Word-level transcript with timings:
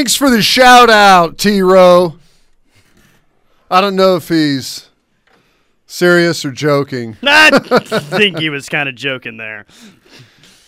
Thanks 0.00 0.16
for 0.16 0.30
the 0.30 0.40
shout 0.40 0.88
out, 0.88 1.36
T 1.36 1.60
Row. 1.60 2.16
I 3.70 3.82
don't 3.82 3.96
know 3.96 4.16
if 4.16 4.30
he's 4.30 4.88
serious 5.84 6.42
or 6.42 6.52
joking. 6.52 7.18
I 7.22 7.50
think 7.58 8.38
he 8.38 8.48
was 8.48 8.70
kind 8.70 8.88
of 8.88 8.94
joking 8.94 9.36
there. 9.36 9.66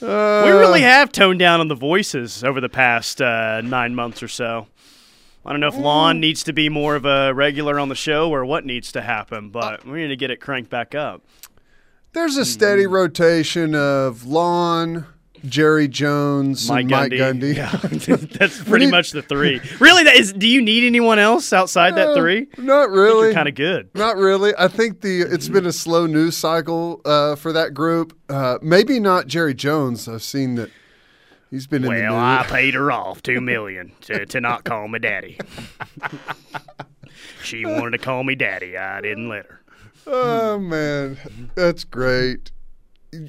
Uh, 0.02 0.42
we 0.45 0.50
really 0.50 0.82
have 0.82 1.12
toned 1.12 1.38
down 1.38 1.60
on 1.60 1.68
the 1.68 1.74
voices 1.74 2.45
over 2.45 2.60
the 2.60 2.68
past 2.68 3.22
uh, 3.22 3.62
nine 3.62 3.95
months 3.95 4.22
or 4.22 4.28
so. 4.28 4.66
I 5.46 5.52
don't 5.52 5.60
know 5.60 5.69
if 5.69 5.78
Lon 5.78 6.20
needs 6.20 6.44
to 6.44 6.52
be 6.52 6.69
more 6.69 6.94
of 6.94 7.06
a 7.06 7.33
regular 7.33 7.80
on 7.80 7.88
the 7.88 7.94
show 7.94 8.28
or 8.28 8.44
what 8.44 8.66
needs 8.66 8.92
to 8.92 9.00
happen, 9.00 9.48
but 9.48 9.86
we 9.86 10.02
need 10.02 10.08
to 10.08 10.16
get 10.16 10.30
it 10.30 10.42
cranked 10.42 10.69
back 10.69 10.94
up. 10.94 11.22
There's 12.12 12.36
a 12.36 12.44
steady 12.44 12.86
rotation 12.86 13.74
of 13.74 14.27
Lon, 14.27 15.06
Jerry 15.46 15.88
Jones, 15.88 16.69
Mike 16.69 16.82
and 16.82 16.91
Mike 16.91 17.12
Gundy. 17.12 17.55
Gundy. 17.55 17.56
Yeah, 17.56 18.16
that's 18.38 18.62
pretty 18.62 18.87
need- 18.87 18.92
much 18.92 19.10
the 19.10 19.23
three. 19.23 19.60
Really, 19.80 20.05
that 20.05 20.14
is. 20.14 20.33
Do 20.33 20.46
you 20.46 20.62
need 20.62 20.84
anyone 20.84 21.19
else 21.19 21.53
outside 21.53 21.97
that 21.97 22.08
Uh, 22.08 22.14
three? 22.14 22.47
Not 22.58 22.91
really. 22.91 23.34
Kind 23.34 23.48
of 23.48 23.55
good. 23.55 23.91
Not 23.94 24.16
really. 24.16 24.53
I 24.58 24.69
think 24.69 25.00
the 25.00 25.22
it's 25.22 25.48
been 25.48 25.66
a 25.66 25.72
slow 25.72 26.06
news 26.06 26.36
cycle 26.36 27.00
uh, 27.05 27.34
for 27.36 27.53
that 27.53 27.75
group. 27.75 28.16
Uh, 28.28 28.58
maybe 28.62 29.00
not 29.00 29.27
Jerry 29.27 29.55
Jones. 29.55 30.06
I've 30.08 30.22
seen 30.22 30.55
that 30.55 30.70
he's 31.50 31.66
been 31.66 31.84
in 31.84 31.91
the 31.92 32.03
Well. 32.03 32.16
I 32.16 32.44
paid 32.48 32.75
her 32.75 32.92
off 32.92 33.22
two 33.22 33.41
million 33.41 33.92
to, 34.03 34.25
to 34.27 34.41
not 34.41 34.64
call 34.64 34.86
me 34.88 34.98
daddy. 35.00 35.38
she 37.42 37.64
wanted 37.66 37.91
to 37.92 37.98
call 37.98 38.25
me 38.25 38.34
daddy. 38.34 38.77
I 38.77 39.00
didn't 39.00 39.28
let 39.28 39.47
her. 39.47 39.61
Oh 40.06 40.59
man, 40.59 41.19
that's 41.55 41.84
great. 41.84 42.50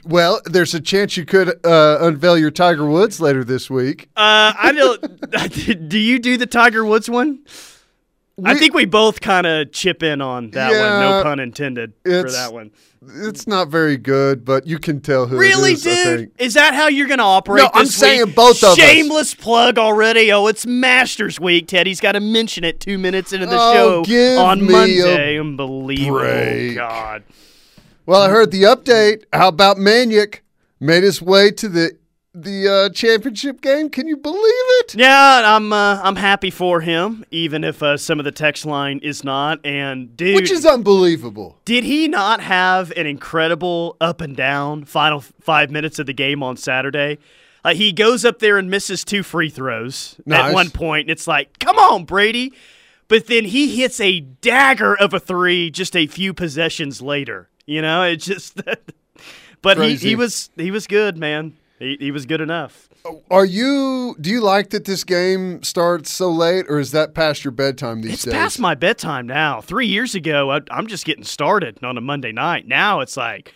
Well, 0.05 0.41
there's 0.45 0.73
a 0.73 0.79
chance 0.79 1.17
you 1.17 1.25
could 1.25 1.65
uh, 1.65 1.97
unveil 2.01 2.37
your 2.37 2.51
Tiger 2.51 2.85
Woods 2.85 3.19
later 3.19 3.43
this 3.43 3.69
week. 3.69 4.09
Uh, 4.15 4.53
I 4.57 4.71
don't. 4.71 5.89
do 5.89 5.99
you 5.99 6.19
do 6.19 6.37
the 6.37 6.45
Tiger 6.47 6.85
Woods 6.85 7.09
one? 7.09 7.39
I 8.43 8.55
think 8.57 8.73
we 8.73 8.85
both 8.85 9.21
kind 9.21 9.45
of 9.45 9.71
chip 9.71 10.01
in 10.01 10.19
on 10.21 10.51
that 10.51 10.69
one. 10.69 11.01
No 11.01 11.23
pun 11.23 11.39
intended 11.39 11.93
for 12.03 12.31
that 12.31 12.51
one. 12.51 12.71
It's 13.05 13.45
not 13.45 13.67
very 13.67 13.97
good, 13.97 14.45
but 14.45 14.65
you 14.65 14.79
can 14.79 15.01
tell 15.01 15.27
who 15.27 15.37
Really, 15.37 15.73
it 15.73 15.85
is. 15.85 16.05
Dude? 16.05 16.31
Is 16.39 16.53
that 16.53 16.73
how 16.73 16.87
you're 16.87 17.07
going 17.07 17.19
to 17.19 17.25
operate? 17.25 17.63
No, 17.63 17.69
I'm 17.73 17.85
saying 17.85 18.27
week? 18.27 18.35
both 18.35 18.63
of 18.63 18.69
us. 18.71 18.75
Shameless 18.77 19.35
plug 19.35 19.77
already. 19.77 20.31
Oh, 20.31 20.47
it's 20.47 20.65
Masters 20.65 21.39
Week. 21.39 21.67
Teddy's 21.67 21.99
got 21.99 22.13
to 22.13 22.21
mention 22.21 22.63
it 22.63 22.79
two 22.79 22.97
minutes 22.97 23.33
into 23.33 23.45
the 23.45 23.57
Oh, 23.59 24.03
show 24.05 24.41
on 24.41 24.65
Monday. 24.65 25.37
Unbelievable. 25.37 26.19
break. 26.19 26.75
God. 26.75 27.23
Well, 28.05 28.21
I 28.21 28.29
heard 28.29 28.51
the 28.51 28.63
update. 28.63 29.23
How 29.31 29.47
about 29.47 29.77
Manek 29.77 30.39
made 30.79 31.03
his 31.03 31.21
way 31.21 31.51
to 31.51 31.69
the 31.69 31.97
the 32.35 32.67
uh, 32.67 32.89
championship 32.89 33.61
game? 33.61 33.89
Can 33.89 34.07
you 34.07 34.17
believe 34.17 34.41
it? 34.43 34.95
Yeah, 34.95 35.55
I'm 35.55 35.71
uh, 35.71 36.01
I'm 36.03 36.15
happy 36.17 36.49
for 36.49 36.81
him, 36.81 37.23
even 37.31 37.63
if 37.63 37.81
uh, 37.81 37.95
some 37.95 38.19
of 38.19 38.25
the 38.25 38.31
text 38.31 38.65
line 38.65 38.99
is 39.03 39.23
not. 39.23 39.65
And 39.65 40.17
dude, 40.17 40.35
Which 40.35 40.51
is 40.51 40.65
unbelievable. 40.65 41.59
did 41.63 41.83
he 41.85 42.07
not 42.07 42.41
have 42.41 42.91
an 42.91 43.05
incredible 43.05 43.95
up 44.01 44.19
and 44.19 44.35
down 44.35 44.83
final 44.85 45.21
five 45.21 45.71
minutes 45.71 45.99
of 45.99 46.05
the 46.05 46.13
game 46.13 46.43
on 46.43 46.57
Saturday? 46.57 47.19
Uh, 47.63 47.73
he 47.73 47.93
goes 47.93 48.25
up 48.25 48.39
there 48.39 48.57
and 48.57 48.69
misses 48.69 49.05
two 49.05 49.23
free 49.23 49.49
throws 49.49 50.19
at 50.29 50.53
one 50.53 50.69
point. 50.69 51.09
It's 51.09 51.27
like, 51.27 51.59
come 51.59 51.77
on, 51.77 52.03
Brady. 52.03 52.51
But 53.07 53.27
then 53.27 53.45
he 53.45 53.77
hits 53.79 54.01
a 54.01 54.19
dagger 54.19 54.95
of 54.95 55.13
a 55.13 55.19
three 55.19 55.69
just 55.71 55.95
a 55.95 56.05
few 56.07 56.33
possessions 56.33 57.01
later. 57.01 57.49
You 57.65 57.81
know, 57.81 58.03
it 58.03 58.17
just. 58.17 58.55
but 59.61 59.77
he, 59.77 59.83
Crazy. 59.83 60.09
he 60.09 60.15
was 60.15 60.49
he 60.55 60.71
was 60.71 60.87
good, 60.87 61.17
man. 61.17 61.53
He, 61.79 61.97
he 61.99 62.11
was 62.11 62.25
good 62.25 62.41
enough. 62.41 62.89
Are 63.29 63.43
you? 63.45 64.15
Do 64.21 64.29
you 64.29 64.39
like 64.41 64.69
that 64.69 64.85
this 64.85 65.03
game 65.03 65.61
starts 65.63 66.09
so 66.09 66.31
late, 66.31 66.65
or 66.69 66.79
is 66.79 66.91
that 66.91 67.13
past 67.13 67.43
your 67.43 67.51
bedtime 67.51 68.01
these 68.01 68.13
It's 68.13 68.23
days? 68.23 68.33
past 68.33 68.59
my 68.59 68.75
bedtime 68.75 69.27
now. 69.27 69.59
Three 69.59 69.87
years 69.87 70.15
ago, 70.15 70.51
I, 70.51 70.61
I'm 70.71 70.87
just 70.87 71.05
getting 71.05 71.25
started 71.25 71.83
on 71.83 71.97
a 71.97 72.01
Monday 72.01 72.31
night. 72.31 72.65
Now 72.67 73.01
it's 73.01 73.17
like, 73.17 73.53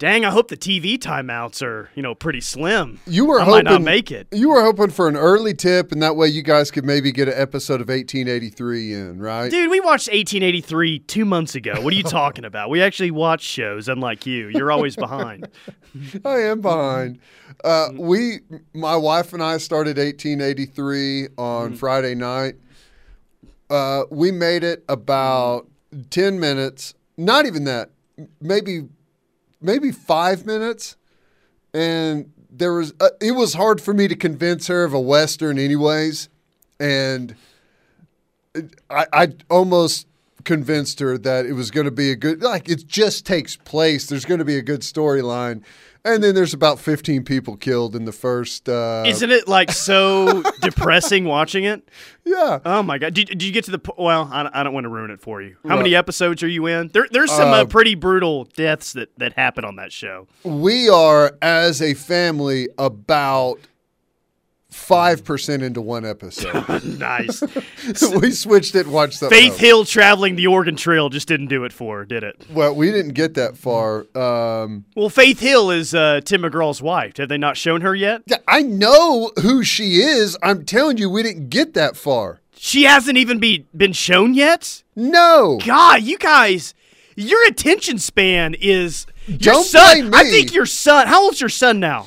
dang, 0.00 0.24
I 0.24 0.30
hope 0.30 0.48
the 0.48 0.56
TV 0.56 0.98
timeouts 0.98 1.62
are 1.62 1.90
you 1.94 2.02
know 2.02 2.16
pretty 2.16 2.40
slim. 2.40 2.98
you 3.06 3.24
were 3.26 3.40
I 3.40 3.44
hoping 3.44 3.64
might 3.64 3.70
not 3.70 3.82
make 3.82 4.10
it. 4.10 4.26
You 4.32 4.50
were 4.50 4.62
hoping 4.62 4.90
for 4.90 5.06
an 5.06 5.16
early 5.16 5.54
tip, 5.54 5.92
and 5.92 6.02
that 6.02 6.16
way 6.16 6.26
you 6.26 6.42
guys 6.42 6.72
could 6.72 6.84
maybe 6.84 7.12
get 7.12 7.28
an 7.28 7.34
episode 7.36 7.80
of 7.80 7.88
1883 7.88 8.94
in, 8.94 9.20
right? 9.20 9.48
Dude, 9.50 9.70
we 9.70 9.78
watched 9.78 10.08
1883 10.08 10.98
two 11.00 11.24
months 11.24 11.54
ago. 11.54 11.80
What 11.80 11.92
are 11.92 11.96
you 11.96 12.02
talking 12.20 12.44
about? 12.44 12.70
We 12.70 12.82
actually 12.82 13.12
watch 13.12 13.42
shows, 13.42 13.88
unlike 13.88 14.26
you. 14.26 14.48
You're 14.48 14.72
always 14.72 14.96
behind. 14.96 15.46
I 16.24 16.40
am 16.40 16.60
behind. 16.60 17.20
Uh, 17.62 17.90
we, 17.92 18.40
my 18.72 18.96
wife 18.96 19.32
and 19.34 19.42
I, 19.42 19.58
started 19.58 19.98
1883 19.98 21.28
on 21.36 21.74
Friday 21.76 22.14
night. 22.14 22.54
Uh, 23.68 24.04
we 24.10 24.32
made 24.32 24.64
it 24.64 24.82
about 24.88 25.68
10 26.08 26.40
minutes. 26.40 26.94
Not 27.18 27.44
even 27.44 27.64
that. 27.64 27.90
Maybe, 28.40 28.88
maybe 29.60 29.92
five 29.92 30.46
minutes. 30.46 30.96
And 31.72 32.32
there 32.50 32.74
was. 32.74 32.92
Uh, 33.00 33.10
it 33.20 33.32
was 33.32 33.54
hard 33.54 33.80
for 33.80 33.94
me 33.94 34.08
to 34.08 34.16
convince 34.16 34.66
her 34.66 34.84
of 34.84 34.92
a 34.92 35.00
western, 35.00 35.58
anyways. 35.58 36.28
And 36.80 37.36
I, 38.90 39.06
I 39.12 39.28
almost 39.48 40.06
convinced 40.44 41.00
her 41.00 41.16
that 41.18 41.46
it 41.46 41.52
was 41.52 41.70
going 41.70 41.84
to 41.86 41.90
be 41.90 42.10
a 42.10 42.16
good 42.16 42.42
like 42.42 42.68
it 42.68 42.86
just 42.86 43.26
takes 43.26 43.56
place 43.56 44.06
there's 44.06 44.24
going 44.24 44.38
to 44.38 44.44
be 44.44 44.56
a 44.56 44.62
good 44.62 44.80
storyline 44.80 45.62
and 46.02 46.24
then 46.24 46.34
there's 46.34 46.54
about 46.54 46.78
15 46.78 47.24
people 47.24 47.56
killed 47.58 47.94
in 47.94 48.06
the 48.06 48.12
first 48.12 48.68
uh 48.68 49.04
Isn't 49.06 49.30
it 49.30 49.46
like 49.48 49.70
so 49.70 50.42
depressing 50.60 51.24
watching 51.26 51.64
it? 51.64 51.86
yeah 52.24 52.58
Oh 52.64 52.82
my 52.82 52.96
god! 52.98 53.12
Did, 53.14 53.28
did 53.28 53.42
you 53.42 53.52
get 53.52 53.64
to 53.64 53.70
the? 53.70 53.78
po- 53.78 53.94
Well, 53.98 54.28
I, 54.32 54.42
don't- 54.44 54.56
I 54.56 54.62
don't 54.62 54.72
want 54.72 54.84
to 54.84 54.88
ruin 54.88 55.10
it 55.10 55.20
for 55.20 55.42
you. 55.42 55.56
How 55.68 55.76
many 55.76 55.94
episodes 55.94 56.42
are 56.42 56.48
you 56.48 56.66
in? 56.66 56.88
There, 56.88 57.06
there's 57.10 57.30
some 57.30 57.48
uh, 57.50 57.62
Uh, 57.62 57.64
pretty 57.66 57.94
brutal 57.96 58.44
deaths 58.44 58.92
that 58.94 59.10
that 59.18 59.32
happen 59.34 59.64
on 59.64 59.76
that 59.76 59.92
show. 59.92 60.26
we 60.44 60.88
are 60.88 61.32
as 61.42 61.82
a 61.82 61.92
family 61.94 62.68
about 62.78 63.58
5% 64.70 65.62
into 65.62 65.80
one 65.80 66.04
episode 66.04 66.84
nice. 66.98 67.42
we 68.20 68.30
switched 68.30 68.74
it 68.74 68.86
and 68.86 68.92
watched 68.94 69.18
something 69.18 69.36
Faith 69.36 69.52
else. 69.52 69.60
Hill 69.60 69.84
traveling 69.84 70.36
the 70.36 70.46
Oregon 70.46 70.76
Trail 70.76 71.08
just 71.08 71.26
didn't 71.28 71.48
do 71.48 71.64
it 71.64 71.72
for 71.72 71.98
her, 71.98 72.04
did 72.04 72.22
it? 72.22 72.44
well 72.50 72.74
we 72.74 72.90
didn't 72.90 73.14
get 73.14 73.34
that 73.34 73.56
far 73.56 74.06
um 74.16 74.84
Well, 74.94 75.10
Faith 75.10 75.40
Hill 75.40 75.70
is 75.70 75.94
uh, 75.94 76.20
Tim 76.24 76.42
McGraw's 76.42 76.80
wife. 76.80 77.16
Have 77.18 77.28
they 77.28 77.38
not 77.38 77.56
shown 77.56 77.80
her 77.80 77.94
yet? 77.94 78.22
i 78.46 78.62
know 78.62 79.32
who 79.42 79.62
she 79.64 79.96
is 79.96 80.36
i'm 80.42 80.64
telling 80.64 80.96
you 80.98 81.10
we 81.10 81.22
didn't 81.22 81.48
get 81.50 81.74
that 81.74 81.96
far 81.96 82.40
She 82.56 82.84
hasn't 82.84 83.16
even 83.18 83.38
be, 83.38 83.66
been 83.76 83.92
shown 83.92 84.34
yet? 84.34 84.82
no 84.94 85.58
God, 85.64 86.02
you 86.02 86.16
guys, 86.18 86.74
your 87.16 87.44
attention 87.46 87.98
span 87.98 88.54
is. 88.60 89.06
Your 89.26 89.38
Don't 89.38 89.64
son, 89.64 90.10
blame 90.10 90.14
I 90.14 90.24
think 90.24 90.54
your 90.54 90.66
son, 90.66 91.06
how 91.06 91.22
old's 91.24 91.40
your 91.40 91.48
son 91.50 91.78
now? 91.80 92.06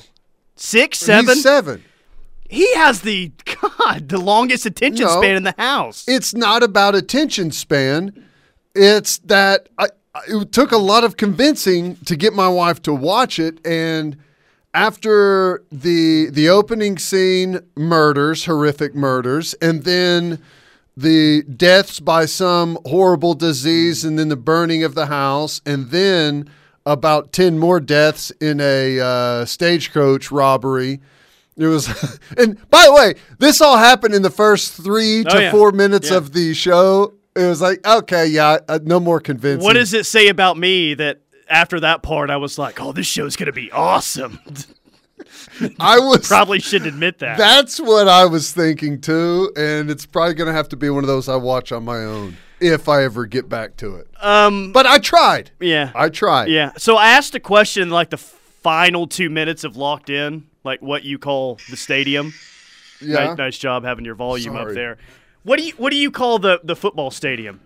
Six, 0.55 0.99
seven? 0.99 1.33
He's 1.35 1.43
seven 1.43 1.83
He 2.53 2.73
has 2.75 3.01
the, 3.01 3.31
God, 3.61 4.09
the 4.09 4.19
longest 4.19 4.65
attention 4.65 5.05
No. 5.05 5.19
span 5.19 5.35
in 5.37 5.43
the 5.43 5.55
house. 5.57 6.05
it's 6.07 6.33
not 6.35 6.61
about 6.63 6.93
attention 6.95 7.51
span. 7.51 8.13
It's 8.75 9.17
that 9.19 9.69
I, 9.77 9.87
it 10.27 10.51
took 10.51 10.71
a 10.71 10.77
lot 10.77 11.03
of 11.03 11.17
convincing 11.17 11.95
to 12.05 12.15
get 12.15 12.33
my 12.33 12.47
wife 12.47 12.81
to 12.83 12.93
watch 12.93 13.39
it, 13.39 13.59
and 13.65 14.17
after 14.73 15.63
the 15.71 16.29
the 16.31 16.49
opening 16.49 16.97
scene, 16.97 17.59
murders, 17.75 18.45
horrific 18.45 18.95
murders, 18.95 19.53
and 19.55 19.83
then 19.83 20.39
the 20.97 21.43
deaths 21.43 21.99
by 21.99 22.25
some 22.25 22.77
horrible 22.85 23.33
disease, 23.33 24.03
and 24.03 24.17
then 24.19 24.29
the 24.29 24.35
burning 24.35 24.83
of 24.83 24.93
the 24.95 25.07
house, 25.07 25.61
and 25.65 25.89
then 25.91 26.47
about 26.85 27.31
ten 27.31 27.57
more 27.59 27.79
deaths 27.79 28.31
in 28.41 28.59
a 28.61 28.99
uh, 28.99 29.45
stagecoach 29.45 30.31
robbery. 30.31 30.99
It 31.55 31.67
was, 31.67 31.87
and 32.37 32.57
by 32.69 32.83
the 32.85 32.93
way, 32.93 33.15
this 33.39 33.61
all 33.61 33.77
happened 33.77 34.13
in 34.15 34.21
the 34.23 34.29
first 34.31 34.73
three 34.73 35.23
to 35.23 35.35
Oh, 35.35 35.39
yeah. 35.39 35.51
four 35.51 35.71
minutes 35.71 36.09
Yeah. 36.09 36.17
of 36.17 36.33
the 36.33 36.53
show. 36.53 37.13
It 37.35 37.45
was 37.45 37.61
like, 37.61 37.85
okay, 37.85 38.27
yeah, 38.27 38.57
uh, 38.67 38.79
no 38.83 38.99
more 38.99 39.19
convincing. 39.19 39.63
What 39.63 39.73
does 39.73 39.93
it 39.93 40.05
say 40.05 40.27
about 40.27 40.57
me 40.57 40.93
that 40.95 41.21
after 41.49 41.79
that 41.79 42.03
part 42.03 42.29
I 42.29 42.37
was 42.37 42.57
like, 42.59 42.79
oh, 42.81 42.91
this 42.91 43.07
show's 43.07 43.35
going 43.35 43.47
to 43.47 43.51
be 43.53 43.71
awesome? 43.71 44.39
I 45.79 45.99
was 45.99 46.27
Probably 46.27 46.59
shouldn't 46.59 46.89
admit 46.93 47.19
that. 47.19 47.37
That's 47.37 47.79
what 47.79 48.07
I 48.07 48.25
was 48.25 48.51
thinking 48.51 48.99
too, 49.01 49.51
and 49.55 49.89
it's 49.89 50.05
probably 50.05 50.33
going 50.33 50.47
to 50.47 50.53
have 50.53 50.69
to 50.69 50.75
be 50.77 50.89
one 50.89 51.03
of 51.03 51.07
those 51.07 51.29
I 51.29 51.35
watch 51.35 51.71
on 51.71 51.83
my 51.85 51.97
own 51.97 52.37
if 52.59 52.87
I 52.87 53.03
ever 53.03 53.25
get 53.25 53.49
back 53.49 53.77
to 53.77 53.95
it. 53.95 54.07
um, 54.21 54.71
But 54.71 54.85
I 54.85 54.97
tried. 54.99 55.51
yeah. 55.59 55.91
I 55.95 56.09
tried. 56.09 56.49
Yeah. 56.49 56.71
So 56.77 56.95
I 56.97 57.09
asked 57.09 57.35
a 57.35 57.39
question 57.39 57.89
like 57.89 58.09
the 58.09 58.17
final 58.17 59.05
two 59.07 59.29
minutes 59.29 59.63
of 59.63 59.75
Locked 59.75 60.09
In, 60.09 60.45
like 60.63 60.81
what 60.81 61.03
you 61.03 61.17
call 61.17 61.59
the 61.69 61.77
stadium. 61.77 62.33
Yeah. 63.01 63.25
Nice, 63.25 63.37
nice 63.37 63.57
job 63.57 63.83
having 63.83 64.05
your 64.05 64.15
volume 64.15 64.55
up 64.55 64.69
there. 64.73 64.97
What 65.43 65.59
do 65.59 65.65
you 65.65 65.73
What 65.77 65.91
do 65.91 65.97
you 65.97 66.11
call 66.11 66.39
the 66.39 66.61
the 66.63 66.75
football 66.75 67.11
stadium? 67.11 67.59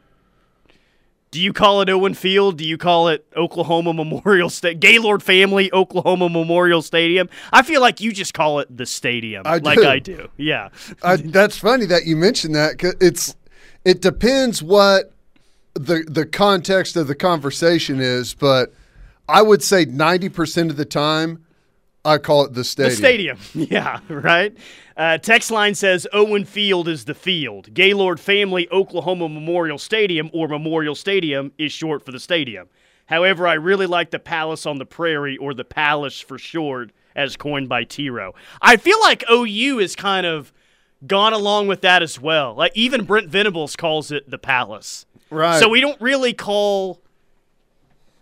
Do 1.29 1.39
Do 1.39 1.43
you 1.43 1.53
call 1.53 1.81
it 1.81 1.89
Owen 1.89 2.13
Field? 2.13 2.57
Do 2.57 2.65
you 2.65 2.77
call 2.77 3.09
it 3.09 3.25
Oklahoma 3.35 3.93
Memorial 3.93 4.49
State 4.49 4.79
Gaylord 4.79 5.21
Family 5.21 5.71
Oklahoma 5.73 6.29
Memorial 6.29 6.81
Stadium? 6.81 7.29
I 7.51 7.61
feel 7.63 7.81
like 7.81 7.99
you 8.01 8.11
just 8.13 8.33
call 8.33 8.59
it 8.59 8.75
the 8.75 8.85
stadium, 8.85 9.43
I 9.45 9.57
like 9.57 9.77
do. 9.79 9.87
I 9.87 9.99
do. 9.99 10.29
Yeah, 10.37 10.69
I, 11.03 11.17
that's 11.17 11.57
funny 11.57 11.85
that 11.87 12.05
you 12.05 12.15
mentioned 12.15 12.55
that. 12.55 12.79
'cause 12.79 12.95
it's 13.01 13.35
it 13.85 14.01
depends 14.01 14.63
what 14.63 15.11
the 15.75 16.03
the 16.07 16.25
context 16.25 16.95
of 16.95 17.07
the 17.07 17.15
conversation 17.15 17.99
is, 17.99 18.33
but 18.33 18.73
I 19.29 19.41
would 19.43 19.61
say 19.61 19.85
ninety 19.85 20.29
percent 20.29 20.71
of 20.71 20.77
the 20.77 20.85
time, 20.85 21.43
I 22.07 22.17
call 22.17 22.45
it 22.45 22.53
the 22.53 22.63
stadium. 22.63 22.89
the 22.89 22.95
stadium. 22.95 23.37
Yeah, 23.71 23.99
right. 24.07 24.55
Uh, 24.95 25.17
text 25.17 25.51
line 25.51 25.75
says 25.75 26.07
Owen 26.13 26.45
Field 26.45 26.87
is 26.87 27.05
the 27.05 27.13
field. 27.13 27.73
Gaylord 27.73 28.19
Family 28.19 28.67
Oklahoma 28.71 29.29
Memorial 29.29 29.77
Stadium 29.77 30.29
or 30.33 30.47
Memorial 30.47 30.95
Stadium 30.95 31.51
is 31.57 31.71
short 31.71 32.03
for 32.05 32.11
the 32.11 32.19
stadium. 32.19 32.67
However, 33.07 33.47
I 33.47 33.53
really 33.53 33.85
like 33.85 34.11
the 34.11 34.19
Palace 34.19 34.65
on 34.65 34.79
the 34.79 34.85
Prairie 34.85 35.37
or 35.37 35.53
the 35.53 35.63
Palace 35.63 36.19
for 36.19 36.37
short, 36.37 36.91
as 37.15 37.35
coined 37.35 37.67
by 37.69 37.83
T 37.83 38.09
Row. 38.09 38.33
I 38.61 38.77
feel 38.77 38.99
like 39.01 39.23
OU 39.29 39.79
is 39.79 39.95
kind 39.95 40.25
of 40.25 40.53
gone 41.05 41.33
along 41.33 41.67
with 41.67 41.81
that 41.81 42.01
as 42.01 42.19
well. 42.19 42.55
Like 42.55 42.71
even 42.75 43.05
Brent 43.05 43.29
Venables 43.29 43.75
calls 43.75 44.11
it 44.11 44.29
the 44.29 44.37
Palace. 44.37 45.05
Right. 45.29 45.59
So 45.59 45.69
we 45.69 45.81
don't 45.81 45.99
really 46.01 46.33
call 46.33 47.01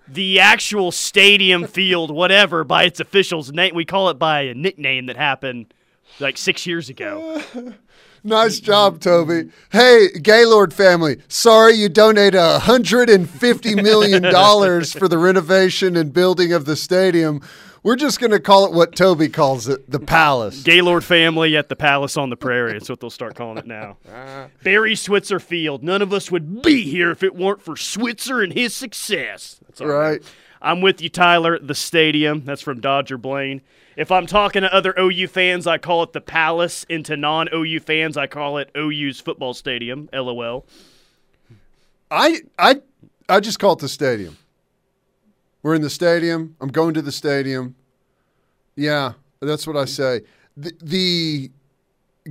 the 0.08 0.40
actual 0.40 0.92
stadium 0.92 1.66
field 1.68 2.12
whatever 2.12 2.64
by 2.64 2.84
its 2.84 3.00
official's 3.00 3.52
name. 3.52 3.74
We 3.76 3.86
call 3.86 4.10
it 4.10 4.20
by 4.20 4.42
a 4.42 4.54
nickname 4.54 5.08
that 5.08 5.18
happened 5.18 5.74
like 6.20 6.38
six 6.38 6.66
years 6.66 6.90
ago. 6.90 7.42
Nice 8.28 8.60
job, 8.60 9.02
Toby. 9.02 9.52
Hey, 9.72 10.08
Gaylord 10.20 10.74
family. 10.74 11.22
Sorry 11.28 11.74
you 11.76 11.90
and 13.08 13.30
fifty 13.30 13.76
million 13.76 14.24
dollars 14.24 14.92
for 14.92 15.08
the 15.08 15.20
renovation 15.20 15.96
and 15.96 16.12
building 16.12 16.52
of 16.52 16.66
the 16.66 16.76
stadium. 16.76 17.40
We're 17.86 17.96
just 17.96 18.20
going 18.20 18.32
to 18.32 18.40
call 18.40 18.66
it 18.66 18.72
what 18.72 18.96
Toby 18.96 19.30
calls 19.30 19.68
it, 19.68 19.88
the 19.92 20.00
Palace. 20.00 20.64
Gaylord 20.64 21.04
family 21.04 21.56
at 21.56 21.70
the 21.70 21.76
Palace 21.76 22.18
on 22.18 22.32
the 22.32 22.36
Prairie. 22.36 22.74
That's 22.74 22.90
what 22.90 23.00
they'll 23.00 23.12
start 23.12 23.36
calling 23.36 23.60
it 23.60 23.68
now. 23.68 23.98
Uh-huh. 24.10 24.48
Barry 24.64 24.96
Switzer 24.96 25.40
Field. 25.40 25.84
None 25.84 26.02
of 26.02 26.12
us 26.12 26.32
would 26.32 26.64
be 26.64 26.82
here 26.90 27.12
if 27.12 27.22
it 27.22 27.36
weren't 27.36 27.62
for 27.62 27.78
Switzer 27.78 28.42
and 28.42 28.54
his 28.54 28.74
success. 28.74 29.60
That's 29.68 29.82
all 29.82 29.88
Right. 29.88 30.24
I'm 30.64 30.82
with 30.82 31.00
you, 31.00 31.10
Tyler. 31.10 31.60
The 31.60 31.76
stadium. 31.76 32.44
That's 32.44 32.62
from 32.64 32.82
Dodger 32.82 33.20
Blaine. 33.20 33.62
If 33.96 34.12
I'm 34.12 34.26
talking 34.26 34.64
to 34.64 34.74
other 34.74 34.96
OU 34.98 35.28
fans, 35.28 35.68
I 35.68 35.78
call 35.78 36.02
it 36.02 36.14
the 36.14 36.22
Palace. 36.22 36.88
And 36.90 37.06
to 37.06 37.16
non 37.16 37.50
OU 37.54 37.82
fans, 37.82 38.18
I 38.18 38.26
call 38.26 38.58
it 38.58 38.72
OU's 38.76 39.20
football 39.20 39.54
stadium. 39.54 40.10
LOL. 40.12 40.66
I 42.10 42.42
I 42.58 42.82
I 43.30 43.40
just 43.42 43.60
call 43.60 43.74
it 43.74 43.80
the 43.80 43.90
stadium. 43.90 44.38
We're 45.66 45.74
in 45.74 45.82
the 45.82 45.90
stadium. 45.90 46.56
I'm 46.62 46.70
going 46.70 46.94
to 46.94 47.02
the 47.02 47.12
stadium. 47.12 47.74
Yeah, 48.76 49.14
that's 49.42 49.66
what 49.66 49.76
I 49.76 49.86
say. 49.86 50.22
The, 50.56 50.72
the 50.80 51.52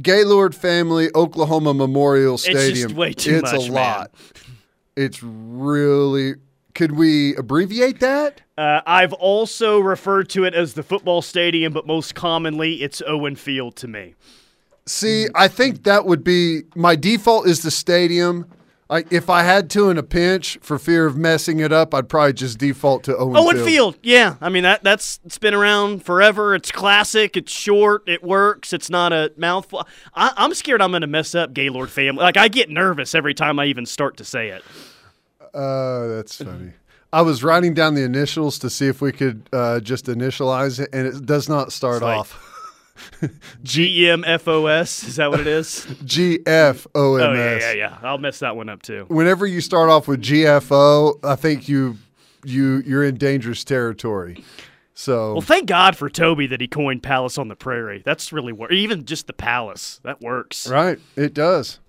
Gaylord 0.01 0.55
family 0.55 1.11
Oklahoma 1.17 1.75
Memorial 1.75 2.37
just 2.37 2.45
Stadium. 2.45 2.95
way 2.95 3.13
too 3.13 3.39
it's 3.39 3.53
much, 3.53 3.69
a 3.69 3.73
man. 3.73 3.73
lot. 3.73 4.15
It's 4.95 5.21
really. 5.21 6.35
Could 6.77 6.93
we 6.93 7.35
abbreviate 7.35 7.99
that? 7.99 8.41
Uh, 8.57 8.83
I've 8.87 9.13
also 9.15 9.81
referred 9.81 10.29
to 10.29 10.45
it 10.45 10.55
as 10.55 10.75
the 10.75 10.85
football 10.85 11.21
stadium, 11.21 11.73
but 11.73 11.89
most 11.89 12.15
commonly 12.15 12.85
it's 12.85 13.03
Owen 13.05 13.35
Field 13.35 13.75
to 13.79 13.89
me. 13.89 14.15
See, 14.87 15.27
I 15.35 15.49
think 15.49 15.83
that 15.83 16.07
would 16.07 16.23
be 16.23 16.63
my 16.77 16.95
default 16.95 17.49
is 17.49 17.63
the 17.63 17.73
stadium. 17.73 18.47
I, 18.91 19.05
if 19.11 19.31
I 19.31 19.43
had 19.43 19.71
to 19.71 19.89
in 19.89 19.97
a 19.97 20.03
pinch 20.03 20.59
for 20.61 20.79
fear 20.79 21.07
of 21.07 21.17
messing 21.17 21.59
it 21.61 21.73
up, 21.73 21.95
I'd 21.95 22.09
probably 22.09 22.35
just 22.35 22.59
default 22.59 23.03
to 23.05 23.17
Owen, 23.17 23.37
Owen 23.37 23.57
Field. 23.57 23.67
Field, 23.67 23.99
yeah. 24.03 24.37
I 24.43 24.51
mean 24.51 24.63
that 24.65 24.83
that's 24.83 25.21
it's 25.25 25.39
been 25.39 25.55
around 25.55 26.05
forever. 26.05 26.55
It's 26.55 26.71
classic. 26.71 27.37
It's 27.37 27.51
short. 27.51 28.03
It 28.07 28.23
works. 28.23 28.73
It's 28.75 28.91
not 28.91 29.13
a 29.13 29.33
mouthful. 29.39 29.87
I, 30.15 30.33
I'm 30.37 30.53
scared 30.53 30.83
I'm 30.83 30.91
going 30.91 31.01
to 31.01 31.07
mess 31.07 31.35
up 31.35 31.55
Gaylord 31.55 31.91
family. 31.91 32.23
Like 32.23 32.37
I 32.37 32.49
get 32.49 32.69
nervous 32.69 33.15
every 33.15 33.33
time 33.35 33.59
I 33.59 33.67
even 33.67 33.87
start 33.87 34.19
to 34.19 34.25
say 34.25 34.49
it. 34.49 34.63
Uh, 35.55 36.09
that's 36.09 36.37
funny. 36.43 36.73
I 37.13 37.23
was 37.23 37.45
writing 37.45 37.75
down 37.75 37.95
the 37.95 38.03
initials 38.03 38.59
to 38.59 38.69
see 38.69 38.89
if 38.89 39.01
we 39.01 39.13
could 39.13 39.49
uh, 39.53 39.79
just 39.81 40.07
initialize 40.07 40.81
it, 40.81 40.91
and 40.93 41.07
it 41.07 41.25
does 41.25 41.49
not 41.49 41.73
start 41.73 42.03
like- 42.03 42.19
off. 42.19 42.51
G 43.63 44.05
E 44.05 44.11
M 44.11 44.25
F 44.27 44.47
O 44.49 44.67
S. 44.67 45.05
Is 45.05 45.17
that 45.17 45.31
what 45.31 45.41
it 45.41 45.47
is? 45.47 45.87
G 46.05 46.41
F 46.47 46.87
O 46.95 47.19
Oh 47.19 47.33
yeah, 47.33 47.59
yeah, 47.59 47.73
yeah. 47.73 47.99
I'll 48.03 48.19
mess 48.19 48.39
that 48.41 48.57
one 48.57 48.69
up 48.69 48.83
too. 48.83 49.05
Whenever 49.09 49.47
you 49.47 49.61
start 49.61 49.91
off 49.91 50.07
with 50.09 50.23
GFO, 50.23 51.19
I 51.25 51.35
think 51.37 51.69
you 51.69 51.99
you 52.45 52.83
you're 52.87 53.05
in 53.05 53.17
dangerous 53.17 53.65
territory. 53.65 54.45
So 54.95 55.33
Well, 55.33 55.41
thank 55.41 55.67
God 55.67 55.97
for 55.97 56.09
Toby 56.09 56.47
that 56.47 56.61
he 56.61 56.69
coined 56.69 57.03
Palace 57.03 57.37
on 57.37 57.49
the 57.49 57.57
Prairie. 57.57 58.03
That's 58.05 58.33
really 58.33 58.53
wor 58.53 58.71
Even 58.71 59.05
just 59.05 59.27
the 59.27 59.33
Palace 59.33 60.01
that 60.05 60.21
works. 60.21 60.69
right, 60.69 60.99
it 61.17 61.35
does. 61.35 61.81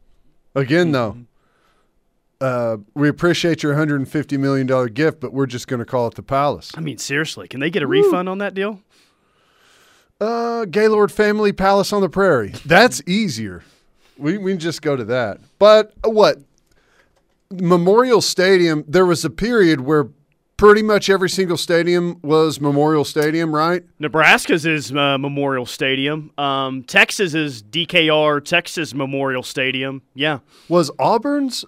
Again, 0.56 0.92
though, 0.92 1.18
uh, 2.42 2.78
we 2.96 3.10
appreciate 3.10 3.62
your 3.62 3.74
150 3.74 4.38
million 4.38 4.66
dollar 4.66 4.90
gift, 4.90 5.20
but 5.20 5.34
we're 5.34 5.46
just 5.46 5.68
going 5.68 5.80
to 5.80 5.86
call 5.86 6.08
it 6.08 6.16
the 6.16 6.24
Palace. 6.24 6.72
I 6.76 6.82
mean, 6.82 6.98
seriously, 6.98 7.48
can 7.48 7.60
they 7.60 7.70
get 7.70 7.84
a 7.84 7.88
refund 7.88 8.28
on 8.28 8.40
that 8.40 8.54
deal? 8.54 8.82
Uh, 10.22 10.66
Gaylord 10.66 11.12
Family 11.12 11.52
Palace 11.52 11.92
on 11.92 12.02
the 12.02 12.10
Prairie. 12.10 12.54
That's 12.66 13.02
easier. 13.06 13.64
We 14.18 14.38
we 14.38 14.56
just 14.56 14.82
go 14.82 14.96
to 14.96 15.04
that. 15.06 15.40
But 15.60 15.94
uh, 16.06 16.10
what 16.10 16.38
Memorial 17.52 18.22
Stadium? 18.22 18.84
There 18.88 19.06
was 19.06 19.26
a 19.26 19.30
period 19.30 19.82
where 19.82 20.08
pretty 20.58 20.82
much 20.82 21.10
every 21.10 21.30
single 21.30 21.58
stadium 21.58 22.18
was 22.22 22.62
Memorial 22.62 23.04
Stadium, 23.04 23.54
right? 23.54 23.84
Nebraska's 24.00 24.66
is 24.66 24.96
uh, 24.96 25.18
Memorial 25.18 25.66
Stadium. 25.66 26.32
Um, 26.38 26.84
Texas 26.84 27.34
is 27.34 27.62
DKR 27.62 28.44
Texas 28.44 28.94
Memorial 28.94 29.44
Stadium. 29.44 30.02
Yeah. 30.14 30.40
Was 30.70 30.92
Auburn's? 30.98 31.66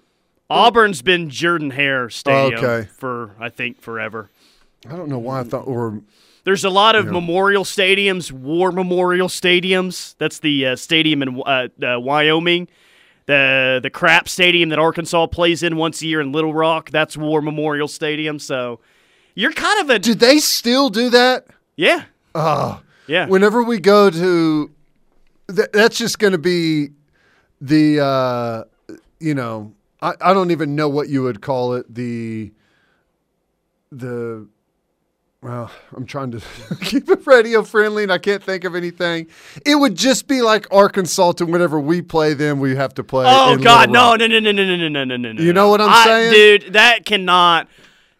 Auburn's 0.49 1.01
been 1.01 1.29
Jordan 1.29 1.71
Hare 1.71 2.09
Stadium 2.09 2.63
Okay. 2.63 2.87
for 2.97 3.35
I 3.37 3.49
think 3.49 3.81
forever. 3.81 4.29
I 4.89 4.95
don't 4.95 5.09
know 5.09 5.19
why 5.19 5.41
I 5.41 5.43
thought 5.43 5.67
or 5.67 6.01
There's 6.47 6.63
a 6.63 6.69
lot 6.69 6.95
of 6.95 7.07
memorial 7.07 7.65
stadiums, 7.65 8.31
war 8.31 8.71
memorial 8.71 9.27
stadiums. 9.27 10.15
That's 10.17 10.39
the 10.39 10.67
uh, 10.67 10.75
stadium 10.77 11.21
in 11.21 11.41
uh, 11.45 11.67
uh, 11.83 11.99
Wyoming. 11.99 12.69
The 13.25 13.81
the 13.83 13.89
crap 13.89 14.29
stadium 14.29 14.69
that 14.69 14.79
Arkansas 14.79 15.27
plays 15.27 15.61
in 15.61 15.75
once 15.75 16.01
a 16.01 16.05
year 16.05 16.21
in 16.21 16.31
Little 16.31 16.53
Rock. 16.53 16.89
That's 16.89 17.17
War 17.17 17.41
Memorial 17.41 17.89
Stadium. 17.89 18.39
So 18.39 18.79
you're 19.35 19.51
kind 19.51 19.81
of 19.81 19.89
a 19.89 19.99
do 19.99 20.15
they 20.15 20.39
still 20.39 20.89
do 20.89 21.09
that? 21.09 21.47
yeah 21.75 22.05
Oh, 22.33 22.81
yeah. 23.07 23.25
whenever 23.27 23.61
we 23.61 23.77
go 23.81 24.09
to, 24.09 24.71
th- 25.53 25.69
that's 25.73 25.97
just 25.97 26.17
going 26.17 26.31
to 26.31 26.37
be 26.37 26.91
the, 27.59 27.99
uh, 27.99 28.63
you 29.19 29.35
know, 29.35 29.73
I, 30.01 30.13
I 30.21 30.33
don't 30.33 30.51
even 30.51 30.77
know 30.77 30.87
what 30.87 31.09
you 31.09 31.23
would 31.23 31.41
call 31.41 31.73
it. 31.73 31.93
The, 31.93 32.53
the, 33.91 34.47
well, 35.41 35.71
I'm 35.95 36.05
trying 36.05 36.31
to 36.31 36.41
keep 36.81 37.09
it 37.09 37.25
radio 37.27 37.63
friendly 37.63 38.03
and 38.03 38.11
I 38.11 38.17
can't 38.17 38.43
think 38.43 38.63
of 38.63 38.75
anything. 38.75 39.27
It 39.65 39.75
would 39.75 39.95
just 39.95 40.27
be 40.27 40.41
like 40.41 40.67
Arkansas 40.71 41.33
to 41.33 41.45
whenever 41.45 41.79
we 41.79 42.01
play 42.01 42.33
them, 42.33 42.59
we 42.59 42.75
have 42.75 42.93
to 42.95 43.03
play. 43.03 43.25
Oh 43.27 43.57
God, 43.57 43.91
no, 43.91 44.15
no, 44.15 44.27
no, 44.27 44.39
no, 44.39 44.51
no, 44.51 44.63
no, 44.63 44.75
no, 44.75 45.03
no, 45.03 45.17
no, 45.17 45.31
no. 45.31 45.41
You 45.41 45.53
know 45.53 45.69
what 45.69 45.81
I'm 45.81 45.89
I- 45.89 46.05
saying? 46.05 46.33
dude? 46.33 46.73
That 46.73 47.05
cannot 47.05 47.67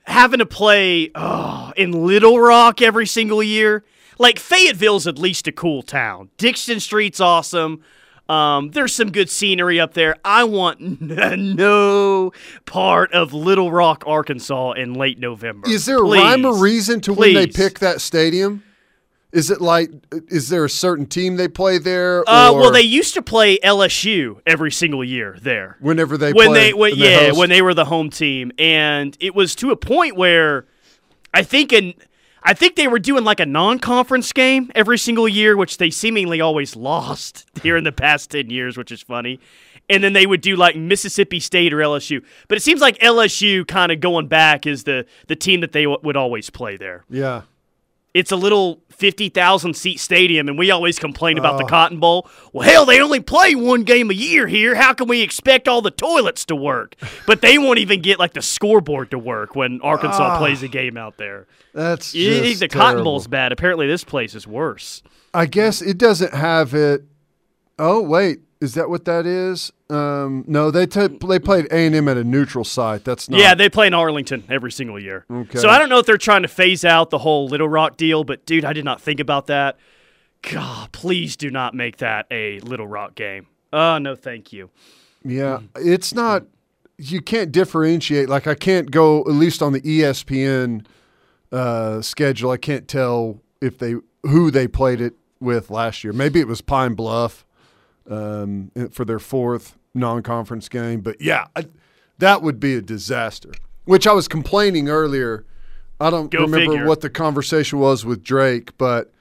having 0.05 0.39
to 0.39 0.45
play 0.45 1.11
oh, 1.15 1.73
in 1.75 1.91
Little 1.91 2.39
Rock 2.39 2.81
every 2.81 3.07
single 3.07 3.41
year. 3.41 3.83
Like 4.19 4.39
Fayetteville's 4.39 5.05
at 5.05 5.19
least 5.19 5.47
a 5.47 5.51
cool 5.51 5.83
town. 5.83 6.29
Dickson 6.37 6.79
Street's 6.79 7.19
awesome. 7.19 7.83
Um, 8.29 8.71
there's 8.71 8.93
some 8.93 9.11
good 9.11 9.29
scenery 9.29 9.79
up 9.79 9.93
there. 9.93 10.15
I 10.23 10.43
want 10.43 10.79
no 11.01 12.31
part 12.65 13.13
of 13.13 13.33
Little 13.33 13.71
Rock, 13.71 14.03
Arkansas 14.05 14.73
in 14.73 14.93
late 14.93 15.19
November. 15.19 15.69
Is 15.69 15.85
there 15.85 15.97
a 15.99 16.03
rhyme 16.03 16.45
or 16.45 16.55
reason 16.57 17.01
to 17.01 17.13
when 17.13 17.33
they 17.33 17.47
pick 17.47 17.79
that 17.79 18.01
stadium? 18.01 18.63
Is 19.33 19.51
it 19.51 19.59
like, 19.59 19.91
is 20.29 20.47
there 20.49 20.63
a 20.63 20.69
certain 20.69 21.05
team 21.05 21.35
they 21.35 21.49
play 21.49 21.77
there? 21.77 22.21
Uh, 22.21 22.53
well, 22.53 22.71
they 22.71 22.81
used 22.81 23.13
to 23.15 23.21
play 23.21 23.57
LSU 23.59 24.39
every 24.47 24.71
single 24.71 25.03
year 25.03 25.37
there. 25.41 25.75
whenever 25.81 26.17
they 26.17 26.31
when 26.31 26.53
they 26.53 26.73
when, 26.73 26.97
they 26.97 27.27
yeah 27.27 27.31
when 27.33 27.49
they 27.49 27.61
were 27.61 27.73
the 27.73 27.85
home 27.85 28.09
team 28.09 28.51
and 28.57 29.17
it 29.19 29.35
was 29.35 29.53
to 29.55 29.71
a 29.71 29.75
point 29.75 30.15
where 30.15 30.65
i 31.33 31.43
think 31.43 31.73
in 31.73 31.93
i 32.47 32.53
think 32.53 32.75
they 32.75 32.87
were 32.87 32.97
doing 32.97 33.23
like 33.23 33.39
a 33.39 33.45
non-conference 33.45 34.33
game 34.33 34.71
every 34.73 34.97
single 34.97 35.27
year 35.27 35.55
which 35.55 35.77
they 35.77 35.91
seemingly 35.91 36.41
always 36.41 36.75
lost 36.75 37.45
here 37.61 37.77
in 37.77 37.83
the 37.83 37.91
past 37.91 38.31
10 38.31 38.49
years 38.49 38.77
which 38.77 38.91
is 38.91 39.01
funny. 39.01 39.39
And 39.89 40.03
then 40.03 40.11
they 40.11 40.25
would 40.25 40.41
do 40.41 40.57
like 40.57 40.75
mississippi 40.75 41.39
state 41.39 41.73
or 41.73 41.77
lsu 41.77 42.23
but 42.47 42.57
it 42.57 42.61
seems 42.61 42.81
like 42.81 42.97
lsu 42.99 43.65
kind 43.67 43.91
of 43.91 43.99
going 43.99 44.27
back 44.27 44.65
is 44.65 44.83
the 44.83 45.05
the 45.27 45.35
team 45.35 45.61
that 45.61 45.71
they 45.71 45.83
w- 45.83 45.99
would 46.03 46.17
always 46.17 46.49
play 46.49 46.75
there. 46.77 47.05
Yeah. 47.09 47.43
It's 48.13 48.31
a 48.31 48.35
little 48.35 48.81
50,000 48.89 49.75
seat 49.75 49.99
stadium, 49.99 50.47
and 50.47 50.57
we 50.57 50.71
always 50.71 50.97
complain 50.97 51.37
about 51.37 51.57
the 51.57 51.65
oh. 51.65 51.67
Cotton 51.67 51.99
Bowl. 51.99 52.27
Well, 52.51 52.67
hell, 52.67 52.85
they 52.85 52.99
only 52.99 53.19
play 53.19 53.53
one 53.53 53.83
game 53.83 54.09
a 54.09 54.13
year 54.13 54.47
here. 54.47 54.73
How 54.73 54.93
can 54.93 55.07
we 55.07 55.21
expect 55.21 55.67
all 55.67 55.81
the 55.81 55.91
toilets 55.91 56.45
to 56.45 56.55
work? 56.55 56.95
But 57.25 57.41
they 57.41 57.57
won't 57.57 57.79
even 57.79 58.01
get 58.01 58.19
like 58.19 58.33
the 58.33 58.41
scoreboard 58.41 59.11
to 59.11 59.19
work 59.19 59.53
when 59.53 59.81
Arkansas 59.81 60.35
ah. 60.35 60.37
plays 60.37 60.63
a 60.63 60.69
game 60.69 60.95
out 60.95 61.17
there. 61.17 61.45
That's 61.73 62.15
You 62.15 62.35
think 62.35 62.45
just 62.45 62.59
the 62.61 62.67
Cotton 62.69 62.93
terrible. 62.93 63.03
Bowl's 63.11 63.27
bad. 63.27 63.51
Apparently, 63.51 63.85
this 63.85 64.05
place 64.05 64.33
is 64.33 64.47
worse. 64.47 65.03
I 65.33 65.45
guess 65.45 65.81
it 65.81 65.97
doesn't 65.97 66.33
have 66.33 66.73
it. 66.73 67.03
Oh 67.77 68.01
wait, 68.01 68.39
is 68.59 68.73
that 68.73 68.89
what 68.89 69.05
that 69.05 69.25
is? 69.25 69.71
Um, 69.89 70.43
no, 70.47 70.71
they 70.71 70.85
t- 70.85 71.07
they 71.07 71.39
played 71.39 71.65
A 71.65 71.85
and 71.85 71.95
M 71.95 72.07
at 72.07 72.17
a 72.17 72.23
neutral 72.23 72.63
site. 72.63 73.03
That's 73.03 73.29
not. 73.29 73.39
Yeah, 73.39 73.55
they 73.55 73.69
play 73.69 73.87
in 73.87 73.93
Arlington 73.93 74.43
every 74.49 74.71
single 74.71 74.99
year. 74.99 75.25
Okay. 75.31 75.59
So 75.59 75.69
I 75.69 75.77
don't 75.77 75.89
know 75.89 75.99
if 75.99 76.05
they're 76.05 76.17
trying 76.17 76.41
to 76.41 76.47
phase 76.47 76.83
out 76.83 77.09
the 77.09 77.19
whole 77.19 77.47
Little 77.47 77.69
Rock 77.69 77.97
deal, 77.97 78.23
but 78.23 78.45
dude, 78.45 78.65
I 78.65 78.73
did 78.73 78.85
not 78.85 79.01
think 79.01 79.19
about 79.19 79.47
that. 79.47 79.77
God, 80.41 80.91
please 80.91 81.35
do 81.35 81.49
not 81.49 81.73
make 81.73 81.97
that 81.97 82.27
a 82.31 82.59
Little 82.61 82.87
Rock 82.87 83.15
game. 83.15 83.47
Oh, 83.73 83.97
no, 83.97 84.15
thank 84.15 84.53
you. 84.53 84.69
Yeah, 85.23 85.59
it's 85.75 86.13
not. 86.13 86.43
You 86.97 87.21
can't 87.21 87.51
differentiate. 87.51 88.29
Like 88.29 88.47
I 88.47 88.55
can't 88.55 88.89
go 88.89 89.21
at 89.21 89.27
least 89.27 89.61
on 89.61 89.73
the 89.73 89.81
ESPN 89.81 90.85
uh, 91.51 92.01
schedule. 92.01 92.51
I 92.51 92.57
can't 92.57 92.87
tell 92.87 93.41
if 93.61 93.77
they 93.77 93.95
who 94.23 94.49
they 94.51 94.67
played 94.67 95.01
it 95.01 95.13
with 95.39 95.69
last 95.69 96.03
year. 96.03 96.13
Maybe 96.13 96.39
it 96.39 96.47
was 96.47 96.61
Pine 96.61 96.95
Bluff 96.95 97.45
um, 98.09 98.71
for 98.91 99.05
their 99.05 99.19
fourth 99.19 99.77
non-conference 99.93 100.69
game. 100.69 101.01
But 101.01 101.21
yeah, 101.21 101.47
I, 101.55 101.65
that 102.19 102.41
would 102.41 102.59
be 102.59 102.75
a 102.75 102.81
disaster. 102.81 103.51
Which 103.85 104.05
I 104.05 104.13
was 104.13 104.27
complaining 104.27 104.89
earlier. 104.89 105.45
I 105.99 106.09
don't 106.09 106.29
Go 106.29 106.41
remember 106.41 106.73
figure. 106.73 106.87
what 106.87 107.01
the 107.01 107.09
conversation 107.09 107.79
was 107.79 108.05
with 108.05 108.23
Drake, 108.23 108.77
but 108.77 109.11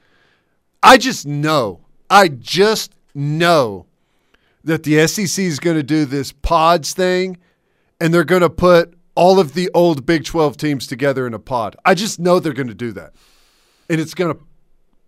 I 0.83 0.97
just 0.97 1.25
know. 1.25 1.81
I 2.09 2.27
just 2.27 2.93
know 3.15 3.87
that 4.63 4.83
the 4.83 5.07
SEC 5.07 5.43
is 5.43 5.59
going 5.59 5.77
to 5.77 5.83
do 5.83 6.05
this 6.05 6.31
pods 6.31 6.93
thing 6.93 7.37
and 7.99 8.13
they're 8.13 8.23
going 8.23 8.41
to 8.41 8.49
put 8.49 8.93
all 9.15 9.39
of 9.39 9.53
the 9.53 9.71
old 9.73 10.05
Big 10.05 10.23
12 10.23 10.57
teams 10.57 10.85
together 10.85 11.25
in 11.25 11.33
a 11.33 11.39
pod. 11.39 11.75
I 11.83 11.95
just 11.95 12.19
know 12.19 12.39
they're 12.39 12.53
going 12.53 12.67
to 12.67 12.75
do 12.75 12.91
that. 12.91 13.13
And 13.89 13.99
it's 13.99 14.13
going 14.13 14.35
to 14.35 14.39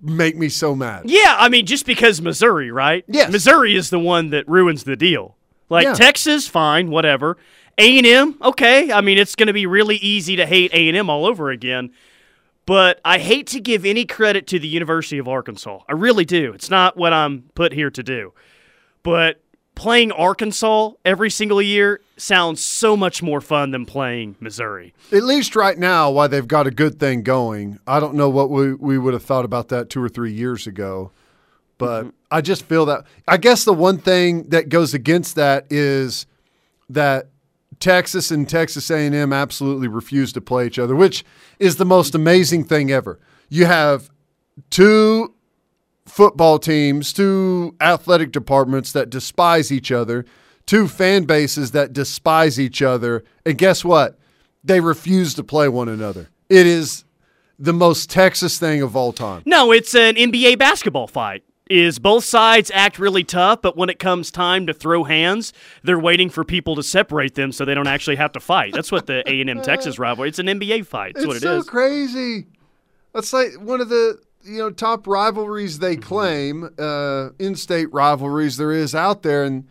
make 0.02 0.36
me 0.38 0.50
so 0.50 0.76
mad. 0.76 1.04
Yeah, 1.06 1.36
I 1.38 1.50
mean, 1.50 1.66
just 1.66 1.86
because 1.86 2.22
Missouri, 2.22 2.72
right? 2.72 3.04
Yes. 3.08 3.32
Missouri 3.32 3.76
is 3.76 3.90
the 3.90 4.00
one 4.00 4.30
that 4.32 4.48
ruins 4.48 4.84
the 4.84 4.96
deal. 4.96 5.36
Like 5.70 5.86
Yeah. 5.86 5.94
Texas, 5.94 6.48
fine, 6.48 6.90
whatever. 6.90 7.38
A 7.78 7.98
and 7.98 8.08
M, 8.08 8.36
okay. 8.42 8.92
I 8.92 9.02
mean, 9.02 9.18
it's 9.18 9.36
going 9.36 9.48
to 9.48 9.54
be 9.54 9.66
really 9.66 9.96
easy 9.98 10.36
to 10.36 10.46
hate 10.46 10.74
A 10.74 10.88
and 10.90 10.98
M 10.98 11.10
all 11.10 11.26
over 11.26 11.50
again. 11.50 11.92
But 12.66 13.00
I 13.04 13.18
hate 13.20 13.48
to 13.48 13.60
give 13.60 13.86
any 13.86 14.06
credit 14.06 14.46
to 14.48 14.60
the 14.60 14.68
University 14.68 15.18
of 15.18 15.28
Arkansas. 15.28 15.80
I 15.88 15.94
really 15.94 16.26
do. 16.26 16.54
It's 16.54 16.70
not 16.70 16.98
what 16.98 17.14
I'm 17.14 17.44
put 17.56 17.74
here 17.74 17.90
to 17.90 18.04
do. 18.04 18.34
But 19.02 19.42
playing 19.80 20.12
Arkansas 20.12 20.92
every 21.06 21.30
single 21.30 21.62
year 21.62 22.02
sounds 22.18 22.62
so 22.62 22.98
much 22.98 23.24
more 23.24 23.40
fun 23.40 23.72
than 23.72 23.86
playing 23.86 24.36
Missouri. 24.42 24.94
At 25.14 25.24
least 25.24 25.56
right 25.56 25.78
now, 25.78 26.12
while 26.12 26.28
they've 26.28 26.46
got 26.46 26.68
a 26.68 26.72
good 26.72 27.00
thing 27.00 27.24
going, 27.24 27.80
I 27.88 28.02
don't 28.02 28.16
know 28.16 28.30
what 28.30 28.50
we, 28.50 28.74
we 28.74 28.98
would 28.98 29.14
have 29.14 29.24
thought 29.24 29.46
about 29.46 29.70
that 29.70 29.90
two 29.90 30.04
or 30.04 30.10
three 30.10 30.34
years 30.34 30.68
ago. 30.68 31.12
But 31.78 32.02
mm-hmm. 32.02 32.10
I 32.30 32.42
just 32.42 32.66
feel 32.66 32.86
that. 32.88 33.06
I 33.26 33.38
guess 33.38 33.64
the 33.64 33.74
one 33.74 34.00
thing 34.00 34.50
that 34.50 34.68
goes 34.68 34.94
against 34.94 35.36
that 35.38 35.66
is 35.70 36.26
that 36.90 37.30
Texas 37.80 38.32
and 38.32 38.50
Texas 38.50 38.92
A&M 38.92 39.32
absolutely 39.32 39.88
refuse 39.88 40.34
to 40.34 40.42
play 40.42 40.68
each 40.68 40.78
other, 40.78 40.94
which 40.94 41.24
is 41.58 41.78
the 41.78 41.86
most 41.86 42.14
amazing 42.14 42.66
thing 42.66 42.92
ever. 42.92 43.18
You 43.48 43.66
have 43.66 44.10
two 44.72 45.34
football 46.10 46.60
teams, 46.60 47.14
two 47.14 47.76
athletic 47.80 48.32
departments 48.32 48.92
that 48.94 49.10
despise 49.10 49.72
each 49.72 49.92
other, 49.92 50.26
two 50.66 50.88
fan 50.88 51.24
bases 51.24 51.72
that 51.72 51.94
despise 51.94 52.60
each 52.60 52.82
other, 52.82 53.24
and 53.46 53.58
guess 53.58 53.86
what? 53.86 54.18
They 54.64 54.82
refuse 54.82 55.34
to 55.36 55.44
play 55.44 55.70
one 55.70 55.88
another. 55.88 56.30
It 56.50 56.68
is 56.68 57.06
the 57.58 57.74
most 57.74 58.10
Texas 58.10 58.58
thing 58.60 58.82
of 58.82 58.96
all 58.96 59.14
time. 59.14 59.44
No, 59.46 59.72
it's 59.72 59.96
an 59.96 60.16
NBA 60.16 60.58
basketball 60.58 61.08
fight. 61.08 61.44
Is 61.70 62.00
both 62.00 62.24
sides 62.24 62.72
act 62.74 62.98
really 62.98 63.24
tough, 63.24 63.62
but 63.62 63.78
when 63.78 63.90
it 63.90 64.00
comes 64.00 64.32
time 64.32 64.66
to 64.66 64.74
throw 64.74 65.04
hands, 65.04 65.54
they're 65.84 66.00
waiting 66.00 66.32
for 66.32 66.44
people 66.44 66.76
to 66.76 66.82
separate 66.82 67.36
them 67.36 67.52
so 67.52 67.64
they 67.64 67.76
don't 67.76 67.86
actually 67.86 68.16
have 68.16 68.32
to 68.32 68.40
fight. 68.40 68.74
That's 68.74 68.92
what 68.92 69.06
the 69.06 69.22
A 69.30 69.40
and 69.40 69.52
M 69.52 69.62
Texas 69.62 70.00
rivalry. 70.00 70.30
It's 70.30 70.40
an 70.40 70.48
NBA 70.48 70.88
fight. 70.88 71.14
That's 71.14 71.26
it's 71.26 71.28
what 71.28 71.38
it 71.38 71.44
so 71.44 71.58
is. 71.58 71.70
crazy. 71.70 72.48
That's 73.14 73.32
like 73.34 73.54
one 73.60 73.82
of 73.82 73.90
the 73.90 74.20
you 74.44 74.58
know 74.58 74.72
top 74.72 75.08
rivalries 75.08 75.80
they 75.80 75.96
claim, 75.96 76.70
uh, 76.78 77.30
in-state 77.40 77.92
rivalries 77.94 78.58
there 78.58 78.72
is 78.72 78.96
out 78.96 79.24
there, 79.24 79.44
and 79.44 79.68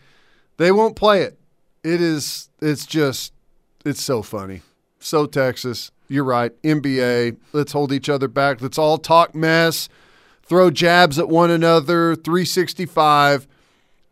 they 0.56 0.72
won't 0.72 0.96
play 0.96 1.22
it. 1.22 1.38
It 1.84 2.00
is. 2.00 2.50
It's 2.60 2.86
just. 2.86 3.32
It's 3.84 4.02
so 4.02 4.22
funny. 4.22 4.62
So 4.98 5.26
Texas. 5.26 5.90
You're 6.08 6.24
right. 6.24 6.52
NBA. 6.62 7.36
Let's 7.52 7.72
hold 7.72 7.92
each 7.92 8.08
other 8.08 8.28
back. 8.28 8.62
Let's 8.62 8.78
all 8.78 8.98
talk 8.98 9.34
mess. 9.34 9.88
Throw 10.42 10.70
jabs 10.70 11.18
at 11.18 11.28
one 11.28 11.50
another. 11.50 12.16
365. 12.16 13.46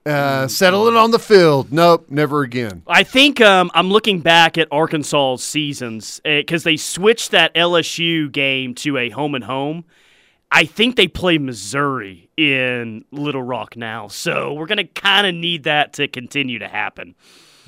Uh, 0.04 0.46
settle 0.46 0.86
it 0.86 0.94
on 0.94 1.10
the 1.10 1.18
field. 1.18 1.72
Nope, 1.72 2.06
never 2.10 2.42
again. 2.42 2.82
I 2.86 3.02
think 3.02 3.40
um, 3.40 3.72
I'm 3.74 3.90
looking 3.90 4.20
back 4.20 4.56
at 4.56 4.68
Arkansas's 4.70 5.42
seasons 5.42 6.20
because 6.22 6.62
they 6.62 6.76
switched 6.76 7.32
that 7.32 7.52
LSU 7.54 8.30
game 8.30 8.74
to 8.76 8.98
a 8.98 9.10
home 9.10 9.34
and 9.34 9.42
home. 9.42 9.84
I 10.50 10.64
think 10.64 10.96
they 10.96 11.08
play 11.08 11.38
Missouri 11.38 12.30
in 12.36 13.04
Little 13.10 13.42
Rock 13.42 13.76
now, 13.76 14.08
so 14.08 14.52
we're 14.52 14.66
gonna 14.66 14.86
kind 14.86 15.26
of 15.26 15.34
need 15.34 15.64
that 15.64 15.94
to 15.94 16.08
continue 16.08 16.58
to 16.58 16.68
happen. 16.68 17.14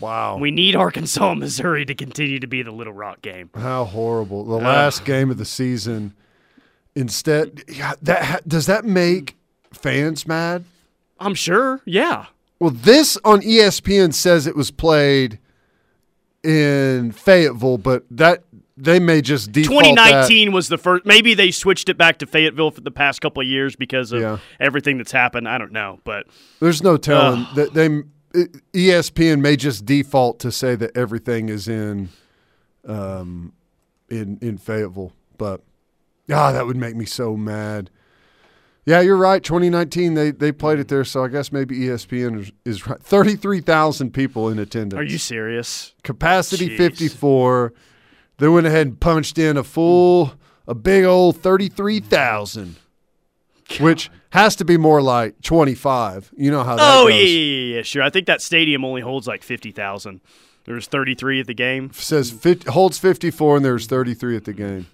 Wow. 0.01 0.39
We 0.39 0.51
need 0.51 0.77
Arkansas 0.77 1.33
and 1.33 1.41
Missouri 1.41 1.85
to 1.85 1.95
continue 1.95 2.39
to 2.39 2.47
be 2.47 2.63
the 2.63 2.71
Little 2.71 2.93
Rock 2.93 3.21
game. 3.21 3.51
How 3.55 3.85
horrible! 3.85 4.45
The 4.45 4.57
last 4.57 5.05
game 5.05 5.31
of 5.31 5.39
the 5.39 5.45
season. 5.45 6.15
Instead, 6.95 7.65
yeah, 7.69 7.95
that 8.03 8.49
does 8.49 8.67
that 8.67 8.85
make 8.85 9.37
fans 9.73 10.27
mad? 10.27 10.65
I'm 11.21 11.35
sure. 11.35 11.81
Yeah. 11.85 12.27
Well, 12.61 12.71
this 12.71 13.19
on 13.25 13.41
ESPN 13.41 14.13
says 14.13 14.47
it 14.47 14.57
was 14.57 14.71
played 14.71 15.39
in 16.43 17.13
Fayetteville, 17.13 17.79
but 17.79 18.05
that 18.11 18.45
they 18.81 18.99
may 19.01 19.21
just 19.21 19.53
default 19.53 19.83
that- 19.83 19.91
2019 20.29 20.53
was 20.53 20.69
the 20.69 20.79
first. 20.79 21.05
Maybe 21.05 21.35
they 21.35 21.51
switched 21.51 21.89
it 21.89 21.99
back 21.99 22.19
to 22.19 22.27
Fayetteville 22.27 22.71
for 22.71 22.81
the 22.81 22.91
past 22.91 23.21
couple 23.21 23.43
of 23.43 23.49
years 23.49 23.77
because 23.77 24.13
of 24.13 24.21
Yeah. 24.21 24.39
everything 24.61 24.99
that's 24.99 25.13
happened. 25.13 25.49
I 25.49 25.59
don't 25.59 25.73
know, 25.73 26.01
but 26.05 26.27
There's 26.61 26.83
no 26.83 26.97
telling 26.97 27.47
that 27.55 27.75
they 27.75 28.03
ESPN 28.73 29.41
may 29.41 29.57
just 29.57 29.85
default 29.85 30.39
to 30.41 30.53
say 30.53 30.75
that 30.77 30.97
everything 30.97 31.49
is 31.49 31.67
in 31.69 32.11
um 32.87 33.53
in 34.09 34.39
in 34.41 34.59
Fayetteville, 34.59 35.13
but 35.37 35.63
ah, 36.31 36.53
that 36.53 36.67
would 36.67 36.77
make 36.77 36.95
me 36.97 37.05
so 37.05 37.37
mad. 37.37 37.91
Yeah, 38.87 39.01
you're 39.01 39.17
right. 39.19 39.43
2019, 39.43 40.15
they 40.15 40.31
they 40.31 40.53
played 40.53 40.79
it 40.79 40.89
there, 40.89 41.05
so 41.05 41.23
I 41.25 41.29
guess 41.29 41.53
maybe 41.53 41.79
ESPN 41.81 42.41
is, 42.41 42.53
is 42.65 42.87
right. 42.87 43.03
33,000 43.03 44.13
people 44.15 44.49
in 44.49 44.59
attendance. 44.59 44.99
are 44.99 45.03
you 45.05 45.19
serious? 45.19 45.95
Capacity 46.05 46.71
Jeez. 46.71 46.77
54. 46.79 47.73
They 48.39 48.49
went 48.49 48.67
ahead 48.67 48.87
and 48.87 48.99
punched 49.01 49.37
in 49.39 49.57
a 49.57 49.65
full, 49.65 50.33
a 50.67 50.75
big 50.75 51.05
old 51.05 51.37
33,000, 51.43 52.77
which 53.81 54.11
has 54.31 54.57
to 54.57 54.65
be 54.65 54.77
more 54.77 55.03
like 55.03 55.41
25. 55.43 56.33
You 56.37 56.51
know 56.51 56.63
how 56.63 56.77
that 56.77 56.83
Oh 57.01 57.09
goes. 57.09 57.15
yeah, 57.15 57.21
yeah, 57.21 57.27
yeah, 57.27 57.77
yeah, 57.77 57.83
sure. 57.83 58.03
I 58.03 58.11
think 58.11 58.27
that 58.27 58.41
stadium 58.41 58.85
only 58.85 59.01
holds 59.01 59.27
like 59.27 59.43
50,000. 59.43 60.21
There 60.65 60.75
was 60.75 60.87
33 60.87 61.41
at 61.41 61.47
the 61.47 61.55
game. 61.55 61.91
Says 61.95 62.31
50, 62.31 62.71
holds 62.71 62.99
54 62.99 63.57
and 63.57 63.65
there's 63.65 63.87
33 63.87 64.37
at 64.37 64.45
the 64.45 64.53
game. 64.53 64.87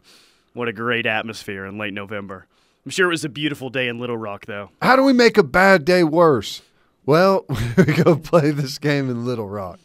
What 0.52 0.68
a 0.68 0.72
great 0.72 1.04
atmosphere 1.04 1.66
in 1.66 1.78
late 1.78 1.92
November. 1.94 2.46
I'm 2.84 2.90
sure 2.90 3.06
it 3.08 3.10
was 3.10 3.24
a 3.24 3.28
beautiful 3.28 3.70
day 3.70 3.88
in 3.88 3.98
Little 3.98 4.16
Rock, 4.16 4.46
though. 4.46 4.70
How 4.80 4.94
do 4.94 5.02
we 5.02 5.12
make 5.12 5.36
a 5.36 5.42
bad 5.42 5.84
day 5.84 6.04
worse? 6.04 6.62
Well, 7.06 7.44
we 7.76 7.84
go 7.84 8.16
play 8.16 8.50
this 8.52 8.78
game 8.78 9.10
in 9.10 9.24
Little 9.24 9.48
Rock. 9.48 9.80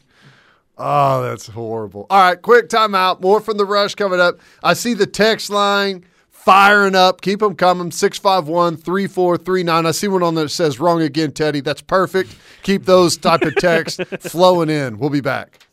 Oh, 0.79 1.21
that's 1.21 1.47
horrible. 1.47 2.07
All 2.09 2.21
right, 2.21 2.41
quick 2.41 2.69
timeout. 2.69 3.21
More 3.21 3.41
from 3.41 3.57
the 3.57 3.65
rush 3.65 3.95
coming 3.95 4.21
up. 4.21 4.39
I 4.63 4.73
see 4.73 4.93
the 4.93 5.05
text 5.05 5.49
line 5.49 6.05
firing 6.29 6.95
up. 6.95 7.21
Keep 7.21 7.39
them 7.41 7.55
coming. 7.55 7.91
651 7.91 8.77
3439. 8.77 9.85
I 9.85 9.91
see 9.91 10.07
one 10.07 10.23
on 10.23 10.35
there 10.35 10.45
that 10.45 10.49
says 10.49 10.79
wrong 10.79 11.01
again, 11.01 11.31
Teddy. 11.33 11.59
That's 11.59 11.81
perfect. 11.81 12.33
Keep 12.63 12.85
those 12.85 13.17
type 13.17 13.41
of 13.41 13.55
texts 13.55 13.99
flowing 14.21 14.69
in. 14.69 14.97
We'll 14.97 15.09
be 15.09 15.21
back. 15.21 15.68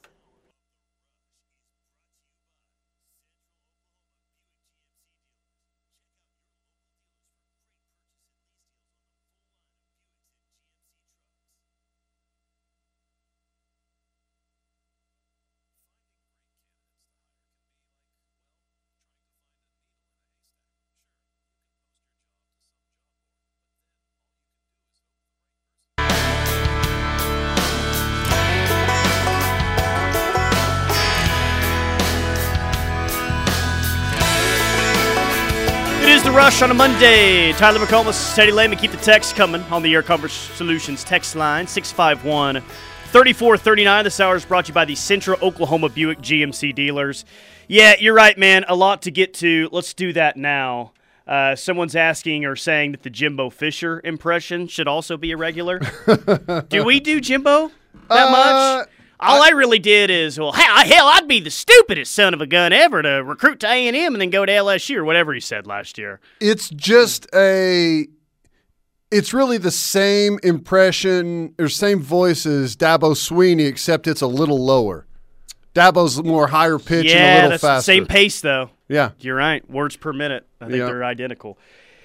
Rush 36.57 36.63
on 36.63 36.71
a 36.71 36.75
Monday. 36.75 37.53
Tyler 37.53 37.79
McComas, 37.79 38.35
Teddy 38.35 38.51
Lehman. 38.51 38.79
Keep 38.79 38.93
the 38.93 38.97
text 38.97 39.37
coming 39.37 39.61
on 39.65 39.83
the 39.83 39.93
Air 39.93 40.03
Comfort 40.03 40.31
Solutions 40.31 41.05
text 41.05 41.37
line 41.37 41.67
651 41.67 42.63
3439. 42.63 44.05
This 44.05 44.19
hour 44.21 44.37
is 44.37 44.47
brought 44.47 44.65
to 44.65 44.71
you 44.71 44.75
by 44.75 44.87
the 44.87 44.95
Central 44.95 45.39
Oklahoma 45.43 45.91
Buick 45.91 46.19
GMC 46.21 46.75
dealers. 46.75 47.27
Yeah, 47.69 47.97
you're 48.01 48.15
right, 48.15 48.39
man. 48.39 48.65
A 48.69 48.75
lot 48.75 49.03
to 49.03 49.11
get 49.11 49.35
to. 49.35 49.69
Let's 49.71 49.93
do 49.93 50.15
that 50.15 50.39
now. 50.39 50.93
Uh, 51.27 51.57
someone's 51.57 51.95
asking 51.95 52.47
or 52.47 52.57
saying 52.57 52.93
that 52.93 53.03
the 53.03 53.11
Jimbo 53.11 53.51
Fisher 53.51 54.01
impression 54.03 54.67
should 54.67 54.89
also 54.89 55.19
be 55.19 55.33
a 55.33 55.37
regular. 55.37 55.79
do 56.71 56.85
we 56.85 57.01
do 57.01 57.21
Jimbo 57.21 57.71
that 58.09 58.29
Uh, 58.29 58.31
much? 58.31 58.89
All 59.19 59.43
I, 59.43 59.51
really 59.51 59.79
did 59.79 60.11
is, 60.11 60.39
well, 60.39 60.53
hell, 60.53 61.07
I'd 61.09 61.27
be 61.29 61.41
the 61.41 61.51
stupidest 61.51 62.13
son 62.15 62.35
of 62.35 62.41
a 62.41 62.47
gun 62.47 62.73
ever 62.73 63.03
to 63.03 63.23
recruit 63.25 63.61
to 63.61 63.67
A 63.69 63.87
and 63.89 63.97
M 63.97 64.15
and 64.15 64.21
then 64.21 64.31
go 64.31 64.45
to 64.45 64.53
LSU 64.53 64.97
or 64.97 65.05
whatever 65.05 65.33
he 65.33 65.41
said 65.41 65.67
last 65.67 65.99
year. 65.99 66.21
It's 66.41 66.69
just 66.71 67.27
a. 67.35 68.07
It's 69.11 69.33
really 69.33 69.57
the 69.59 69.71
same 69.71 70.39
impression 70.43 71.55
or 71.59 71.69
same 71.69 72.01
voice 72.03 72.45
as 72.45 72.77
Dabo 72.77 73.13
Swinney, 73.15 73.67
except 73.67 74.07
it's 74.09 74.21
a 74.21 74.27
little 74.27 74.63
lower. 74.65 75.07
Dabo's 75.75 76.23
more 76.25 76.49
higher 76.49 76.79
pitch 76.79 77.13
and 77.13 77.41
a 77.41 77.43
little 77.45 77.59
faster. 77.59 77.85
same 77.93 78.07
pace 78.07 78.41
though. 78.41 78.71
Yeah, 78.89 79.11
You're 79.21 79.37
right. 79.37 79.69
Words 79.71 79.97
per 79.97 80.13
minute. 80.13 80.47
I 80.61 80.67
think 80.67 80.79
Yeah. 80.79 80.87
they're 80.87 81.05
identical. 81.05 81.59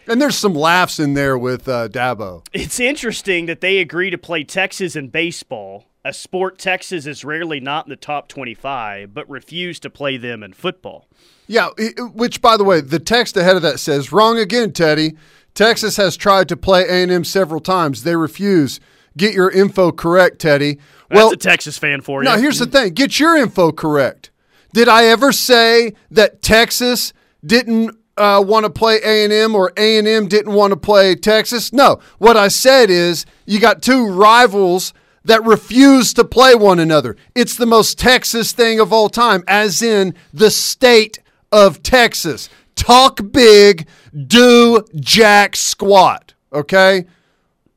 and 0.08 0.22
there's 0.22 0.38
some 0.38 0.53
laughs 0.53 1.00
in 1.00 1.13
there 1.13 1.38
with 1.38 1.68
uh, 1.70 1.88
Dabo. 1.88 2.46
It's 2.53 2.80
interesting 2.80 3.46
that 3.46 3.62
they 3.62 3.77
agree 3.80 4.10
to 4.10 4.18
play 4.18 4.44
Texas 4.44 4.96
in 4.96 5.08
baseball, 5.10 5.86
a 6.03 6.13
sport 6.13 6.58
Texas 6.58 7.05
is 7.05 7.24
rarely 7.24 7.60
not 7.60 7.86
in 7.86 7.89
the 7.89 7.96
top 7.96 8.27
25, 8.27 9.13
but 9.13 9.29
refuse 9.29 9.79
to 9.79 9.89
play 9.89 10.17
them 10.17 10.41
in 10.43 10.53
football. 10.53 11.08
Yeah, 11.48 11.70
which 12.13 12.41
by 12.41 12.58
the 12.58 12.63
way, 12.63 12.81
the 12.81 13.00
text 13.00 13.38
ahead 13.38 13.55
of 13.55 13.62
that 13.62 13.79
says 13.79 14.12
wrong 14.12 14.38
again, 14.38 14.72
Teddy. 14.74 15.15
Texas 15.53 15.98
has 15.98 16.15
tried 16.15 16.48
to 16.50 16.58
play 16.58 16.88
A&M 16.88 17.24
several 17.24 17.60
times. 17.60 18.03
They 18.03 18.15
refuse. 18.15 18.79
Get 19.17 19.34
your 19.34 19.51
info 19.51 19.91
correct, 19.91 20.39
Teddy. 20.39 20.75
That's 21.10 21.17
well, 21.17 21.31
a 21.31 21.38
Texas 21.38 21.77
fan 21.77 22.01
for 22.01 22.24
you. 22.24 22.29
now 22.29 22.38
here's 22.38 22.60
the 22.60 22.65
thing. 22.65 22.93
Get 22.93 23.20
your 23.20 23.36
info 23.36 23.72
correct. 23.72 24.31
Did 24.74 24.88
I 24.88 25.05
ever 25.05 25.34
say 25.34 25.93
that 26.10 26.41
Texas 26.41 27.12
didn't 27.46 27.98
uh, 28.15 28.41
want 28.46 28.65
to 28.65 28.70
play 28.70 29.01
A&M 29.03 29.53
or 29.53 29.74
A&M 29.75 30.27
didn't 30.27 30.53
want 30.53 30.72
to 30.72 30.77
play 30.77 31.15
Texas? 31.15 31.74
No. 31.74 32.00
What 32.20 32.38
I 32.38 32.48
said 32.48 32.89
is 32.89 33.25
you 33.46 33.60
got 33.60 33.81
two 33.81 34.08
rivals 34.08 34.93
that 35.25 35.44
refuse 35.44 36.13
to 36.16 36.24
play 36.24 36.56
one 36.56 36.80
another. 36.80 37.16
It's 37.36 37.56
the 37.56 37.66
most 37.66 38.00
Texas 38.00 38.51
thing 38.54 38.80
of 38.80 38.92
all 38.92 39.10
time, 39.10 39.44
as 39.48 39.82
in 39.82 40.16
the 40.34 40.51
state 40.51 41.20
of 41.51 41.84
Texas. 41.84 42.50
Talk 42.75 43.20
big, 43.32 43.88
do 44.28 44.84
jack 44.96 45.56
squat. 45.56 46.34
Okay? 46.54 47.06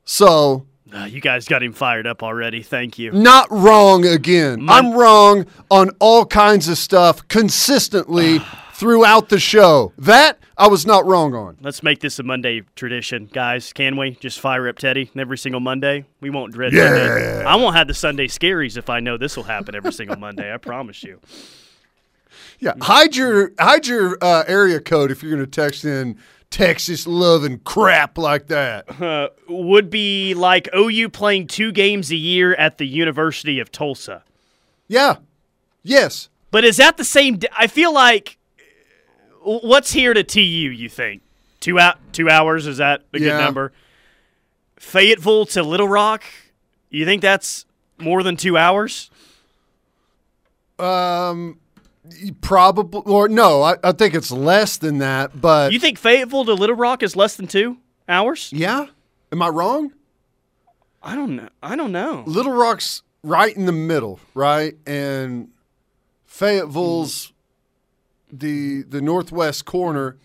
So 0.04 0.66
Uh, 0.92 1.04
you 1.04 1.20
guys 1.20 1.46
got 1.46 1.62
him 1.62 1.72
fired 1.72 2.06
up 2.06 2.22
already. 2.22 2.62
Thank 2.62 2.98
you. 2.98 3.12
not 3.12 3.48
wrong 3.50 4.06
again. 4.06 4.66
I'm 4.68 4.92
wrong 4.94 5.46
on 5.70 5.90
all 5.98 6.24
kinds 6.24 6.68
of 6.68 6.78
stuff 6.78 7.26
consistently 7.28 8.40
throughout 8.74 9.28
the 9.28 9.38
show. 9.38 9.92
That 9.98 10.38
I 10.56 10.68
was 10.68 10.86
not 10.86 11.06
wrong 11.06 11.34
on. 11.34 11.56
Let's 11.60 11.82
make 11.82 12.00
this 12.00 12.18
a 12.18 12.22
Monday 12.22 12.62
tradition, 12.76 13.26
guys. 13.32 13.72
Can 13.72 13.96
we 13.96 14.12
just 14.20 14.40
fire 14.40 14.68
up 14.68 14.78
Teddy 14.78 15.10
every 15.16 15.38
single 15.38 15.60
Monday? 15.60 16.04
We 16.20 16.30
won't 16.30 16.52
dread 16.52 16.72
Yeah. 16.72 16.84
Monday. 16.90 17.44
I 17.44 17.56
won't 17.56 17.76
have 17.76 17.88
the 17.88 17.94
Sunday 17.94 18.26
scaries 18.28 18.76
if 18.76 18.90
I 18.90 19.00
know 19.00 19.16
this 19.16 19.36
will 19.36 19.44
happen 19.44 19.74
every 19.74 19.92
single 19.92 20.16
Monday. 20.16 20.52
I 20.52 20.56
promise 20.58 21.02
you. 21.02 21.20
Yeah, 22.60 22.74
hide 22.80 23.16
your 23.16 23.52
hide 23.58 23.86
your 23.86 24.16
uh, 24.20 24.44
area 24.46 24.80
code 24.80 25.10
if 25.10 25.22
you're 25.22 25.32
going 25.34 25.44
to 25.44 25.50
text 25.50 25.84
in 25.84 26.18
Texas 26.50 27.06
love 27.06 27.42
and 27.44 27.62
crap 27.64 28.16
like 28.18 28.46
that. 28.48 28.84
Uh, 29.04 29.28
would 29.48 29.90
be 29.90 30.34
like 30.34 30.68
OU 30.74 31.08
playing 31.10 31.46
two 31.46 31.72
games 31.72 32.10
a 32.10 32.16
year 32.16 32.54
at 32.54 32.78
the 32.78 32.86
University 32.86 33.58
of 33.58 33.70
Tulsa. 33.72 34.22
Yeah. 34.88 35.16
Yes. 35.82 36.28
But 36.50 36.64
is 36.64 36.76
that 36.78 36.96
the 36.96 37.04
same? 37.04 37.38
d- 37.38 37.48
I 37.58 37.66
feel 37.66 37.92
like 37.92 38.38
what's 39.44 39.92
here 39.92 40.14
to 40.14 40.24
TU? 40.24 40.40
You 40.40 40.88
think 40.88 41.22
two 41.60 41.78
out 41.78 41.98
two 42.12 42.28
hours 42.28 42.66
is 42.66 42.78
that 42.78 43.02
a 43.12 43.18
good 43.18 43.38
number? 43.38 43.72
Fayetteville 44.76 45.46
to 45.46 45.62
Little 45.62 45.88
Rock. 45.88 46.24
You 46.90 47.04
think 47.04 47.22
that's 47.22 47.64
more 47.98 48.22
than 48.22 48.36
two 48.36 48.56
hours? 48.56 49.10
Um 50.78 51.58
probably 52.40 53.00
or 53.06 53.28
no, 53.28 53.62
I, 53.62 53.76
I 53.82 53.92
think 53.92 54.14
it's 54.14 54.30
less 54.30 54.76
than 54.76 54.98
that, 54.98 55.40
but 55.40 55.72
You 55.72 55.78
think 55.80 55.98
Fayetteville 55.98 56.44
to 56.46 56.54
Little 56.54 56.76
Rock 56.76 57.02
is 57.02 57.16
less 57.16 57.36
than 57.36 57.46
two 57.46 57.78
hours? 58.08 58.50
yeah. 58.52 58.86
Am 59.32 59.42
I 59.42 59.48
wrong? 59.48 59.92
I 61.02 61.16
don't 61.16 61.34
know. 61.36 61.48
I 61.62 61.74
don't 61.76 61.92
know. 61.92 62.22
Little 62.26 62.52
Rock's 62.52 63.02
right 63.22 63.54
in 63.56 63.66
the 63.66 63.72
middle, 63.72 64.20
right? 64.34 64.74
And 64.86 65.48
Fayetteville's 66.24 67.32
the 68.38 68.82
the 68.82 69.00
northwest 69.00 69.64
corner. 69.64 70.16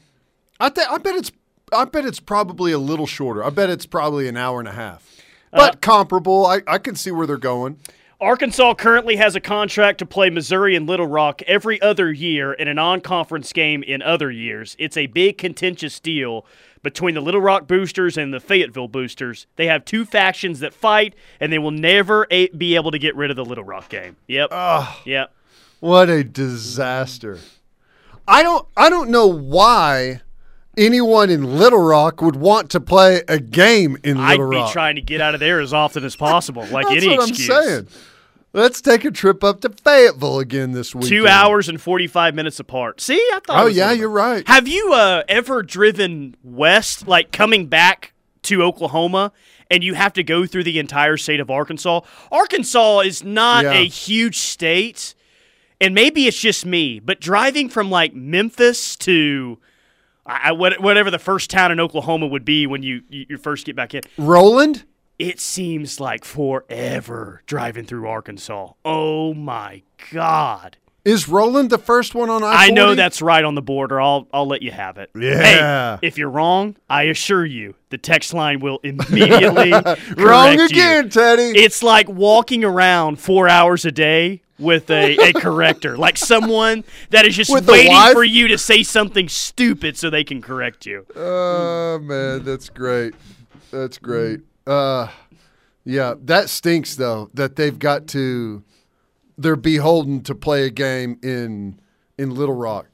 I 0.59 0.69
think 0.69 0.89
I 0.89 0.97
bet 0.97 1.15
it's 1.15 1.31
I 1.71 1.85
bet 1.85 2.05
it's 2.05 2.19
probably 2.19 2.71
a 2.71 2.79
little 2.79 3.07
shorter. 3.07 3.43
I 3.43 3.49
bet 3.49 3.69
it's 3.69 3.85
probably 3.85 4.27
an 4.27 4.37
hour 4.37 4.59
and 4.59 4.67
a 4.67 4.73
half. 4.73 5.05
Uh, 5.51 5.57
but 5.57 5.81
comparable. 5.81 6.45
I, 6.45 6.61
I 6.67 6.77
can 6.77 6.95
see 6.95 7.11
where 7.11 7.25
they're 7.27 7.37
going. 7.37 7.77
Arkansas 8.21 8.73
currently 8.73 9.15
has 9.15 9.35
a 9.35 9.39
contract 9.39 9.99
to 9.99 10.05
play 10.05 10.29
Missouri 10.29 10.75
and 10.75 10.85
Little 10.85 11.07
Rock 11.07 11.41
every 11.43 11.81
other 11.81 12.11
year 12.11 12.51
in 12.51 12.67
a 12.67 12.73
non 12.73 12.99
conference 12.99 13.53
game 13.53 13.81
in 13.81 14.01
other 14.01 14.29
years. 14.29 14.75
It's 14.77 14.97
a 14.97 15.07
big 15.07 15.37
contentious 15.37 16.01
deal 16.01 16.45
between 16.83 17.15
the 17.15 17.21
Little 17.21 17.39
Rock 17.39 17.65
boosters 17.65 18.17
and 18.17 18.33
the 18.33 18.41
Fayetteville 18.41 18.89
boosters. 18.89 19.47
They 19.55 19.67
have 19.67 19.85
two 19.85 20.03
factions 20.05 20.59
that 20.59 20.73
fight, 20.73 21.15
and 21.39 21.51
they 21.51 21.59
will 21.59 21.71
never 21.71 22.27
a- 22.29 22.49
be 22.49 22.75
able 22.75 22.91
to 22.91 22.99
get 22.99 23.15
rid 23.15 23.29
of 23.29 23.37
the 23.37 23.45
Little 23.45 23.63
Rock 23.63 23.87
game. 23.87 24.17
Yep. 24.27 24.51
Yep. 25.05 25.33
What 25.79 26.09
a 26.09 26.23
disaster. 26.23 27.39
I 28.29 28.43
don't 28.43 28.67
I 28.77 28.89
don't 28.89 29.09
know 29.09 29.27
why 29.27 30.21
anyone 30.77 31.29
in 31.29 31.57
Little 31.57 31.81
Rock 31.81 32.21
would 32.21 32.35
want 32.35 32.69
to 32.71 32.79
play 32.79 33.21
a 33.27 33.39
game 33.39 33.97
in 34.03 34.17
Little 34.25 34.45
Rock. 34.45 34.61
I'd 34.63 34.67
be 34.67 34.71
trying 34.71 34.95
to 34.95 35.01
get 35.01 35.19
out 35.19 35.33
of 35.33 35.39
there 35.39 35.59
as 35.59 35.73
often 35.73 36.03
as 36.05 36.15
possible, 36.15 36.65
like 36.67 36.87
That's 36.87 37.03
any 37.03 37.17
what 37.17 37.27
excuse. 37.29 37.49
I'm 37.49 37.63
saying. 37.63 37.87
Let's 38.51 38.81
take 38.81 39.05
a 39.05 39.11
trip 39.11 39.43
up 39.43 39.61
to 39.61 39.69
Fayetteville 39.69 40.39
again 40.39 40.71
this 40.71 40.95
week. 40.95 41.07
Two 41.07 41.27
hours 41.27 41.69
and 41.69 41.79
45 41.79 42.33
minutes 42.33 42.59
apart. 42.59 42.99
See, 42.99 43.15
I 43.15 43.39
thought. 43.45 43.63
Oh 43.63 43.67
yeah, 43.67 43.91
you're 43.91 44.09
right. 44.09 44.47
Have 44.47 44.67
you 44.67 44.91
uh, 44.93 45.23
ever 45.27 45.61
driven 45.61 46.35
west, 46.43 47.07
like 47.07 47.31
coming 47.31 47.67
back 47.67 48.13
to 48.43 48.63
Oklahoma, 48.63 49.31
and 49.69 49.83
you 49.83 49.93
have 49.93 50.13
to 50.13 50.23
go 50.23 50.47
through 50.47 50.63
the 50.63 50.79
entire 50.79 51.15
state 51.17 51.39
of 51.39 51.51
Arkansas? 51.51 52.01
Arkansas 52.31 53.01
is 53.01 53.23
not 53.23 53.65
Yeah. 53.65 53.73
a 53.73 53.85
huge 53.87 54.37
state, 54.37 55.13
and 55.81 55.95
maybe 55.95 56.27
it's 56.27 56.39
just 56.39 56.65
me, 56.65 56.99
but 56.99 57.19
driving 57.19 57.69
from 57.69 57.89
like 57.89 58.13
Memphis 58.13 58.95
to 58.97 59.59
I, 60.25 60.51
whatever 60.51 61.09
the 61.09 61.19
first 61.19 61.49
town 61.49 61.71
in 61.71 61.79
Oklahoma 61.79 62.27
would 62.27 62.45
be 62.45 62.67
when 62.67 62.83
you, 62.83 63.01
you 63.09 63.37
first 63.37 63.65
get 63.65 63.75
back 63.75 63.95
in, 63.95 64.01
Roland? 64.17 64.85
it 65.19 65.39
seems 65.39 65.99
like 65.99 66.23
forever 66.23 67.43
driving 67.45 67.85
through 67.85 68.07
Arkansas. 68.07 68.71
Oh 68.85 69.33
my 69.33 69.83
God. 70.11 70.77
Is 71.05 71.27
Roland 71.27 71.69
the 71.69 71.77
first 71.77 72.13
one 72.13 72.29
on 72.29 72.43
I 72.43 72.67
I 72.67 72.69
know 72.69 72.93
that's 72.93 73.21
right 73.21 73.43
on 73.43 73.55
the 73.55 73.61
border. 73.61 73.99
I'll 73.99 74.27
I'll 74.33 74.47
let 74.47 74.61
you 74.61 74.71
have 74.71 74.97
it. 74.97 75.09
Yeah. 75.15 75.97
Hey, 75.97 76.07
if 76.07 76.17
you're 76.17 76.29
wrong, 76.29 76.75
I 76.89 77.03
assure 77.03 77.45
you, 77.45 77.75
the 77.89 77.97
text 77.97 78.33
line 78.33 78.59
will 78.59 78.79
immediately 78.83 79.71
wrong 79.71 79.95
correct 80.15 80.59
you. 80.59 80.65
again, 80.65 81.09
Teddy. 81.09 81.57
It's 81.57 81.81
like 81.81 82.07
walking 82.09 82.63
around 82.63 83.19
four 83.19 83.47
hours 83.47 83.85
a 83.85 83.91
day 83.91 84.41
with 84.59 84.89
a, 84.89 85.17
a 85.17 85.33
corrector, 85.39 85.97
like 85.97 86.17
someone 86.17 86.83
that 87.09 87.25
is 87.25 87.35
just 87.35 87.51
With 87.51 87.67
waiting 87.67 88.13
for 88.13 88.23
you 88.23 88.47
to 88.49 88.57
say 88.57 88.83
something 88.83 89.29
stupid 89.29 89.97
so 89.97 90.09
they 90.09 90.23
can 90.23 90.41
correct 90.41 90.85
you. 90.85 91.05
Oh 91.15 91.99
man, 91.99 92.43
that's 92.43 92.69
great. 92.69 93.15
That's 93.71 93.97
great. 93.97 94.41
Uh, 94.67 95.07
yeah, 95.85 96.15
that 96.25 96.49
stinks 96.49 96.95
though 96.95 97.29
that 97.33 97.55
they've 97.55 97.77
got 97.77 98.07
to. 98.09 98.63
They're 99.37 99.55
beholden 99.55 100.21
to 100.23 100.35
play 100.35 100.65
a 100.65 100.69
game 100.69 101.17
in 101.23 101.79
in 102.17 102.35
Little 102.35 102.55
Rock, 102.55 102.87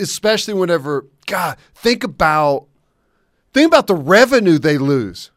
especially 0.00 0.54
whenever. 0.54 1.06
God, 1.26 1.56
think 1.74 2.04
about 2.04 2.66
think 3.52 3.66
about 3.66 3.86
the 3.86 3.94
revenue 3.94 4.58
they 4.58 4.78
lose 4.78 5.30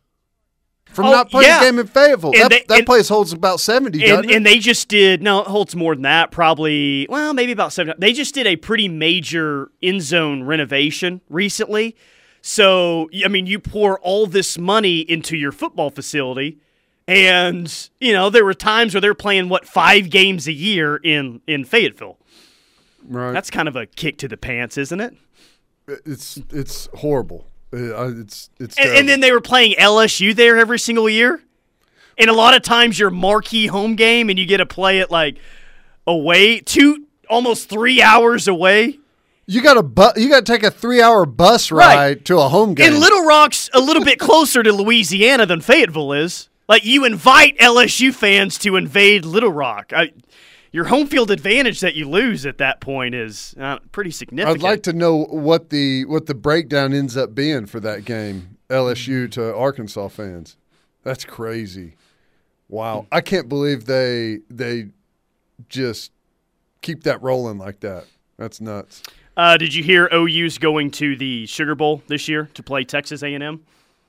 from 0.94 1.06
Oh, 1.06 1.12
not 1.12 1.30
playing 1.30 1.48
yeah. 1.50 1.62
a 1.62 1.64
game 1.66 1.80
in 1.80 1.88
Fayetteville. 1.88 2.32
And 2.34 2.44
that 2.44 2.50
they- 2.50 2.66
that 2.68 2.78
and- 2.80 2.86
place 2.86 3.08
holds 3.10 3.32
about 3.32 3.60
seventy. 3.60 4.00
and, 4.04 4.10
doesn't 4.10 4.30
it? 4.30 4.36
and 4.36 4.46
they 4.46 4.60
just 4.60 4.88
did 4.88 5.22
no 5.22 5.42
it 5.42 5.48
holds 5.48 5.76
more 5.76 5.96
than 5.96 6.02
that 6.04 6.32
probably 6.32 7.06
well 7.10 7.34
maybe 7.34 7.52
about 7.52 7.72
70. 7.74 7.98
they 8.00 8.12
just 8.14 8.34
did 8.34 8.48
a 8.48 8.56
pretty 8.56 8.88
major 8.88 9.70
end 9.82 10.02
zone 10.02 10.44
renovation 10.44 11.22
recently 11.30 11.96
so 12.42 13.10
i 13.24 13.28
mean 13.28 13.46
you 13.46 13.60
pour 13.60 14.00
all 14.00 14.26
this 14.26 14.58
money 14.58 15.00
into 15.02 15.36
your 15.38 15.52
football 15.52 15.90
facility 15.90 16.58
and 17.08 17.90
you 18.00 18.14
know 18.14 18.30
there 18.30 18.46
were 18.46 18.54
times 18.54 18.94
where 18.94 19.02
they're 19.02 19.14
playing 19.14 19.50
what 19.50 19.66
five 19.68 20.10
games 20.10 20.48
a 20.48 20.54
year 20.54 20.98
in 20.98 21.42
in 21.48 21.66
fayetteville 21.66 22.18
right. 23.08 23.32
that's 23.34 23.50
kind 23.50 23.68
of 23.68 23.76
a 23.76 23.86
kick 23.86 24.18
to 24.18 24.28
the 24.28 24.38
pants 24.38 24.78
isn't 24.78 25.02
it 25.02 25.14
it's 26.06 26.40
it's 26.52 26.88
horrible. 26.96 27.48
Uh, 27.74 28.12
It's 28.22 28.50
it's 28.60 28.78
And, 28.78 28.90
and 28.90 29.10
then 29.10 29.20
they 29.20 29.32
were 29.32 29.42
playing 29.42 29.74
LSU 29.80 30.36
there 30.36 30.58
every 30.58 30.80
single 30.80 31.10
year. 31.10 31.42
And 32.18 32.30
a 32.30 32.34
lot 32.34 32.54
of 32.56 32.62
times 32.64 33.00
your 33.00 33.10
marquee 33.12 33.68
home 33.68 33.96
game 33.96 34.30
and 34.30 34.38
you 34.38 34.46
get 34.46 34.58
to 34.58 34.66
play 34.66 35.00
it 35.00 35.10
like 35.12 35.38
away, 36.06 36.60
two 36.60 37.06
almost 37.30 37.70
three 37.70 38.02
hours 38.02 38.48
away. 38.48 39.00
you 39.46 39.62
got 39.62 39.76
to 39.76 39.84
bu- 39.84 40.20
you 40.20 40.30
got 40.30 40.46
to 40.46 40.52
take 40.52 40.64
a 40.64 40.72
three 40.72 41.02
hour 41.02 41.26
bus 41.26 41.72
ride 41.72 41.96
Right. 41.96 42.26
to 42.26 42.40
a 42.40 42.50
home 42.50 42.74
game. 42.74 42.92
And 42.94 43.00
Little 43.00 43.24
Rock's 43.26 43.70
a 43.74 43.80
little 43.80 44.04
bit 44.04 44.20
closer 44.20 44.64
to 44.64 44.72
Louisiana 44.74 45.46
than 45.46 45.62
Fayetteville 45.62 46.14
is. 46.14 46.50
Like 46.68 46.86
you 46.86 47.06
invite 47.06 47.58
LSU 47.58 48.14
fans 48.14 48.58
to 48.60 48.76
invade 48.76 49.26
Little 49.26 49.52
Rock. 49.52 49.92
I, 49.96 50.12
your 50.72 50.86
home 50.86 51.08
field 51.08 51.32
advantage 51.32 51.80
that 51.80 51.96
you 51.96 52.08
lose 52.10 52.46
at 52.46 52.58
that 52.60 52.80
point 52.82 53.16
is 53.16 53.56
uh, 53.60 53.80
pretty 53.92 54.12
significant. 54.12 54.58
I'd 54.60 54.64
like 54.64 54.84
to 54.84 54.94
know 54.94 55.26
what 55.26 55.70
the 55.70 56.06
what 56.06 56.26
the 56.28 56.36
breakdown 56.36 56.94
ends 56.94 57.18
up 57.18 57.34
being 57.34 57.66
for 57.66 57.80
that 57.80 58.06
game, 58.06 58.58
LSU 58.70 59.30
to 59.32 59.56
Arkansas 59.56 60.08
fans. 60.10 60.58
That's 61.04 61.26
crazy. 61.26 61.96
Wow, 62.68 63.08
I 63.12 63.22
can't 63.22 63.50
believe 63.50 63.86
they 63.86 64.40
they 64.50 64.90
just 65.70 66.12
keep 66.82 67.04
that 67.04 67.22
rolling 67.22 67.58
like 67.58 67.80
that. 67.80 68.06
That's 68.38 68.62
nuts. 68.62 69.02
Uh, 69.36 69.58
did 69.58 69.74
you 69.74 69.84
hear 69.84 70.10
OU's 70.14 70.58
going 70.58 70.92
to 70.92 71.16
the 71.16 71.46
Sugar 71.46 71.74
Bowl 71.74 72.04
this 72.08 72.28
year 72.28 72.50
to 72.54 72.62
play 72.64 72.84
Texas 72.84 73.24
A&M? 73.24 73.40
Did 73.40 73.50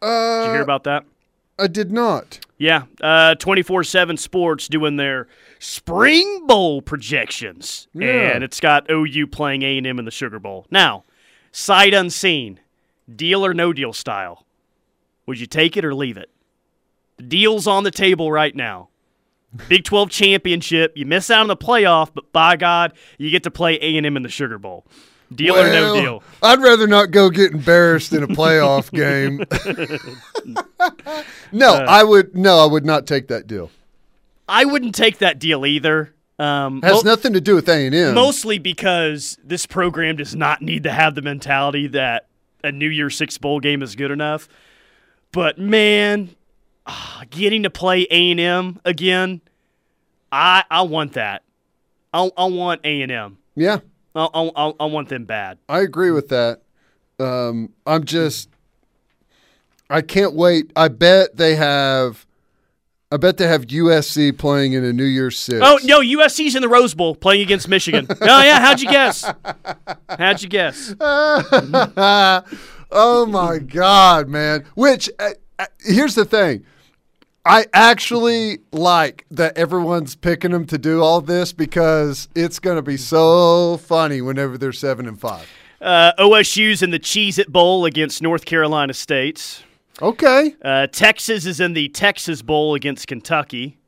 you 0.03 0.09
Uh, 0.09 0.53
hear 0.53 0.63
about 0.63 0.85
that? 0.85 1.05
I 1.59 1.67
did 1.69 1.93
not. 1.93 2.41
Yeah, 2.59 2.83
uh, 3.01 3.35
24/7 3.39 4.19
Sports 4.19 4.67
doing 4.69 4.97
their 4.97 5.27
spring 5.61 6.47
bowl 6.49 6.83
projections, 6.83 7.87
Yeah. 7.95 8.33
and 8.35 8.43
it's 8.43 8.59
got 8.59 8.91
OU 8.91 9.29
playing 9.29 9.63
A&M 9.63 9.87
in 9.99 10.05
the 10.05 10.11
Sugar 10.11 10.41
Bowl. 10.41 10.67
Now, 10.71 11.05
sight 11.53 11.95
unseen, 11.95 12.59
deal 13.15 13.47
or 13.47 13.55
no 13.55 13.73
deal 13.73 13.93
style. 13.93 14.45
Would 15.27 15.39
you 15.39 15.47
take 15.47 15.77
it 15.77 15.85
or 15.85 15.95
leave 15.95 16.17
it? 16.17 16.31
The 17.19 17.23
deal's 17.25 17.67
on 17.69 17.85
the 17.85 17.91
table 17.93 18.33
right 18.33 18.57
now. 18.57 18.89
Big 19.69 19.85
12 19.85 20.11
championship. 20.11 20.93
You 20.97 21.07
miss 21.07 21.29
out 21.31 21.41
on 21.43 21.49
the 21.49 21.57
playoff, 21.57 22.11
but 22.15 22.33
by 22.33 22.57
God, 22.57 22.93
you 23.19 23.31
get 23.31 23.43
to 23.45 23.51
play 23.51 23.75
A&M 23.81 24.17
in 24.17 24.23
the 24.23 24.29
Sugar 24.29 24.59
Bowl. 24.59 24.87
Deal 25.33 25.57
or 25.57 25.67
no 25.69 25.95
deal? 26.01 26.23
I'd 26.43 26.61
rather 26.61 26.87
not 26.89 27.11
go 27.13 27.31
get 27.31 27.53
embarrassed 27.53 28.13
in 28.13 28.23
a 28.25 28.27
playoff 28.29 28.91
game. 28.91 29.45
no, 31.53 31.75
Uh, 31.75 31.87
I 31.89 32.03
would. 32.03 32.35
No, 32.37 32.59
I 32.59 32.67
would 32.67 32.85
not 32.85 33.07
take 33.07 33.29
that 33.29 33.47
deal. 33.47 33.71
I 34.51 34.65
wouldn't 34.65 34.95
take 34.95 35.19
that 35.19 35.39
deal 35.39 35.65
either. 35.65 36.13
Um, 36.39 36.83
Has 36.83 37.05
mo- 37.05 37.11
nothing 37.11 37.33
to 37.35 37.41
do 37.41 37.55
with 37.55 37.69
A 37.69 37.87
and 37.87 37.95
M. 37.95 38.15
Mostly 38.15 38.59
because 38.59 39.39
this 39.45 39.67
program 39.67 40.17
does 40.17 40.35
not 40.35 40.63
need 40.63 40.83
to 40.85 40.91
have 40.91 41.15
the 41.15 41.23
mentality 41.23 41.87
that 41.89 42.27
a 42.65 42.73
New 42.73 42.89
Year's 42.89 43.17
Six 43.17 43.39
bowl 43.39 43.61
game 43.61 43.83
is 43.83 43.95
good 43.95 44.11
enough. 44.11 44.49
But 45.33 45.59
man, 45.59 46.31
ah, 46.87 47.23
getting 47.31 47.63
to 47.63 47.71
play 47.71 48.07
A 48.11 48.31
and 48.31 48.41
M 48.41 48.81
again, 48.85 49.41
I 50.33 50.65
I 50.71 50.83
want 50.83 51.13
that. 51.15 51.43
I 52.13 52.31
I 52.37 52.47
want 52.47 52.81
A 52.85 53.03
and 53.03 53.13
M. 53.13 53.39
Yeah, 53.55 53.81
I, 54.15 54.27
I 54.35 54.73
I 54.81 54.85
want 54.87 55.09
them 55.11 55.25
bad. 55.27 55.59
I 55.69 55.81
agree 55.81 56.11
with 56.11 56.29
that. 56.31 56.63
Um, 57.19 57.75
I'm 57.87 58.05
just, 58.05 58.49
I 59.91 60.01
can't 60.01 60.33
wait. 60.35 60.73
I 60.75 60.89
bet 60.89 61.37
they 61.37 61.55
have, 61.55 62.25
I 63.13 63.17
bet 63.17 63.39
they 63.39 63.49
have 63.49 63.67
USC 63.67 64.39
playing 64.39 64.75
in 64.75 64.85
a 64.85 64.93
New 64.93 65.03
Year's 65.05 65.37
Six. 65.37 65.59
Oh 65.61 65.81
no, 65.83 66.01
USC's 66.01 66.55
in 66.55 66.63
the 66.63 66.69
Rose 66.69 66.95
Bowl 66.95 67.17
playing 67.17 67.43
against 67.43 67.69
Michigan. 67.69 68.07
oh 68.21 68.43
yeah, 68.43 68.61
how'd 68.61 68.81
you 68.81 68.89
guess? 68.89 69.29
How'd 70.09 70.43
you 70.43 70.49
guess? 70.49 70.95
oh 71.01 72.45
my 73.27 73.59
God, 73.59 74.29
man! 74.29 74.65
Which 74.75 75.11
uh, 75.19 75.31
uh, 75.59 75.67
here's 75.81 76.15
the 76.15 76.25
thing. 76.25 76.65
I 77.45 77.67
actually 77.73 78.61
like 78.71 79.27
that 79.33 79.59
everyone's 79.59 80.15
picking 80.15 80.53
them 80.53 80.67
to 80.67 80.79
do 80.79 81.03
all 81.03 81.21
this 81.21 81.53
because 81.53 82.29
it's 82.37 82.61
going 82.61 82.77
to 82.77 82.83
be 82.83 82.97
so 82.97 83.79
funny 83.79 84.21
whenever 84.21 84.57
they're 84.57 84.73
seven 84.73 85.09
and 85.09 85.19
five. 85.19 85.49
Uh, 85.81 86.13
OSU's 86.19 86.83
in 86.83 86.91
the 86.91 87.01
Cheez 87.01 87.39
It 87.39 87.51
Bowl 87.51 87.87
against 87.87 88.23
North 88.23 88.45
Carolina 88.45 88.93
State. 88.93 89.65
Okay, 90.03 90.55
Uh, 90.63 90.87
Texas 90.87 91.45
is 91.47 91.61
in 91.61 91.75
the 91.75 91.89
Texas 91.91 92.43
Bowl 92.43 92.75
against 92.75 93.07
Kentucky. 93.07 93.79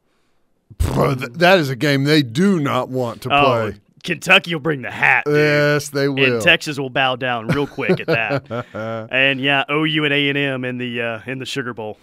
Bro, 0.78 1.14
th- 1.16 1.30
that 1.34 1.58
is 1.58 1.70
a 1.70 1.76
game 1.76 2.04
they 2.04 2.22
do 2.22 2.58
not 2.60 2.88
want 2.88 3.22
to 3.22 3.28
Oh, 3.34 3.44
play. 3.70 3.80
Kentucky 4.04 4.54
will 4.54 4.60
bring 4.60 4.82
the 4.82 4.90
hat, 4.90 5.24
dude. 5.26 5.34
Yes, 5.36 5.90
they 5.90 6.08
will. 6.08 6.34
and 6.34 6.42
Texas 6.42 6.78
will 6.78 6.90
bow 6.90 7.14
down 7.16 7.46
real 7.48 7.66
quick 7.66 8.00
at 8.00 8.06
that. 8.08 8.66
and 9.12 9.40
yeah, 9.40 9.64
OU 9.70 10.04
and 10.04 10.12
A 10.14 10.28
and 10.28 10.38
M 10.38 10.64
in 10.64 10.78
the 10.78 11.00
uh, 11.00 11.20
in 11.26 11.38
the 11.38 11.46
Sugar 11.46 11.72
Bowl. 11.72 11.98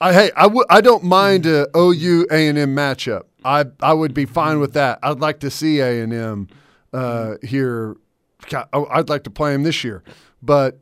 I, 0.00 0.12
hey, 0.12 0.30
I 0.36 0.42
w- 0.42 0.64
I 0.68 0.80
don't 0.80 1.04
mind 1.04 1.46
a 1.46 1.66
OU 1.76 2.26
A 2.30 2.48
and 2.48 2.58
M 2.58 2.74
matchup. 2.74 3.22
I 3.44 3.66
I 3.80 3.92
would 3.92 4.14
be 4.14 4.24
fine 4.26 4.58
with 4.58 4.72
that. 4.74 4.98
I'd 5.02 5.20
like 5.20 5.40
to 5.40 5.50
see 5.50 5.78
A 5.80 6.02
and 6.02 6.12
M 6.12 6.48
uh, 6.92 7.34
here. 7.42 7.96
God, 8.48 8.68
I- 8.72 8.98
I'd 8.98 9.08
like 9.08 9.22
to 9.24 9.30
play 9.30 9.52
them 9.52 9.62
this 9.62 9.84
year, 9.84 10.02
but 10.42 10.80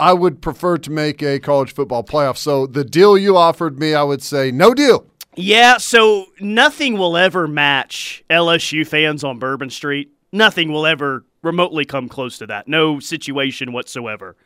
I 0.00 0.12
would 0.14 0.40
prefer 0.40 0.78
to 0.78 0.90
make 0.90 1.22
a 1.22 1.38
college 1.38 1.72
football 1.74 2.02
playoff. 2.02 2.36
So 2.36 2.66
the 2.66 2.84
deal 2.84 3.16
you 3.18 3.36
offered 3.36 3.78
me, 3.78 3.94
I 3.94 4.02
would 4.02 4.22
say 4.22 4.50
no 4.50 4.74
deal. 4.74 5.06
Yeah, 5.36 5.76
so 5.78 6.26
nothing 6.40 6.98
will 6.98 7.16
ever 7.16 7.46
match 7.46 8.24
LSU 8.30 8.86
fans 8.86 9.22
on 9.22 9.38
Bourbon 9.38 9.70
Street. 9.70 10.10
Nothing 10.32 10.72
will 10.72 10.86
ever 10.86 11.24
remotely 11.42 11.84
come 11.84 12.08
close 12.08 12.36
to 12.38 12.46
that. 12.48 12.66
No 12.68 12.98
situation 13.00 13.72
whatsoever. 13.72 14.36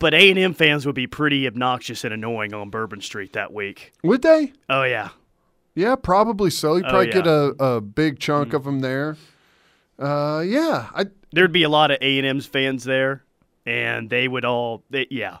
But 0.00 0.14
A 0.14 0.30
and 0.30 0.38
M 0.38 0.54
fans 0.54 0.86
would 0.86 0.94
be 0.94 1.06
pretty 1.06 1.46
obnoxious 1.46 2.04
and 2.04 2.14
annoying 2.14 2.54
on 2.54 2.70
Bourbon 2.70 3.00
Street 3.00 3.32
that 3.32 3.52
week. 3.52 3.92
Would 4.04 4.22
they? 4.22 4.52
Oh 4.68 4.84
yeah, 4.84 5.08
Yeah, 5.74 5.96
probably 5.96 6.50
so. 6.50 6.76
You 6.76 6.84
Oh, 6.84 6.88
probably 6.88 7.08
yeah. 7.08 7.12
get 7.14 7.26
a, 7.26 7.54
a 7.58 7.80
big 7.80 8.18
chunk 8.20 8.52
of 8.52 8.64
them 8.64 8.80
there. 8.80 9.16
Uh, 9.98 10.42
yeah, 10.46 10.88
I 10.94 11.06
there'd 11.32 11.52
be 11.52 11.64
a 11.64 11.68
lot 11.68 11.90
of 11.90 11.98
A 12.00 12.18
and 12.18 12.26
M's 12.26 12.46
fans 12.46 12.84
there, 12.84 13.24
and 13.68 14.08
they 14.08 14.26
would 14.26 14.44
all, 14.46 14.82
they, 14.88 15.06
yeah, 15.10 15.38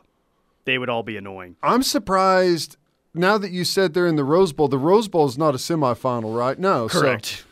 they 0.66 0.76
would 0.78 0.90
all 0.90 1.02
be 1.02 1.16
annoying. 1.16 1.56
I'm 1.62 1.82
surprised 1.82 2.76
now 3.14 3.38
that 3.38 3.50
you 3.50 3.64
said 3.64 3.94
they're 3.94 4.06
in 4.06 4.16
the 4.16 4.24
Rose 4.24 4.52
Bowl. 4.52 4.68
The 4.68 4.78
Rose 4.78 5.08
Bowl 5.08 5.26
is 5.26 5.38
not 5.38 5.54
a 5.54 5.58
semifinal, 5.58 6.36
right? 6.36 6.58
No, 6.58 6.88
so- 6.88 7.00
Correct. 7.00 7.46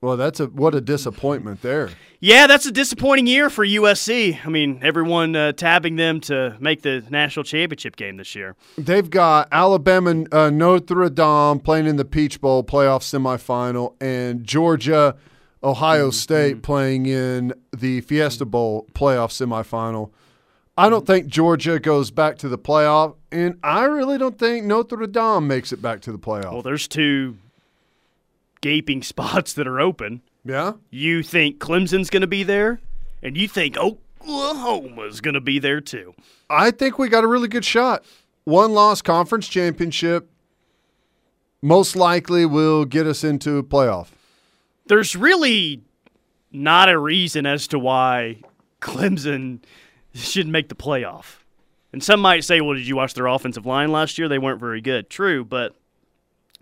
well, 0.00 0.16
that's 0.16 0.38
a 0.40 0.46
what 0.46 0.74
a 0.74 0.80
disappointment 0.80 1.62
there. 1.62 1.90
Yeah, 2.20 2.46
that's 2.46 2.66
a 2.66 2.70
disappointing 2.70 3.26
year 3.26 3.50
for 3.50 3.66
USC. 3.66 4.38
I 4.46 4.48
mean, 4.48 4.78
everyone 4.80 5.34
uh, 5.34 5.50
tabbing 5.50 5.96
them 5.96 6.20
to 6.20 6.56
make 6.60 6.82
the 6.82 7.04
national 7.10 7.42
championship 7.42 7.96
game 7.96 8.16
this 8.16 8.36
year. 8.36 8.54
They've 8.78 9.10
got 9.10 9.48
Alabama, 9.50 10.24
uh, 10.30 10.48
Notre 10.50 11.10
Dame 11.10 11.58
playing 11.58 11.86
in 11.86 11.96
the 11.96 12.04
Peach 12.04 12.40
Bowl 12.40 12.62
playoff 12.62 13.00
semifinal, 13.02 13.94
and 14.00 14.44
Georgia, 14.44 15.16
Ohio 15.64 16.10
mm, 16.10 16.14
State 16.14 16.56
mm. 16.58 16.62
playing 16.62 17.06
in 17.06 17.52
the 17.76 18.00
Fiesta 18.02 18.44
Bowl 18.44 18.86
playoff 18.94 19.30
semifinal. 19.30 20.10
I 20.76 20.88
don't 20.88 21.06
think 21.06 21.26
Georgia 21.26 21.78
goes 21.78 22.10
back 22.10 22.38
to 22.38 22.48
the 22.48 22.58
playoff, 22.58 23.16
and 23.30 23.58
I 23.62 23.84
really 23.84 24.16
don't 24.16 24.38
think 24.38 24.64
Notre 24.64 25.06
Dame 25.06 25.46
makes 25.46 25.72
it 25.72 25.82
back 25.82 26.00
to 26.02 26.12
the 26.12 26.18
playoff. 26.18 26.52
Well, 26.52 26.62
there's 26.62 26.88
two 26.88 27.36
gaping 28.60 29.02
spots 29.02 29.52
that 29.52 29.66
are 29.66 29.80
open. 29.80 30.22
yeah, 30.44 30.72
You 30.90 31.22
think 31.22 31.58
Clemson's 31.58 32.10
going 32.10 32.22
to 32.22 32.26
be 32.26 32.42
there, 32.42 32.80
and 33.22 33.36
you 33.36 33.46
think 33.46 33.76
Oklahoma's 33.76 35.20
going 35.20 35.34
to 35.34 35.40
be 35.40 35.58
there 35.58 35.80
too. 35.80 36.14
I 36.48 36.70
think 36.70 36.98
we 36.98 37.08
got 37.08 37.24
a 37.24 37.28
really 37.28 37.48
good 37.48 37.64
shot. 37.64 38.04
One 38.44 38.72
loss 38.72 39.02
conference 39.02 39.48
championship 39.48 40.28
most 41.60 41.94
likely 41.94 42.44
will 42.44 42.84
get 42.84 43.06
us 43.06 43.22
into 43.22 43.58
a 43.58 43.62
playoff. 43.62 44.08
There's 44.86 45.16
really 45.16 45.82
not 46.50 46.88
a 46.88 46.98
reason 46.98 47.46
as 47.46 47.66
to 47.68 47.78
why 47.78 48.42
Clemson 48.80 49.60
shouldn't 50.14 50.52
make 50.52 50.68
the 50.68 50.74
playoff. 50.74 51.36
And 51.92 52.02
some 52.02 52.20
might 52.20 52.44
say, 52.44 52.60
well, 52.60 52.74
did 52.74 52.86
you 52.86 52.96
watch 52.96 53.14
their 53.14 53.26
offensive 53.26 53.66
line 53.66 53.92
last 53.92 54.18
year? 54.18 54.28
They 54.28 54.38
weren't 54.38 54.60
very 54.60 54.80
good. 54.80 55.10
True, 55.10 55.44
but 55.44 55.74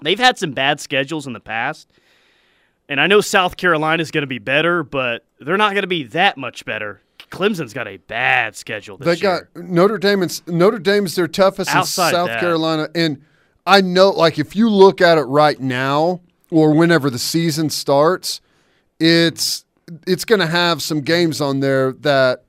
they've 0.02 0.18
had 0.18 0.38
some 0.38 0.52
bad 0.52 0.80
schedules 0.80 1.26
in 1.26 1.32
the 1.32 1.40
past. 1.40 1.88
And 2.88 3.00
I 3.00 3.06
know 3.06 3.20
South 3.20 3.56
Carolina's 3.56 4.10
going 4.10 4.22
to 4.22 4.28
be 4.28 4.40
better, 4.40 4.82
but 4.82 5.24
they're 5.38 5.56
not 5.56 5.72
going 5.72 5.82
to 5.82 5.88
be 5.88 6.04
that 6.04 6.36
much 6.36 6.64
better. 6.64 7.00
Clemson's 7.30 7.72
got 7.72 7.86
a 7.86 7.98
bad 7.98 8.56
schedule 8.56 8.96
this 8.96 9.06
They 9.20 9.26
year. 9.26 9.48
got 9.54 9.64
Notre 9.64 9.98
Dame 9.98 10.22
and 10.22 10.46
Notre 10.48 10.80
Dame's 10.80 11.14
their 11.14 11.28
toughest 11.28 11.72
Outside 11.72 12.08
in 12.08 12.14
South 12.14 12.28
that. 12.28 12.40
Carolina, 12.40 12.88
and 12.94 13.22
I 13.64 13.82
know 13.82 14.10
like 14.10 14.40
if 14.40 14.56
you 14.56 14.68
look 14.68 15.00
at 15.00 15.16
it 15.16 15.22
right 15.22 15.60
now 15.60 16.22
or 16.50 16.72
whenever 16.72 17.10
the 17.10 17.18
season 17.18 17.70
starts, 17.70 18.40
it's 18.98 19.64
it's 20.06 20.24
going 20.24 20.40
to 20.40 20.46
have 20.46 20.82
some 20.82 21.00
games 21.00 21.40
on 21.40 21.60
there 21.60 21.92
that 21.92 22.44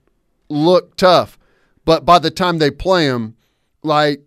look 0.49 0.95
tough, 0.95 1.39
but 1.85 2.05
by 2.05 2.19
the 2.19 2.31
time 2.31 2.59
they 2.59 2.71
play 2.71 3.07
them, 3.07 3.35
like 3.83 4.21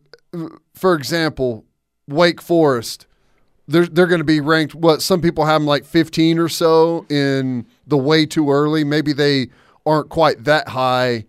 for 0.74 0.94
example, 0.94 1.64
Wake 2.08 2.40
Forest, 2.40 3.06
they're 3.68 3.86
they're 3.86 4.06
going 4.06 4.20
to 4.20 4.24
be 4.24 4.40
ranked. 4.40 4.74
What 4.74 5.02
some 5.02 5.20
people 5.20 5.44
have 5.44 5.60
them 5.60 5.66
like 5.66 5.84
15 5.84 6.38
or 6.38 6.48
so 6.48 7.06
in 7.08 7.66
the 7.86 7.96
way 7.96 8.26
too 8.26 8.50
early. 8.50 8.84
Maybe 8.84 9.12
they 9.12 9.48
aren't 9.86 10.08
quite 10.08 10.44
that 10.44 10.68
high 10.68 11.26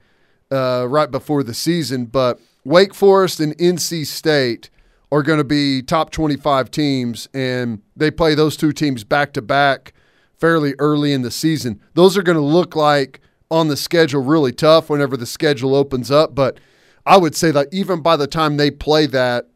uh, 0.51 0.87
right 0.89 1.11
before 1.11 1.43
the 1.43 1.53
season, 1.53 2.05
but 2.05 2.39
Wake 2.63 2.93
Forest 2.93 3.39
and 3.39 3.57
NC 3.57 4.05
State 4.05 4.69
are 5.15 5.23
going 5.23 5.37
to 5.37 5.45
be 5.45 5.81
top 5.81 6.09
25 6.09 6.69
teams, 6.69 7.29
and 7.33 7.81
they 7.95 8.11
play 8.11 8.35
those 8.35 8.57
two 8.57 8.73
teams 8.73 9.05
back 9.05 9.31
to 9.31 9.41
back 9.41 9.93
fairly 10.37 10.73
early 10.77 11.13
in 11.13 11.21
the 11.21 11.31
season. 11.31 11.79
Those 11.93 12.17
are 12.17 12.21
going 12.21 12.37
to 12.37 12.43
look 12.43 12.75
like 12.75 13.21
on 13.49 13.69
the 13.69 13.77
schedule 13.77 14.21
really 14.21 14.51
tough 14.51 14.89
whenever 14.89 15.15
the 15.15 15.25
schedule 15.25 15.73
opens 15.73 16.11
up, 16.11 16.35
but 16.35 16.59
I 17.05 17.15
would 17.15 17.33
say 17.33 17.51
that 17.51 17.69
even 17.71 18.01
by 18.01 18.17
the 18.17 18.27
time 18.27 18.57
they 18.57 18.69
play 18.69 19.05
that, 19.05 19.47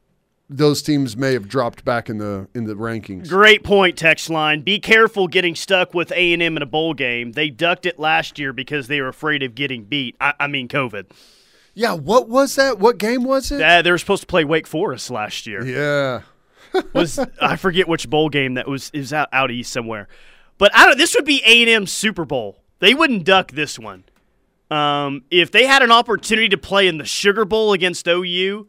those 0.49 0.81
teams 0.81 1.17
may 1.17 1.33
have 1.33 1.49
dropped 1.49 1.83
back 1.83 2.09
in 2.09 2.19
the 2.19 2.47
in 2.55 2.63
the 2.63 2.75
rankings. 2.75 3.27
Great 3.27 3.63
point, 3.63 3.97
text 3.97 4.29
line. 4.29 4.61
Be 4.61 4.79
careful 4.79 5.27
getting 5.27 5.55
stuck 5.55 5.93
with 5.93 6.11
A 6.13 6.33
and 6.33 6.41
M 6.41 6.55
in 6.55 6.63
a 6.63 6.65
bowl 6.65 6.93
game. 6.93 7.33
They 7.33 7.49
ducked 7.49 7.85
it 7.85 7.99
last 7.99 8.39
year 8.39 8.53
because 8.53 8.87
they 8.87 9.01
were 9.01 9.09
afraid 9.09 9.43
of 9.43 9.55
getting 9.55 9.83
beat. 9.83 10.15
I, 10.21 10.33
I 10.39 10.47
mean, 10.47 10.69
COVID. 10.69 11.11
Yeah, 11.79 11.93
what 11.93 12.27
was 12.27 12.55
that? 12.55 12.77
What 12.77 12.97
game 12.97 13.23
was 13.23 13.53
it? 13.53 13.61
Uh, 13.61 13.81
they 13.81 13.89
were 13.89 13.97
supposed 13.97 14.19
to 14.23 14.27
play 14.27 14.43
Wake 14.43 14.67
Forest 14.67 15.09
last 15.11 15.47
year. 15.47 15.65
Yeah, 15.65 16.23
was 16.91 17.17
I 17.41 17.55
forget 17.55 17.87
which 17.87 18.09
bowl 18.09 18.27
game 18.27 18.55
that 18.55 18.67
was 18.67 18.91
is 18.93 19.13
out 19.13 19.29
out 19.31 19.49
east 19.49 19.71
somewhere, 19.71 20.09
but 20.57 20.75
I 20.75 20.87
don't. 20.87 20.97
This 20.97 21.15
would 21.15 21.23
be 21.23 21.41
A 21.45 21.61
and 21.61 21.69
M 21.69 21.87
Super 21.87 22.25
Bowl. 22.25 22.61
They 22.79 22.93
wouldn't 22.93 23.23
duck 23.23 23.53
this 23.53 23.79
one. 23.79 24.03
Um, 24.69 25.23
if 25.31 25.51
they 25.51 25.65
had 25.67 25.81
an 25.81 25.89
opportunity 25.89 26.49
to 26.49 26.57
play 26.57 26.85
in 26.85 26.97
the 26.97 27.05
Sugar 27.05 27.45
Bowl 27.45 27.71
against 27.71 28.05
OU, 28.09 28.67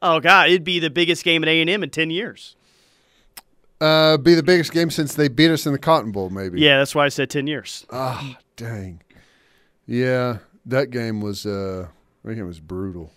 oh 0.00 0.20
god, 0.20 0.48
it'd 0.48 0.62
be 0.62 0.78
the 0.78 0.90
biggest 0.90 1.24
game 1.24 1.42
at 1.42 1.48
A 1.48 1.60
and 1.60 1.68
M 1.68 1.82
in 1.82 1.90
ten 1.90 2.10
years. 2.10 2.54
uh, 3.80 4.16
be 4.16 4.34
the 4.36 4.44
biggest 4.44 4.70
game 4.70 4.90
since 4.90 5.16
they 5.16 5.26
beat 5.26 5.50
us 5.50 5.66
in 5.66 5.72
the 5.72 5.78
Cotton 5.80 6.12
Bowl, 6.12 6.30
maybe. 6.30 6.60
Yeah, 6.60 6.78
that's 6.78 6.94
why 6.94 7.04
I 7.04 7.08
said 7.08 7.30
ten 7.30 7.48
years. 7.48 7.84
Ah, 7.90 8.38
dang. 8.54 9.02
Yeah, 9.88 10.38
that 10.66 10.90
game 10.90 11.20
was 11.20 11.44
uh, 11.46 11.88
that 12.24 12.34
game 12.34 12.46
was 12.46 12.60
brutal. 12.60 13.12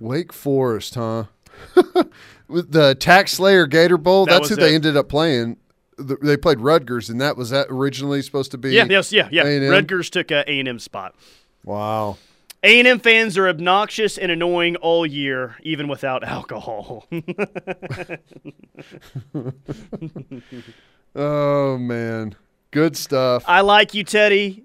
Wake 0.00 0.32
Forest, 0.32 0.96
huh? 0.96 1.24
With 2.48 2.72
the 2.72 2.94
Tax 2.94 3.32
Slayer 3.34 3.66
Gator 3.66 3.96
Bowl, 3.96 4.26
That 4.26 4.32
that's 4.38 4.48
who 4.48 4.56
they 4.56 4.74
ended 4.74 4.96
up 4.96 5.08
playing. 5.08 5.56
The- 5.96 6.16
They 6.20 6.36
played 6.36 6.58
Rutgers, 6.60 7.08
and 7.08 7.20
that 7.20 7.36
was 7.36 7.50
that 7.50 7.68
originally 7.70 8.20
supposed 8.22 8.50
to 8.50 8.58
be. 8.58 8.72
Yeah, 8.72 8.86
yes, 8.90 9.12
yeah, 9.12 9.28
yeah. 9.30 9.44
A&M? 9.44 9.70
Rutgers 9.70 10.10
took 10.10 10.30
a 10.32 10.44
A 10.50 10.58
and 10.58 10.68
M 10.68 10.78
spot. 10.80 11.14
Wow. 11.64 12.18
A 12.64 12.78
and 12.78 12.88
M 12.88 12.98
fans 12.98 13.38
are 13.38 13.46
obnoxious 13.48 14.18
and 14.18 14.32
annoying 14.32 14.74
all 14.76 15.06
year, 15.06 15.54
even 15.62 15.86
without 15.86 16.24
alcohol. 16.28 17.06
Oh 21.16 21.78
man, 21.78 22.34
good 22.72 22.96
stuff. 22.96 23.44
I 23.46 23.60
like 23.60 23.94
you, 23.94 24.02
Teddy. 24.02 24.64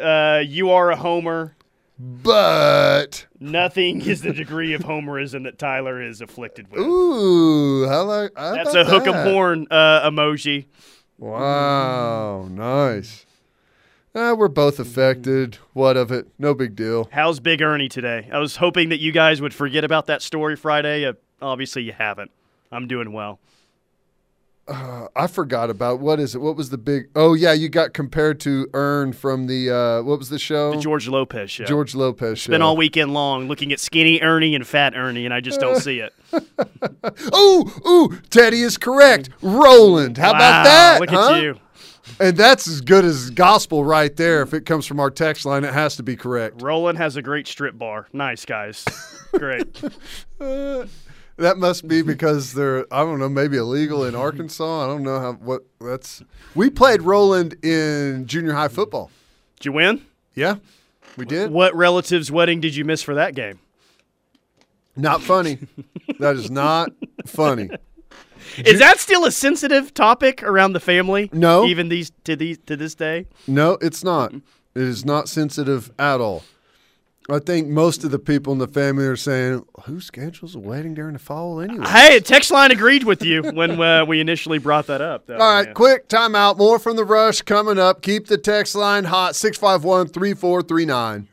Uh, 0.00 0.40
you 0.46 0.70
are 0.70 0.90
a 0.92 0.96
homer. 0.96 1.56
But 1.98 3.26
Nothing 3.40 4.00
is 4.02 4.22
the 4.22 4.32
degree 4.32 4.72
of 4.72 4.82
homerism 4.82 5.44
that 5.44 5.58
Tyler 5.58 6.00
is 6.00 6.20
afflicted 6.20 6.70
with. 6.70 6.80
ooh, 6.80 7.84
like 7.86 8.30
how 8.36 8.54
That's 8.54 8.74
a 8.74 8.84
hook 8.84 9.04
that? 9.04 9.26
horn 9.26 9.66
uh, 9.70 10.08
emoji. 10.08 10.66
Wow, 11.18 12.46
nice. 12.48 13.26
Uh, 14.14 14.34
we're 14.38 14.48
both 14.48 14.78
affected. 14.78 15.58
What 15.72 15.96
of 15.96 16.12
it? 16.12 16.28
No 16.38 16.54
big 16.54 16.76
deal. 16.76 17.08
How's 17.12 17.40
Big 17.40 17.60
Ernie 17.60 17.88
today? 17.88 18.28
I 18.32 18.38
was 18.38 18.56
hoping 18.56 18.88
that 18.90 19.00
you 19.00 19.10
guys 19.12 19.40
would 19.40 19.52
forget 19.52 19.82
about 19.84 20.06
that 20.06 20.22
story 20.22 20.54
Friday. 20.56 21.04
Uh, 21.04 21.14
obviously, 21.42 21.82
you 21.82 21.92
haven't. 21.92 22.30
I'm 22.70 22.86
doing 22.86 23.12
well. 23.12 23.40
I 24.68 25.26
forgot 25.26 25.70
about 25.70 26.00
what 26.00 26.20
is 26.20 26.34
it? 26.34 26.40
What 26.40 26.56
was 26.56 26.70
the 26.70 26.78
big? 26.78 27.08
Oh 27.16 27.34
yeah, 27.34 27.52
you 27.52 27.68
got 27.68 27.94
compared 27.94 28.40
to 28.40 28.68
Ern 28.74 29.12
from 29.12 29.46
the 29.46 29.70
uh, 29.70 30.02
what 30.02 30.18
was 30.18 30.28
the 30.28 30.38
show? 30.38 30.72
The 30.72 30.80
George 30.80 31.08
Lopez 31.08 31.50
show. 31.50 31.64
George 31.64 31.94
Lopez 31.94 32.38
show. 32.38 32.50
Been 32.50 32.62
all 32.62 32.76
weekend 32.76 33.14
long 33.14 33.48
looking 33.48 33.72
at 33.72 33.80
skinny 33.80 34.20
Ernie 34.20 34.54
and 34.54 34.66
fat 34.66 34.94
Ernie, 34.94 35.24
and 35.24 35.32
I 35.32 35.40
just 35.40 35.60
don't 35.60 35.80
see 35.80 36.00
it. 36.00 36.14
Ooh, 37.34 37.70
ooh, 37.86 38.20
Teddy 38.30 38.60
is 38.60 38.76
correct. 38.76 39.30
Roland, 39.40 40.18
how 40.18 40.30
about 40.30 40.64
that? 40.64 41.00
Look 41.00 41.10
huh? 41.10 41.32
at 41.32 41.42
you. 41.42 41.58
And 42.20 42.36
that's 42.36 42.66
as 42.66 42.80
good 42.80 43.04
as 43.04 43.30
gospel 43.30 43.84
right 43.84 44.14
there. 44.16 44.42
If 44.42 44.54
it 44.54 44.66
comes 44.66 44.86
from 44.86 44.98
our 45.00 45.10
text 45.10 45.44
line, 45.44 45.64
it 45.64 45.72
has 45.72 45.96
to 45.96 46.02
be 46.02 46.16
correct. 46.16 46.62
Roland 46.62 46.98
has 46.98 47.16
a 47.16 47.22
great 47.22 47.46
strip 47.46 47.78
bar. 47.78 48.08
Nice, 48.12 48.44
guys. 48.44 48.84
Great. 49.32 49.82
That 51.38 51.56
must 51.56 51.88
be 51.88 52.02
because 52.12 52.52
they're 52.52 52.86
I 52.92 53.02
don't 53.04 53.18
know 53.18 53.28
maybe 53.28 53.56
illegal 53.56 54.04
in 54.04 54.14
Arkansas. 54.14 54.84
I 54.84 54.86
don't 54.86 55.02
know 55.02 55.18
how 55.20 55.32
what 55.34 55.62
that's. 55.80 56.22
We 56.54 56.70
played 56.70 57.02
Roland 57.02 57.64
in 57.64 58.26
junior 58.26 58.52
high 58.52 58.68
football. 58.68 59.10
Did 59.58 59.66
you 59.66 59.72
win? 59.72 60.04
Yeah, 60.34 60.56
we 61.16 61.24
did. 61.24 61.50
What 61.50 61.74
relative's 61.74 62.30
wedding 62.30 62.60
did 62.60 62.76
you 62.76 62.84
miss 62.84 63.02
for 63.02 63.14
that 63.14 63.34
game? 63.34 63.58
Not 64.96 65.22
funny. 65.22 65.58
that 66.18 66.36
is 66.36 66.50
not 66.50 66.90
funny. 67.26 67.70
Is 68.64 68.78
that 68.78 68.98
still 68.98 69.24
a 69.24 69.30
sensitive 69.30 69.92
topic 69.92 70.42
around 70.42 70.72
the 70.72 70.80
family? 70.80 71.28
No. 71.32 71.66
Even 71.66 71.88
these 71.88 72.10
to 72.24 72.34
these 72.34 72.56
to 72.66 72.76
this 72.76 72.94
day? 72.94 73.26
No, 73.46 73.76
it's 73.80 74.02
not. 74.02 74.32
It 74.32 74.42
is 74.82 75.04
not 75.04 75.28
sensitive 75.28 75.90
at 75.98 76.20
all. 76.20 76.44
I 77.30 77.40
think 77.40 77.68
most 77.68 78.04
of 78.04 78.10
the 78.10 78.18
people 78.18 78.54
in 78.54 78.58
the 78.58 78.66
family 78.66 79.04
are 79.04 79.14
saying, 79.16 79.62
"Who 79.84 80.00
schedules 80.00 80.54
a 80.54 80.58
wedding 80.58 80.94
during 80.94 81.12
the 81.12 81.18
fall 81.18 81.60
anyway?" 81.60 81.86
Hey, 81.86 82.20
text 82.20 82.50
line 82.50 82.70
agreed 82.70 83.04
with 83.04 83.22
you 83.22 83.42
when 83.42 83.78
uh, 83.80 84.06
we 84.06 84.20
initially 84.20 84.58
brought 84.58 84.86
that 84.86 85.02
up. 85.02 85.26
though, 85.26 85.34
All 85.34 85.40
right, 85.40 85.66
man. 85.66 85.74
quick 85.74 86.08
timeout. 86.08 86.56
More 86.56 86.78
from 86.78 86.96
the 86.96 87.04
rush 87.04 87.42
coming 87.42 87.78
up. 87.78 88.00
Keep 88.00 88.28
the 88.28 88.38
text 88.38 88.74
line 88.74 89.04
hot 89.04 89.36
651 89.36 90.08
3439. 90.08 91.28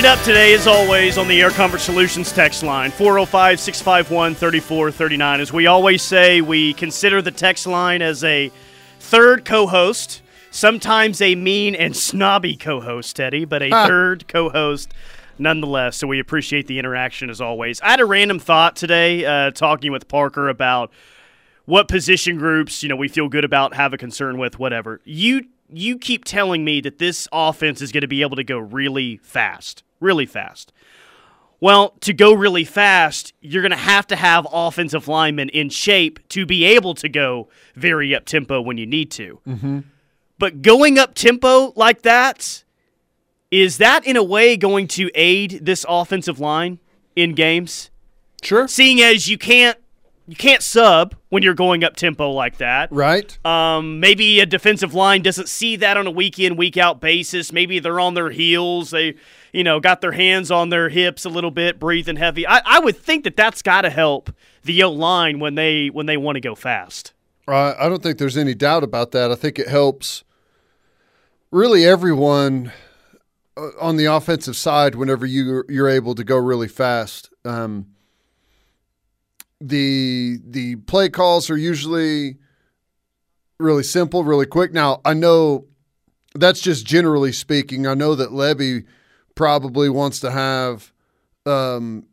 It 0.00 0.06
up 0.06 0.24
today, 0.24 0.54
as 0.54 0.66
always, 0.66 1.18
on 1.18 1.28
the 1.28 1.42
Air 1.42 1.50
Comfort 1.50 1.80
Solutions 1.80 2.32
text 2.32 2.62
line 2.62 2.90
405 2.90 3.60
651 3.60 4.34
3439. 4.34 5.40
As 5.42 5.52
we 5.52 5.66
always 5.66 6.00
say, 6.00 6.40
we 6.40 6.72
consider 6.72 7.20
the 7.20 7.30
text 7.30 7.66
line 7.66 8.00
as 8.00 8.24
a 8.24 8.50
third 8.98 9.44
co 9.44 9.66
host, 9.66 10.22
sometimes 10.50 11.20
a 11.20 11.34
mean 11.34 11.74
and 11.74 11.94
snobby 11.94 12.56
co 12.56 12.80
host, 12.80 13.14
Teddy, 13.14 13.44
but 13.44 13.62
a 13.62 13.68
third 13.68 14.26
co 14.26 14.48
host 14.48 14.94
nonetheless. 15.38 15.98
So 15.98 16.06
we 16.06 16.18
appreciate 16.18 16.66
the 16.66 16.78
interaction 16.78 17.28
as 17.28 17.42
always. 17.42 17.78
I 17.82 17.90
had 17.90 18.00
a 18.00 18.06
random 18.06 18.38
thought 18.38 18.76
today 18.76 19.26
uh, 19.26 19.50
talking 19.50 19.92
with 19.92 20.08
Parker 20.08 20.48
about 20.48 20.90
what 21.66 21.88
position 21.88 22.38
groups 22.38 22.82
you 22.82 22.88
know 22.88 22.96
we 22.96 23.08
feel 23.08 23.28
good 23.28 23.44
about, 23.44 23.74
have 23.74 23.92
a 23.92 23.98
concern 23.98 24.38
with, 24.38 24.58
whatever. 24.58 25.02
You 25.04 25.42
you 25.68 25.98
keep 25.98 26.24
telling 26.24 26.64
me 26.64 26.80
that 26.80 26.98
this 26.98 27.28
offense 27.32 27.82
is 27.82 27.92
going 27.92 28.00
to 28.00 28.08
be 28.08 28.22
able 28.22 28.36
to 28.36 28.44
go 28.44 28.58
really 28.58 29.18
fast, 29.18 29.82
really 30.00 30.26
fast. 30.26 30.72
Well, 31.60 31.90
to 32.00 32.14
go 32.14 32.32
really 32.32 32.64
fast, 32.64 33.34
you're 33.40 33.62
going 33.62 33.70
to 33.70 33.76
have 33.76 34.06
to 34.08 34.16
have 34.16 34.46
offensive 34.50 35.08
linemen 35.08 35.50
in 35.50 35.68
shape 35.68 36.26
to 36.30 36.46
be 36.46 36.64
able 36.64 36.94
to 36.94 37.08
go 37.08 37.48
very 37.74 38.14
up 38.14 38.24
tempo 38.24 38.62
when 38.62 38.78
you 38.78 38.86
need 38.86 39.10
to. 39.12 39.40
Mm-hmm. 39.46 39.80
But 40.38 40.62
going 40.62 40.98
up 40.98 41.14
tempo 41.14 41.74
like 41.76 42.00
that, 42.02 42.64
is 43.50 43.76
that 43.76 44.06
in 44.06 44.16
a 44.16 44.24
way 44.24 44.56
going 44.56 44.88
to 44.88 45.10
aid 45.14 45.60
this 45.62 45.84
offensive 45.86 46.40
line 46.40 46.78
in 47.14 47.34
games? 47.34 47.90
Sure. 48.42 48.66
Seeing 48.66 49.02
as 49.02 49.28
you 49.28 49.36
can't 49.36 49.76
you 50.30 50.36
can't 50.36 50.62
sub 50.62 51.16
when 51.30 51.42
you're 51.42 51.54
going 51.54 51.82
up 51.82 51.96
tempo 51.96 52.30
like 52.30 52.58
that. 52.58 52.92
Right. 52.92 53.36
Um, 53.44 53.98
maybe 53.98 54.38
a 54.38 54.46
defensive 54.46 54.94
line 54.94 55.22
doesn't 55.22 55.48
see 55.48 55.74
that 55.74 55.96
on 55.96 56.06
a 56.06 56.10
week 56.12 56.38
in, 56.38 56.54
week 56.54 56.76
out 56.76 57.00
basis. 57.00 57.52
Maybe 57.52 57.80
they're 57.80 57.98
on 57.98 58.14
their 58.14 58.30
heels. 58.30 58.90
They, 58.90 59.16
you 59.52 59.64
know, 59.64 59.80
got 59.80 60.00
their 60.00 60.12
hands 60.12 60.52
on 60.52 60.68
their 60.68 60.88
hips 60.88 61.24
a 61.24 61.28
little 61.28 61.50
bit, 61.50 61.80
breathing 61.80 62.14
heavy. 62.14 62.46
I, 62.46 62.62
I 62.64 62.78
would 62.78 62.96
think 62.96 63.24
that 63.24 63.36
that's 63.36 63.60
got 63.60 63.80
to 63.80 63.90
help 63.90 64.32
the 64.62 64.84
O 64.84 64.92
line 64.92 65.40
when 65.40 65.56
they 65.56 65.88
when 65.88 66.06
they 66.06 66.16
want 66.16 66.36
to 66.36 66.40
go 66.40 66.54
fast. 66.54 67.12
Uh, 67.48 67.74
I 67.76 67.88
don't 67.88 68.00
think 68.00 68.18
there's 68.18 68.36
any 68.36 68.54
doubt 68.54 68.84
about 68.84 69.10
that. 69.10 69.32
I 69.32 69.34
think 69.34 69.58
it 69.58 69.66
helps 69.66 70.22
really 71.50 71.84
everyone 71.84 72.70
uh, 73.56 73.70
on 73.80 73.96
the 73.96 74.04
offensive 74.04 74.54
side 74.54 74.94
whenever 74.94 75.26
you 75.26 75.64
you're 75.68 75.88
able 75.88 76.14
to 76.14 76.22
go 76.22 76.36
really 76.36 76.68
fast. 76.68 77.30
Um, 77.44 77.86
the 79.60 80.38
the 80.44 80.76
play 80.76 81.08
calls 81.08 81.50
are 81.50 81.56
usually 81.56 82.36
really 83.58 83.82
simple, 83.82 84.24
really 84.24 84.46
quick. 84.46 84.72
Now 84.72 85.00
I 85.04 85.14
know 85.14 85.66
that's 86.34 86.60
just 86.60 86.86
generally 86.86 87.32
speaking. 87.32 87.86
I 87.86 87.94
know 87.94 88.14
that 88.14 88.30
Lebby 88.30 88.84
probably 89.34 89.88
wants 89.88 90.20
to 90.20 90.30
have 90.30 90.92
um, 91.46 92.06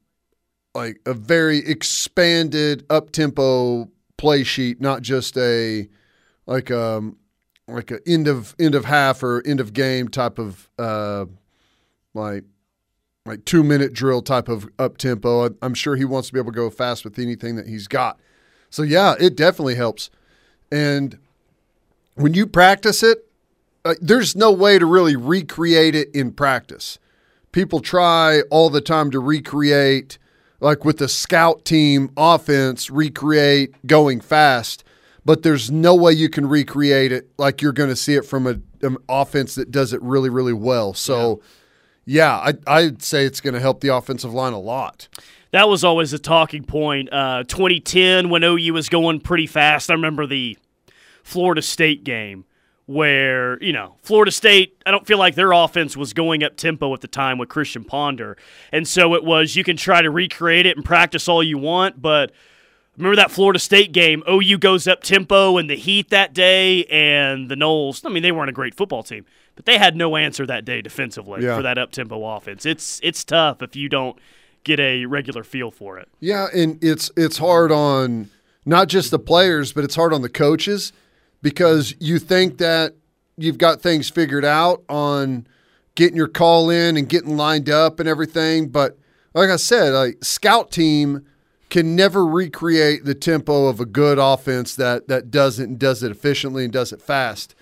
like 0.73 0.99
a 1.05 1.13
very 1.13 1.60
expanded 1.60 2.86
up 2.89 3.12
tempo 3.12 3.89
play 4.17 4.43
sheet, 4.43 4.81
not 4.81 5.01
just 5.01 5.38
a 5.38 5.88
like 6.45 6.71
um 6.71 7.17
like 7.67 7.91
a 7.91 7.99
end 8.07 8.27
of 8.27 8.55
end 8.60 8.75
of 8.75 8.86
half 8.86 9.23
or 9.23 9.45
end 9.45 9.60
of 9.60 9.73
game 9.73 10.07
type 10.07 10.39
of 10.39 10.69
uh 10.79 11.25
like 12.13 12.43
like 13.28 13.46
two 13.46 13.63
minute 13.63 13.94
drill 13.94 14.22
type 14.22 14.48
of 14.48 14.68
up 14.80 14.98
tempo. 14.98 15.54
I'm 15.62 15.74
sure 15.74 15.96
he 15.96 16.06
wants 16.06 16.30
to 16.30 16.34
be 16.34 16.40
able 16.40 16.52
to 16.52 16.56
go 16.56 16.70
fast 16.70 17.04
with 17.04 17.20
anything 17.20 17.56
that 17.56 17.68
he's 17.68 17.88
got. 17.88 18.20
So 18.70 18.84
yeah, 18.84 19.16
it 19.20 19.36
definitely 19.36 19.76
helps. 19.76 20.10
And 20.72 21.18
when 22.16 22.34
you 22.34 22.48
practice 22.48 23.04
it, 23.04 23.28
uh, 23.86 23.96
there's 24.02 24.36
no 24.36 24.52
way 24.52 24.80
to 24.80 24.86
really 24.86 25.16
recreate 25.16 25.96
it 25.96 26.13
in 26.13 26.32
practice. 26.32 27.00
People 27.52 27.80
try 27.80 28.42
all 28.50 28.70
the 28.70 28.82
time 28.82 29.12
to 29.12 29.20
recreate, 29.20 30.18
like 30.60 30.84
with 30.84 30.98
the 30.98 31.08
scout 31.08 31.63
team 31.63 32.12
offense, 32.18 32.90
recreate 32.90 33.74
going 33.86 34.20
fast, 34.20 34.84
but 35.24 35.44
there's 35.44 35.72
no 35.72 35.96
way 35.96 36.12
you 36.12 36.30
can 36.30 36.48
recreate 36.48 37.12
it 37.12 37.30
like 37.38 37.62
you're 37.62 37.72
going 37.72 37.90
to 37.90 37.96
see 37.96 38.16
it 38.16 38.26
from 38.26 38.48
a, 38.48 38.60
an 38.86 38.98
offense 39.08 39.56
that 39.56 39.72
does 39.72 39.94
it 39.94 40.02
really, 40.02 40.30
really 40.30 40.54
well. 40.54 40.94
So, 40.94 41.42
yeah, 41.42 41.48
yeah 42.08 42.36
I, 42.38 42.54
I'd 42.65 43.04
say 43.04 43.26
it's 43.26 43.41
going 43.41 43.54
to 43.54 43.60
help 43.60 43.82
the 43.82 43.89
offensive 43.89 44.34
line 44.34 44.54
a 44.54 44.60
lot 44.60 45.08
that 45.52 45.70
was 45.70 45.84
always 45.84 46.13
a 46.13 46.20
talking 46.20 46.63
point. 46.63 47.12
Uh, 47.12 47.43
2010, 47.48 48.30
when 48.30 48.43
OU 48.43 48.74
was 48.74 48.89
going 48.89 49.22
pretty 49.22 49.48
fast, 49.48 49.89
I 49.89 49.93
remember 49.93 50.28
the 50.28 50.58
Florida 51.24 51.62
State 51.62 52.04
game 52.04 52.46
where, 52.86 53.62
you 53.62 53.74
know, 53.74 53.96
Florida 54.02 54.32
State, 54.32 54.82
I 54.86 54.91
don't 54.91 55.06
feel 55.06 55.17
like 55.17 55.36
their 55.36 55.52
offense 55.52 55.98
was 55.98 56.13
going 56.13 56.43
up 56.43 56.56
tempo 56.56 56.93
at 56.93 57.02
the 57.02 57.08
time 57.08 57.38
with 57.38 57.50
Christian 57.50 57.84
Ponder. 57.84 58.38
And 58.72 58.88
so 58.88 59.13
it 59.13 59.24
was 59.24 59.56
you 59.56 59.63
can 59.63 59.76
try 59.76 60.02
to 60.02 60.10
recreate 60.10 60.65
it 60.65 60.78
and 60.78 60.86
practice 60.86 61.28
all 61.28 61.43
you 61.43 61.58
want, 61.58 62.02
but 62.02 62.32
remember 62.96 63.17
that 63.17 63.30
Florida 63.30 63.60
State 63.60 63.91
game, 63.91 64.24
OU 64.30 64.58
goes 64.60 64.88
up 64.88 65.04
tempo 65.04 65.58
in 65.58 65.67
the 65.67 65.76
heat 65.76 66.10
that 66.12 66.34
day 66.34 66.86
and 66.86 67.50
the 67.50 67.56
Noles, 67.56 68.06
I 68.06 68.10
mean, 68.10 68.24
they 68.24 68.32
weren't 68.32 68.50
a 68.50 68.54
great 68.54 68.74
football 68.74 69.04
team, 69.04 69.26
but 69.58 69.65
they 69.65 69.78
had 69.78 69.96
no 69.96 70.15
answer 70.15 70.46
that 70.46 70.63
day 70.63 70.82
defensively 70.82 71.43
yeah. 71.43 71.58
for 71.58 71.63
that 71.63 71.78
up 71.78 71.91
tempo 71.91 72.24
offense. 72.24 72.65
It's 72.65 73.02
it's 73.04 73.24
tough 73.24 73.62
if 73.62 73.76
you 73.76 73.89
don't 73.89 74.17
get 74.63 74.80
a 74.80 75.06
regular 75.06 75.43
feel 75.43 75.72
for 75.72 75.98
it. 75.98 76.08
Yeah, 76.20 76.48
and 76.54 76.82
it's 76.82 77.12
it's 77.17 77.39
hard 77.39 77.72
on 77.72 78.30
not 78.65 78.88
just 78.88 79.12
the 79.12 79.20
players, 79.20 79.74
but 79.74 79.84
it's 79.84 79.96
hard 79.96 80.13
on 80.13 80.22
the 80.22 80.30
coaches 80.30 80.93
because 81.41 81.96
you 82.00 82.20
think 82.20 82.60
that 82.60 82.93
you've 83.36 83.58
got 83.58 83.82
things 83.82 84.10
figured 84.10 84.46
out 84.46 84.84
on 84.88 85.48
getting 85.96 86.15
your 86.15 86.28
call 86.28 86.70
in 86.70 86.96
and 86.98 87.10
getting 87.10 87.36
lined 87.36 87.70
up 87.70 88.00
and 88.00 88.08
everything. 88.08 88.67
But 88.70 88.98
like 89.34 89.50
I 89.50 89.56
said, 89.56 89.93
a 89.93 90.13
scout 90.24 90.70
team 90.70 91.26
can 91.72 91.96
never 91.96 92.26
recreate 92.26 93.06
the 93.06 93.15
tempo 93.15 93.65
of 93.65 93.80
a 93.80 93.86
good 93.86 94.20
offense 94.20 94.76
that 94.76 95.08
that 95.08 95.32
does 95.32 95.60
it 95.60 95.67
and 95.67 95.80
does 95.80 96.04
it 96.04 96.12
efficiently 96.12 96.63
and 96.63 96.72
does 96.72 96.93
it 96.93 97.02
fast. 97.02 97.56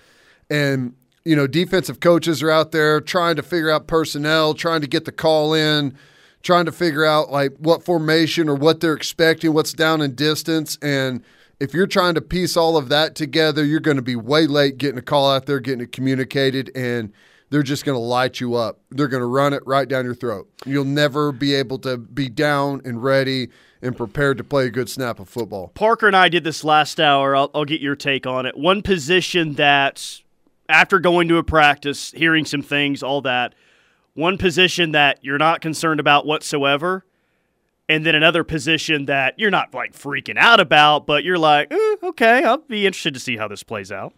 And 0.50 0.94
you 1.26 1.36
know, 1.36 1.46
defensive 1.46 2.00
coaches 2.00 2.42
are 2.42 2.50
out 2.50 2.72
there 2.72 3.00
trying 3.00 3.36
to 3.36 3.42
figure 3.42 3.70
out 3.70 3.86
personnel, 3.86 4.54
trying 4.54 4.80
to 4.80 4.86
get 4.86 5.04
the 5.04 5.12
call 5.12 5.52
in, 5.52 5.96
trying 6.42 6.64
to 6.64 6.72
figure 6.72 7.04
out 7.04 7.30
like 7.30 7.56
what 7.58 7.82
formation 7.82 8.48
or 8.48 8.54
what 8.54 8.80
they're 8.80 8.94
expecting, 8.94 9.52
what's 9.52 9.72
down 9.72 10.00
in 10.00 10.14
distance 10.14 10.78
and 10.80 11.22
if 11.58 11.72
you're 11.72 11.86
trying 11.86 12.14
to 12.14 12.20
piece 12.20 12.56
all 12.56 12.76
of 12.76 12.88
that 12.90 13.14
together, 13.14 13.64
you're 13.64 13.80
going 13.80 13.96
to 13.96 14.02
be 14.02 14.16
way 14.16 14.46
late 14.46 14.78
getting 14.78 14.98
a 14.98 15.02
call 15.02 15.30
out 15.30 15.46
there, 15.46 15.60
getting 15.60 15.80
it 15.80 15.92
communicated, 15.92 16.70
and 16.74 17.12
they're 17.50 17.62
just 17.62 17.84
going 17.84 17.96
to 17.96 18.00
light 18.00 18.40
you 18.40 18.54
up. 18.54 18.80
They're 18.90 19.08
going 19.08 19.22
to 19.22 19.26
run 19.26 19.52
it 19.52 19.62
right 19.66 19.88
down 19.88 20.04
your 20.04 20.14
throat. 20.14 20.48
You'll 20.64 20.84
never 20.84 21.32
be 21.32 21.54
able 21.54 21.78
to 21.80 21.96
be 21.96 22.28
down 22.28 22.82
and 22.84 23.02
ready 23.02 23.48
and 23.80 23.96
prepared 23.96 24.38
to 24.38 24.44
play 24.44 24.66
a 24.66 24.70
good 24.70 24.88
snap 24.88 25.20
of 25.20 25.28
football. 25.28 25.68
Parker 25.68 26.06
and 26.06 26.16
I 26.16 26.28
did 26.28 26.44
this 26.44 26.64
last 26.64 26.98
hour. 27.00 27.36
I'll, 27.36 27.50
I'll 27.54 27.64
get 27.64 27.80
your 27.80 27.96
take 27.96 28.26
on 28.26 28.46
it. 28.46 28.56
One 28.56 28.82
position 28.82 29.54
that, 29.54 30.20
after 30.68 30.98
going 30.98 31.28
to 31.28 31.38
a 31.38 31.42
practice, 31.42 32.12
hearing 32.12 32.44
some 32.44 32.62
things, 32.62 33.02
all 33.02 33.20
that, 33.22 33.54
one 34.14 34.38
position 34.38 34.92
that 34.92 35.18
you're 35.22 35.38
not 35.38 35.60
concerned 35.60 36.00
about 36.00 36.26
whatsoever– 36.26 37.04
and 37.88 38.04
then 38.04 38.14
another 38.14 38.44
position 38.44 39.06
that 39.06 39.38
you're 39.38 39.50
not 39.50 39.72
like 39.72 39.92
freaking 39.92 40.36
out 40.36 40.60
about, 40.60 41.06
but 41.06 41.24
you're 41.24 41.38
like, 41.38 41.72
eh, 41.72 41.96
okay, 42.02 42.44
I'll 42.44 42.58
be 42.58 42.86
interested 42.86 43.14
to 43.14 43.20
see 43.20 43.36
how 43.36 43.48
this 43.48 43.62
plays 43.62 43.92
out. 43.92 44.12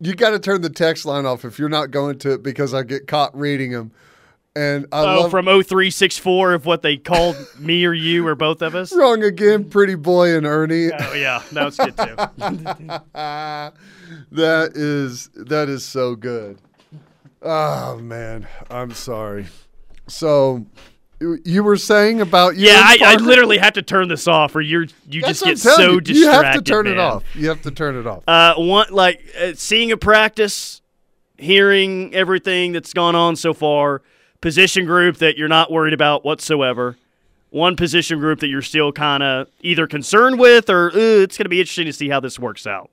you 0.00 0.14
got 0.14 0.30
to 0.30 0.38
turn 0.38 0.60
the 0.60 0.68
text 0.68 1.06
line 1.06 1.24
off 1.24 1.46
if 1.46 1.58
you're 1.58 1.70
not 1.70 1.90
going 1.90 2.18
to 2.18 2.32
it 2.34 2.42
because 2.42 2.74
I 2.74 2.82
get 2.82 3.06
caught 3.06 3.34
reading 3.34 3.72
them. 3.72 3.92
And 4.56 4.86
I 4.90 5.02
oh, 5.02 5.20
love, 5.20 5.30
from 5.30 5.44
0364 5.44 6.54
of 6.54 6.64
what 6.64 6.80
they 6.80 6.96
called 6.96 7.36
me 7.58 7.84
or 7.84 7.92
you 7.92 8.26
or 8.26 8.34
both 8.34 8.62
of 8.62 8.74
us. 8.74 8.90
Wrong 8.90 9.22
again, 9.22 9.68
pretty 9.68 9.96
boy 9.96 10.34
and 10.34 10.46
Ernie. 10.46 10.90
Oh 10.98 11.12
yeah, 11.12 11.42
that 11.52 11.64
was 11.66 11.76
good 11.76 11.94
too. 11.94 12.16
that 14.32 14.72
is 14.74 15.28
that 15.34 15.68
is 15.68 15.84
so 15.84 16.14
good. 16.14 16.58
Oh 17.42 17.98
man, 17.98 18.48
I'm 18.70 18.92
sorry. 18.92 19.46
So 20.06 20.64
you 21.20 21.62
were 21.62 21.76
saying 21.76 22.20
about 22.20 22.56
you 22.56 22.66
yeah 22.66 22.82
I, 22.84 22.98
I, 23.00 23.16
literally 23.16 23.56
have 23.56 23.72
to 23.74 23.82
turn 23.82 24.08
this 24.08 24.28
off 24.28 24.54
or 24.54 24.60
you're 24.60 24.86
you 25.08 25.22
That's 25.22 25.40
just 25.40 25.44
get 25.44 25.58
so 25.58 25.92
you. 25.92 26.00
distracted 26.02 26.14
you 26.14 26.28
have 26.28 26.54
to 26.56 26.62
turn 26.62 26.84
man. 26.84 26.94
it 26.94 26.98
off 26.98 27.24
you 27.34 27.48
have 27.48 27.62
to 27.62 27.70
turn 27.70 27.96
it 27.96 28.06
off 28.06 28.22
uh 28.28 28.54
one 28.56 28.88
like 28.90 29.24
uh, 29.40 29.52
seeing 29.54 29.92
a 29.92 29.96
practice 29.96 30.82
hearing 31.38 32.14
everything 32.14 32.72
that's 32.72 32.92
gone 32.92 33.14
on 33.14 33.34
so 33.34 33.54
far 33.54 34.02
position 34.46 34.86
group 34.86 35.16
that 35.16 35.36
you're 35.36 35.48
not 35.48 35.72
worried 35.72 35.94
about 35.94 36.24
whatsoever 36.24 36.96
one 37.50 37.74
position 37.76 38.18
group 38.18 38.40
that 38.40 38.48
you're 38.48 38.62
still 38.62 38.92
kind 38.92 39.22
of 39.22 39.48
either 39.60 39.86
concerned 39.86 40.38
with 40.38 40.68
or 40.68 40.90
it's 40.94 41.36
going 41.36 41.44
to 41.44 41.48
be 41.48 41.60
interesting 41.60 41.86
to 41.86 41.92
see 41.92 42.08
how 42.08 42.20
this 42.20 42.38
works 42.38 42.66
out 42.66 42.90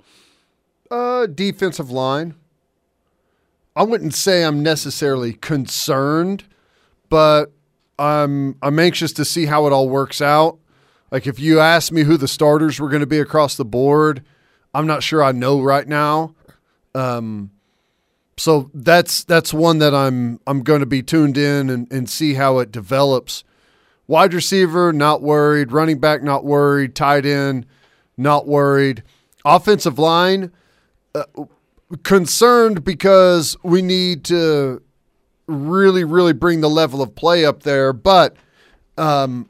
uh 0.89 1.25
defensive 1.27 1.91
line 1.91 2.35
I 3.75 3.83
wouldn't 3.83 4.13
say 4.13 4.43
I'm 4.43 4.61
necessarily 4.61 5.33
concerned, 5.33 6.43
but 7.09 7.51
I'm 7.97 8.55
I'm 8.61 8.77
anxious 8.79 9.11
to 9.13 9.25
see 9.25 9.45
how 9.45 9.65
it 9.65 9.73
all 9.73 9.89
works 9.89 10.21
out. 10.21 10.59
Like 11.11 11.27
if 11.27 11.39
you 11.39 11.59
ask 11.59 11.91
me 11.91 12.03
who 12.03 12.17
the 12.17 12.27
starters 12.27 12.79
were 12.79 12.89
going 12.89 13.01
to 13.01 13.07
be 13.07 13.19
across 13.19 13.55
the 13.55 13.65
board, 13.65 14.23
I'm 14.73 14.87
not 14.87 15.03
sure 15.03 15.23
I 15.23 15.31
know 15.31 15.61
right 15.61 15.87
now. 15.87 16.35
Um, 16.95 17.51
so 18.37 18.69
that's 18.73 19.23
that's 19.23 19.53
one 19.53 19.79
that 19.79 19.93
I'm 19.93 20.39
I'm 20.47 20.63
going 20.63 20.79
to 20.79 20.85
be 20.85 21.03
tuned 21.03 21.37
in 21.37 21.69
and, 21.69 21.91
and 21.91 22.09
see 22.09 22.33
how 22.33 22.59
it 22.59 22.71
develops. 22.71 23.43
Wide 24.07 24.33
receiver, 24.33 24.91
not 24.91 25.21
worried. 25.21 25.71
Running 25.71 25.99
back, 25.99 26.23
not 26.23 26.43
worried. 26.43 26.95
Tight 26.95 27.25
end, 27.25 27.65
not 28.17 28.47
worried. 28.47 29.03
Offensive 29.45 29.99
line, 29.99 30.51
uh, 31.15 31.23
concerned 32.03 32.83
because 32.83 33.55
we 33.63 33.81
need 33.81 34.23
to 34.25 34.81
really, 35.47 36.03
really 36.03 36.33
bring 36.33 36.61
the 36.61 36.69
level 36.69 37.01
of 37.01 37.15
play 37.15 37.45
up 37.45 37.63
there. 37.63 37.93
But 37.93 38.35
um, 38.97 39.49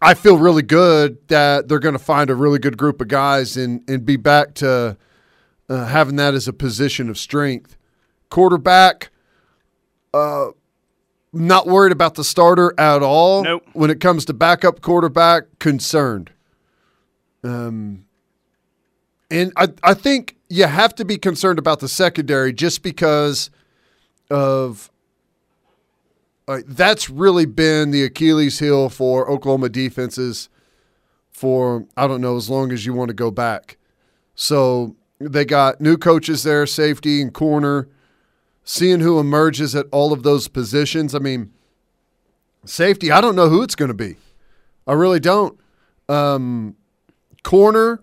I 0.00 0.14
feel 0.14 0.38
really 0.38 0.62
good 0.62 1.18
that 1.28 1.68
they're 1.68 1.78
going 1.78 1.94
to 1.94 1.98
find 1.98 2.30
a 2.30 2.34
really 2.34 2.58
good 2.58 2.76
group 2.76 3.00
of 3.00 3.08
guys 3.08 3.56
and, 3.56 3.82
and 3.88 4.04
be 4.04 4.16
back 4.16 4.54
to 4.54 4.96
uh, 5.68 5.86
having 5.86 6.16
that 6.16 6.34
as 6.34 6.46
a 6.46 6.52
position 6.52 7.08
of 7.08 7.18
strength. 7.18 7.76
Quarterback, 8.30 9.10
uh, 10.12 10.48
not 11.32 11.66
worried 11.66 11.92
about 11.92 12.14
the 12.14 12.24
starter 12.24 12.74
at 12.78 13.02
all. 13.02 13.44
Nope. 13.44 13.66
When 13.72 13.90
it 13.90 14.00
comes 14.00 14.24
to 14.26 14.34
backup 14.34 14.80
quarterback, 14.80 15.58
concerned. 15.58 16.30
Um, 17.44 18.06
and 19.30 19.52
I, 19.56 19.68
I 19.82 19.94
think 19.94 20.36
you 20.48 20.64
have 20.64 20.94
to 20.96 21.04
be 21.04 21.18
concerned 21.18 21.58
about 21.58 21.80
the 21.80 21.88
secondary 21.88 22.52
just 22.52 22.82
because 22.82 23.50
of 24.30 24.90
uh, 26.48 26.60
that's 26.66 27.10
really 27.10 27.46
been 27.46 27.90
the 27.90 28.04
Achilles 28.04 28.58
heel 28.60 28.88
for 28.88 29.28
Oklahoma 29.28 29.68
defenses 29.68 30.48
for 31.30 31.86
I 31.96 32.06
don't 32.06 32.20
know 32.20 32.36
as 32.36 32.48
long 32.48 32.72
as 32.72 32.86
you 32.86 32.94
want 32.94 33.08
to 33.08 33.14
go 33.14 33.30
back. 33.30 33.76
So 34.34 34.96
they 35.18 35.44
got 35.44 35.80
new 35.80 35.96
coaches 35.96 36.42
there, 36.44 36.66
safety 36.66 37.20
and 37.20 37.32
corner, 37.32 37.88
seeing 38.66 39.00
who 39.00 39.18
emerges 39.18 39.74
at 39.74 39.86
all 39.90 40.12
of 40.12 40.22
those 40.22 40.48
positions. 40.48 41.14
I 41.14 41.20
mean, 41.20 41.50
safety, 42.66 43.10
I 43.10 43.22
don't 43.22 43.34
know 43.34 43.48
who 43.48 43.62
it's 43.62 43.74
going 43.74 43.88
to 43.88 43.94
be. 43.94 44.16
I 44.86 44.92
really 44.92 45.20
don't. 45.20 45.58
Um, 46.10 46.76
corner, 47.42 48.02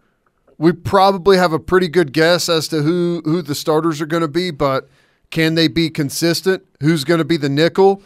we 0.58 0.72
probably 0.72 1.38
have 1.38 1.54
a 1.54 1.60
pretty 1.60 1.88
good 1.88 2.14
guess 2.14 2.50
as 2.50 2.68
to 2.70 2.82
who 2.82 3.22
who 3.26 3.44
the 3.44 3.54
starters 3.54 4.02
are 4.02 4.08
going 4.08 4.22
to 4.22 4.28
be, 4.28 4.50
but 4.50 4.90
can 5.30 5.54
they 5.54 5.68
be 5.68 5.92
consistent? 5.92 6.66
Who's 6.80 7.04
going 7.04 7.20
to 7.20 7.26
be 7.26 7.38
the 7.38 7.50
nickel? 7.50 8.02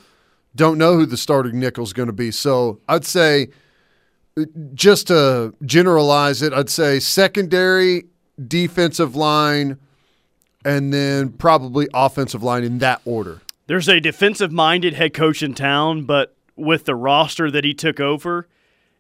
don't 0.58 0.78
know 0.78 0.95
who 0.95 1.05
the 1.05 1.16
starting 1.16 1.60
nickel 1.60 1.84
is 1.84 1.93
going 1.93 2.08
to 2.08 2.14
be. 2.14 2.32
So 2.32 2.82
I'd 2.89 3.05
say, 3.05 3.49
just 4.74 5.08
to 5.08 5.53
generalize 5.64 6.41
it, 6.41 6.51
I'd 6.51 6.70
say 6.70 6.99
secondary, 6.99 8.05
defensive 8.45 9.16
line, 9.16 9.78
and 10.66 10.93
then 10.93 11.30
probably 11.30 11.88
offensive 11.93 12.43
line 12.43 12.64
in 12.64 12.80
that 12.80 13.01
order. 13.05 13.41
There's 13.68 13.88
a 13.88 13.99
defensive 13.99 14.51
minded 14.51 14.93
head 14.93 15.14
coach 15.14 15.43
in 15.43 15.53
town, 15.53 16.03
but 16.03 16.36
with 16.55 16.86
the 16.86 16.95
roster 16.95 17.51
that 17.51 17.64
he 17.64 17.74
took 17.74 17.99
over, 17.99 18.47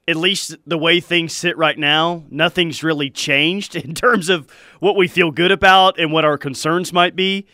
at 0.07 0.15
least 0.15 0.55
the 0.65 0.77
way 0.77 0.99
things 0.99 1.33
sit 1.33 1.57
right 1.57 1.77
now, 1.77 2.23
nothing's 2.29 2.83
really 2.83 3.09
changed 3.09 3.75
in 3.75 3.93
terms 3.93 4.29
of 4.29 4.49
what 4.79 4.95
we 4.95 5.07
feel 5.07 5.31
good 5.31 5.51
about 5.51 5.99
and 5.99 6.11
what 6.11 6.25
our 6.25 6.37
concerns 6.37 6.93
might 6.93 7.15
be. 7.15 7.45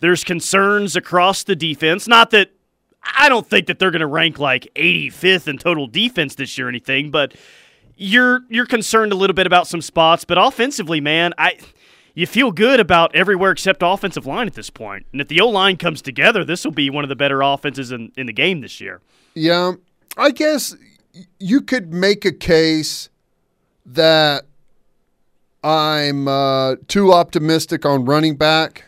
There's 0.00 0.24
concerns 0.24 0.94
across 0.94 1.42
the 1.42 1.56
defense. 1.56 2.06
Not 2.06 2.30
that 2.30 2.50
I 3.18 3.28
don't 3.28 3.46
think 3.46 3.66
that 3.66 3.78
they're 3.78 3.90
going 3.90 4.00
to 4.00 4.06
rank 4.06 4.38
like 4.38 4.68
85th 4.74 5.48
in 5.48 5.58
total 5.58 5.86
defense 5.86 6.34
this 6.34 6.58
year 6.58 6.66
or 6.66 6.70
anything, 6.70 7.10
but 7.10 7.34
you're 7.96 8.42
you're 8.50 8.66
concerned 8.66 9.12
a 9.12 9.14
little 9.14 9.34
bit 9.34 9.46
about 9.46 9.66
some 9.66 9.80
spots. 9.80 10.24
But 10.24 10.38
offensively, 10.38 11.00
man, 11.00 11.32
I 11.38 11.58
you 12.16 12.26
feel 12.26 12.50
good 12.50 12.80
about 12.80 13.14
everywhere 13.14 13.52
except 13.52 13.82
offensive 13.84 14.26
line 14.26 14.46
at 14.46 14.54
this 14.54 14.70
point. 14.70 15.06
And 15.12 15.20
if 15.20 15.28
the 15.28 15.40
O 15.42 15.48
line 15.48 15.76
comes 15.76 16.00
together, 16.00 16.44
this 16.44 16.64
will 16.64 16.72
be 16.72 16.88
one 16.88 17.04
of 17.04 17.08
the 17.08 17.14
better 17.14 17.42
offenses 17.42 17.92
in, 17.92 18.10
in 18.16 18.26
the 18.26 18.32
game 18.32 18.62
this 18.62 18.80
year. 18.80 19.02
Yeah, 19.34 19.74
I 20.16 20.30
guess 20.30 20.74
you 21.38 21.60
could 21.60 21.92
make 21.92 22.24
a 22.24 22.32
case 22.32 23.10
that 23.84 24.46
I'm 25.62 26.26
uh, 26.26 26.76
too 26.88 27.12
optimistic 27.12 27.84
on 27.84 28.06
running 28.06 28.36
back 28.36 28.86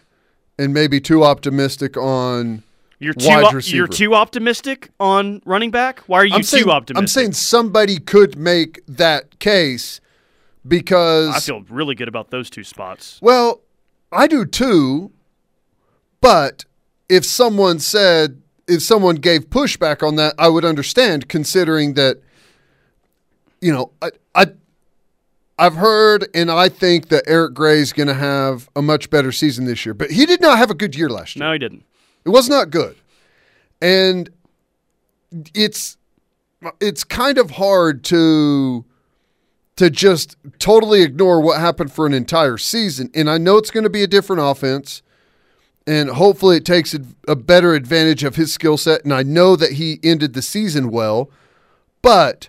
and 0.59 0.73
maybe 0.73 0.99
too 0.99 1.23
optimistic 1.23 1.99
on 1.99 2.63
you're 2.99 3.13
too 3.13 3.29
wide 3.29 3.53
receiver. 3.53 3.77
you're 3.77 3.87
too 3.89 4.15
optimistic 4.15 4.91
on 4.99 5.43
running 5.45 5.71
back. 5.71 6.01
Why 6.07 6.21
are 6.21 6.25
you 6.25 6.35
I'm 6.35 6.41
too 6.41 6.47
saying, 6.47 6.69
optimistic? 6.71 7.03
I'm 7.03 7.07
saying 7.07 7.33
somebody 7.35 7.99
could 7.99 8.39
make 8.39 8.81
that 8.87 9.39
case 9.39 10.01
because 10.69 11.35
I 11.35 11.41
feel 11.41 11.63
really 11.69 11.95
good 11.95 12.09
about 12.09 12.31
those 12.31 12.51
two 12.51 12.65
spots. 12.65 13.19
Well, 13.23 13.63
I 14.13 14.27
do 14.27 14.45
too. 14.45 15.13
But 16.21 16.65
if 17.09 17.25
someone 17.25 17.79
said, 17.79 18.43
if 18.67 18.83
someone 18.83 19.17
gave 19.17 19.49
pushback 19.51 20.07
on 20.07 20.17
that, 20.17 20.35
I 20.39 20.49
would 20.49 20.65
understand, 20.65 21.29
considering 21.29 21.95
that, 21.95 22.21
you 23.61 23.73
know, 23.73 23.93
I, 24.03 24.11
I 24.35 24.47
I've 25.59 25.75
heard 25.75 26.29
and 26.35 26.51
I 26.51 26.69
think 26.69 27.09
that 27.09 27.25
Eric 27.27 27.55
Gray 27.55 27.79
is 27.79 27.93
going 27.93 28.07
to 28.07 28.15
have 28.15 28.69
a 28.77 28.83
much 28.83 29.11
better 29.11 29.33
season 29.33 29.65
this 29.65 29.85
year. 29.85 29.95
But 29.95 30.11
he 30.11 30.25
did 30.27 30.41
not 30.41 30.59
have 30.59 30.71
a 30.71 30.75
good 30.75 30.95
year 30.95 31.09
last 31.09 31.35
year. 31.35 31.45
No, 31.45 31.53
he 31.53 31.59
didn't. 31.59 31.85
It 32.25 32.31
was 32.31 32.49
not 32.49 32.71
good. 32.71 32.97
And 33.81 34.31
it's 35.55 35.97
it's 36.81 37.05
kind 37.05 37.39
of 37.39 37.53
hard 37.53 38.03
to 38.05 38.85
to 39.79 39.89
just 39.91 40.37
totally 40.59 41.03
ignore 41.03 41.41
what 41.41 41.61
happened 41.61 41.93
for 41.93 42.05
an 42.05 42.13
entire 42.13 42.59
season. 42.59 43.11
And 43.15 43.31
I 43.31 43.39
know 43.39 43.59
it's 43.59 43.71
going 43.71 43.85
to 43.85 43.91
be 43.91 44.03
a 44.03 44.09
different 44.09 44.43
offense 44.43 45.03
and 45.87 46.11
hopefully 46.11 46.57
it 46.57 46.65
takes 46.65 46.95
a, 47.29 47.37
better 47.37 47.75
advantage 47.75 48.25
of 48.25 48.35
his 48.35 48.53
skill 48.53 48.77
set 48.77 49.05
and 49.05 49.15
I 49.15 49.23
know 49.23 49.55
that 49.55 49.73
he 49.73 50.01
ended 50.03 50.35
the 50.35 50.43
season 50.43 50.91
well, 50.91 51.31
but 52.03 52.49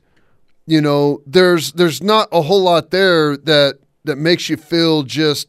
you 0.65 0.81
know, 0.81 1.21
there's 1.25 1.71
there's 1.73 2.01
not 2.01 2.29
a 2.31 2.41
whole 2.41 2.63
lot 2.63 2.89
there 2.89 3.37
that 3.37 3.77
that 4.05 4.17
makes 4.17 4.49
you 4.49 4.57
feel 4.57 5.03
just 5.03 5.47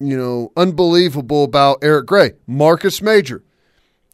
you 0.00 0.16
know, 0.16 0.52
unbelievable 0.56 1.44
about 1.44 1.78
Eric 1.80 2.06
Gray. 2.06 2.32
Marcus 2.46 3.00
Major, 3.00 3.44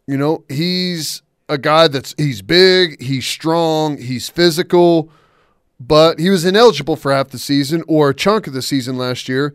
you 0.07 0.19
know, 0.19 0.45
he's 0.51 1.23
a 1.49 1.57
guy 1.57 1.89
that's 1.89 2.15
he's 2.19 2.43
big, 2.43 3.01
he's 3.03 3.27
strong, 3.27 3.97
he's 3.97 4.29
physical, 4.29 5.11
but 5.87 6.19
he 6.19 6.31
was 6.31 6.45
ineligible 6.45 6.97
for 6.97 7.13
half 7.13 7.29
the 7.31 7.39
season 7.39 7.83
or 7.89 8.11
a 8.11 8.15
chunk 8.15 8.47
of 8.47 8.53
the 8.53 8.63
season 8.63 8.97
last 8.97 9.29
year, 9.29 9.55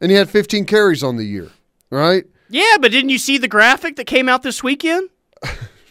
and 0.00 0.10
he 0.10 0.16
had 0.16 0.28
15 0.30 0.64
carries 0.64 1.02
on 1.02 1.16
the 1.16 1.24
year, 1.24 1.50
right? 1.90 2.24
Yeah, 2.48 2.76
but 2.80 2.92
didn't 2.92 3.10
you 3.10 3.18
see 3.18 3.38
the 3.38 3.48
graphic 3.48 3.96
that 3.96 4.06
came 4.06 4.28
out 4.28 4.42
this 4.42 4.62
weekend? 4.62 5.10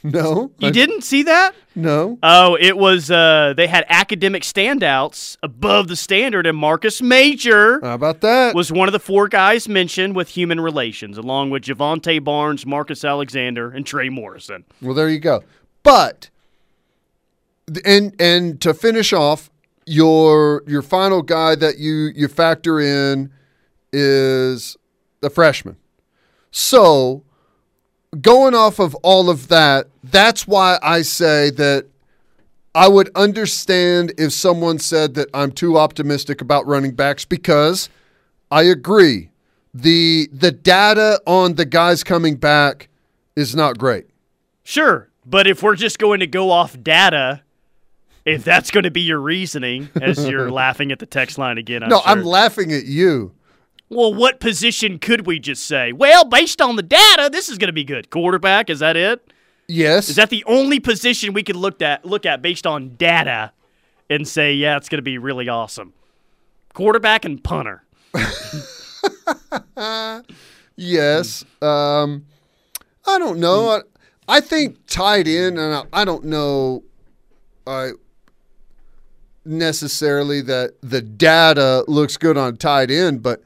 No, 0.08 0.52
You 0.60 0.68
I- 0.68 0.72
didn't 0.72 1.02
see 1.04 1.24
that? 1.24 1.56
No, 1.74 2.20
Oh, 2.22 2.56
it 2.62 2.78
was. 2.78 3.10
Uh, 3.10 3.56
they 3.58 3.66
had 3.66 3.86
academic 3.90 4.44
standouts 4.44 5.36
above 5.42 5.88
the 5.88 5.96
standard, 5.96 6.46
and 6.46 6.56
Marcus 6.56 7.02
Major 7.02 7.80
how 7.82 7.96
about 7.96 8.22
that? 8.22 8.54
was 8.54 8.72
one 8.72 8.88
of 8.88 8.92
the 8.92 9.00
four 9.00 9.28
guys 9.28 9.68
mentioned 9.68 10.16
with 10.16 10.30
human 10.30 10.60
relations, 10.62 11.18
along 11.18 11.50
with 11.50 11.64
Javante 11.64 12.24
Barnes, 12.24 12.68
Marcus 12.68 13.04
Alexander, 13.04 13.72
and 13.72 13.84
Trey 13.84 14.10
Morrison. 14.10 14.64
Well, 14.80 14.94
there 14.94 15.10
you 15.10 15.18
go. 15.18 15.44
But 15.82 16.30
and 17.84 18.14
and 18.20 18.62
to 18.62 18.76
finish 18.76 19.12
off, 19.12 19.50
your 19.86 20.64
your 20.68 20.82
final 20.82 21.22
guy 21.22 21.56
that 21.56 21.78
you 21.78 22.12
you 22.16 22.28
factor 22.28 22.80
in 22.80 23.32
is 23.94 24.78
the 25.22 25.30
freshman. 25.30 25.78
So, 26.52 27.24
going 28.22 28.56
off 28.56 28.80
of 28.80 28.96
all 28.96 29.30
of 29.30 29.48
that, 29.50 29.88
that's 30.04 30.48
why 30.48 30.80
I 30.82 31.02
say 31.02 31.50
that 31.52 31.88
I 32.74 32.88
would 32.88 33.10
understand 33.16 34.14
if 34.18 34.34
someone 34.34 34.80
said 34.80 35.14
that 35.14 35.30
I'm 35.34 35.52
too 35.52 35.78
optimistic 35.78 36.42
about 36.42 36.68
running 36.68 36.94
backs 36.94 37.24
because 37.26 37.90
I 38.52 38.64
agree. 38.64 39.30
The 39.74 40.30
the 40.32 40.52
data 40.52 41.22
on 41.26 41.56
the 41.56 41.66
guys 41.66 42.04
coming 42.04 42.36
back 42.36 42.90
is 43.36 43.56
not 43.56 43.78
great. 43.78 44.08
Sure, 44.64 45.10
but 45.26 45.48
if 45.48 45.62
we're 45.62 45.76
just 45.76 46.00
going 46.00 46.20
to 46.22 46.28
go 46.28 46.52
off 46.52 46.82
data, 46.82 47.42
if 48.26 48.44
that's 48.44 48.72
going 48.72 48.84
to 48.84 48.92
be 48.92 49.02
your 49.02 49.20
reasoning, 49.20 49.90
as 50.02 50.28
you're 50.28 50.52
laughing 50.64 50.92
at 50.92 51.00
the 51.00 51.06
text 51.06 51.38
line 51.38 51.58
again, 51.58 51.84
I'm 51.84 51.90
no, 51.90 52.02
sure. 52.02 52.12
I'm 52.12 52.24
laughing 52.24 52.72
at 52.74 52.86
you. 52.86 53.34
well, 53.90 54.14
what 54.14 54.40
position 54.40 55.00
could 55.00 55.26
we 55.28 55.40
just 55.40 55.66
say? 55.66 55.92
Well, 55.92 56.26
based 56.26 56.62
on 56.62 56.76
the 56.76 56.84
data, 56.84 57.30
this 57.32 57.50
is 57.50 57.58
going 57.58 57.70
to 57.70 57.74
be 57.74 57.84
good. 57.84 58.10
Quarterback, 58.10 58.70
is 58.70 58.80
that 58.80 58.98
it? 58.98 59.32
Yes. 59.68 60.10
Is 60.10 60.16
that 60.18 60.30
the 60.30 60.44
only 60.46 60.80
position 60.80 61.34
we 61.34 61.44
could 61.44 61.56
look 61.56 61.82
at 61.82 62.06
look 62.06 62.26
at 62.26 62.42
based 62.42 62.68
on 62.68 62.96
data 62.98 63.52
and 64.10 64.28
say, 64.28 64.54
yeah, 64.54 64.78
it's 64.78 64.90
going 64.90 65.00
to 65.00 65.04
be 65.04 65.18
really 65.18 65.50
awesome? 65.50 65.94
Quarterback 66.74 67.26
and 67.26 67.44
punter. 67.44 67.84
yes. 70.76 71.46
Um, 71.62 72.26
I 73.08 73.20
don't 73.20 73.40
know. 73.40 73.70
I, 73.70 73.82
I 74.28 74.42
think 74.42 74.78
tied 74.88 75.28
in, 75.28 75.58
and 75.58 75.74
I, 75.74 76.02
I 76.02 76.06
don't 76.06 76.26
know. 76.26 76.84
I 77.68 77.92
necessarily 79.46 80.42
that 80.42 80.76
the 80.82 81.02
data 81.02 81.84
looks 81.88 82.18
good 82.18 82.38
on 82.38 82.58
tight 82.58 82.90
end, 82.92 83.22
but 83.22 83.42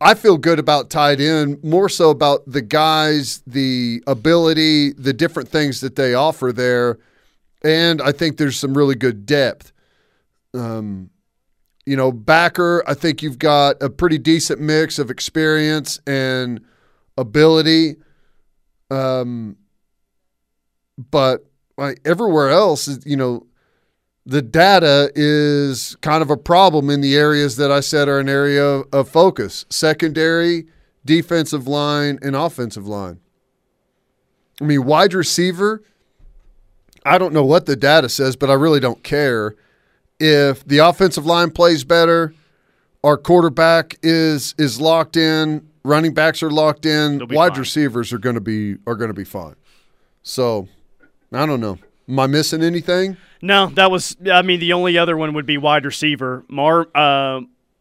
I 0.00 0.14
feel 0.14 0.36
good 0.36 0.58
about 0.58 0.90
tight 0.90 1.20
end, 1.20 1.62
more 1.64 1.88
so 1.88 2.10
about 2.10 2.42
the 2.46 2.60
guys, 2.60 3.42
the 3.46 4.02
ability, 4.06 4.92
the 4.92 5.12
different 5.12 5.48
things 5.48 5.80
that 5.80 5.96
they 5.96 6.12
offer 6.12 6.52
there. 6.52 6.98
And 7.62 8.02
I 8.02 8.12
think 8.12 8.36
there's 8.36 8.58
some 8.58 8.76
really 8.76 8.94
good 8.94 9.24
depth. 9.24 9.72
Um, 10.52 11.10
you 11.86 11.96
know, 11.96 12.12
backer, 12.12 12.82
I 12.86 12.94
think 12.94 13.22
you've 13.22 13.38
got 13.38 13.82
a 13.82 13.88
pretty 13.88 14.18
decent 14.18 14.60
mix 14.60 14.98
of 14.98 15.10
experience 15.10 16.00
and 16.06 16.60
ability. 17.16 17.96
Um, 18.90 19.56
but 21.10 21.46
like 21.78 22.00
everywhere 22.04 22.50
else, 22.50 23.04
you 23.06 23.16
know, 23.16 23.46
the 24.26 24.42
data 24.42 25.12
is 25.14 25.96
kind 26.00 26.20
of 26.20 26.30
a 26.30 26.36
problem 26.36 26.90
in 26.90 27.00
the 27.00 27.16
areas 27.16 27.56
that 27.56 27.70
I 27.70 27.78
said 27.78 28.08
are 28.08 28.18
an 28.18 28.28
area 28.28 28.64
of, 28.64 29.08
focus 29.08 29.64
secondary, 29.70 30.66
defensive 31.04 31.68
line, 31.68 32.18
and 32.20 32.34
offensive 32.34 32.88
line. 32.88 33.20
I 34.60 34.64
mean, 34.64 34.84
wide 34.84 35.14
receiver, 35.14 35.82
I 37.04 37.18
don't 37.18 37.32
know 37.32 37.44
what 37.44 37.66
the 37.66 37.76
data 37.76 38.08
says, 38.08 38.34
but 38.34 38.50
I 38.50 38.54
really 38.54 38.80
don't 38.80 39.04
care. 39.04 39.54
If 40.18 40.66
the 40.66 40.78
offensive 40.78 41.24
line 41.24 41.52
plays 41.52 41.84
better, 41.84 42.34
our 43.04 43.16
quarterback 43.16 43.96
is 44.02 44.54
is 44.58 44.80
locked 44.80 45.16
in, 45.16 45.68
running 45.84 46.14
backs 46.14 46.42
are 46.42 46.50
locked 46.50 46.84
in, 46.84 47.20
wide 47.28 47.52
fine. 47.52 47.60
receivers 47.60 48.12
are 48.12 48.18
going 48.18 48.34
to 48.34 48.40
be 48.40 48.76
are 48.88 48.96
going 48.96 49.10
to 49.10 49.14
be 49.14 49.24
fine. 49.24 49.54
So, 50.22 50.66
I 51.32 51.46
don't 51.46 51.60
know. 51.60 51.78
Am 52.08 52.18
I 52.20 52.26
missing 52.26 52.62
anything? 52.62 53.16
No, 53.42 53.66
that 53.70 53.90
was. 53.90 54.16
I 54.30 54.42
mean, 54.42 54.60
the 54.60 54.72
only 54.72 54.96
other 54.98 55.16
one 55.16 55.34
would 55.34 55.46
be 55.46 55.58
wide 55.58 55.84
receiver. 55.84 56.44
Mar 56.48 56.86
uh, 56.94 57.40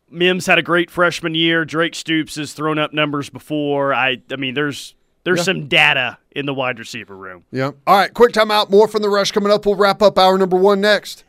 Mims 0.10 0.46
had 0.46 0.58
a 0.58 0.64
great 0.64 0.90
freshman 0.90 1.36
year. 1.36 1.66
Drake 1.66 1.94
Stoops 1.96 2.36
has 2.36 2.54
thrown 2.54 2.80
up 2.80 2.94
numbers 2.94 3.30
before. 3.30 3.94
I. 3.94 4.22
I 4.32 4.36
mean, 4.38 4.54
there's 4.54 4.96
there's 5.26 5.40
Yeah. 5.40 5.44
some 5.44 5.68
data 5.68 6.18
in 6.32 6.46
the 6.46 6.54
wide 6.54 6.80
receiver 6.80 7.16
room. 7.16 7.44
Yeah. 7.52 7.72
All 7.86 7.98
right, 7.98 8.14
quick 8.14 8.32
timeout. 8.32 8.70
More 8.70 8.88
from 8.88 9.02
the 9.02 9.10
rush 9.10 9.32
coming 9.32 9.52
up. 9.52 9.66
We'll 9.66 9.76
wrap 9.76 10.02
up 10.02 10.18
hour 10.18 10.38
number 10.38 10.58
one 10.58 10.80
next. 10.82 11.24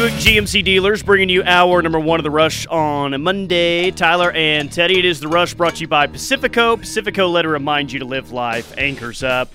Buick 0.00 0.14
GMC 0.14 0.64
dealers 0.64 1.02
bringing 1.02 1.28
you 1.28 1.42
hour 1.44 1.82
number 1.82 2.00
one 2.00 2.18
of 2.18 2.24
the 2.24 2.30
rush 2.30 2.66
on 2.68 3.12
a 3.12 3.18
Monday. 3.18 3.90
Tyler 3.90 4.32
and 4.32 4.72
Teddy, 4.72 4.98
it 4.98 5.04
is 5.04 5.20
the 5.20 5.28
rush 5.28 5.52
brought 5.52 5.74
to 5.74 5.82
you 5.82 5.88
by 5.88 6.06
Pacifico. 6.06 6.78
Pacifico, 6.78 7.28
let 7.28 7.44
it 7.44 7.48
remind 7.48 7.92
you 7.92 7.98
to 7.98 8.06
live 8.06 8.32
life. 8.32 8.72
Anchors 8.78 9.22
up. 9.22 9.52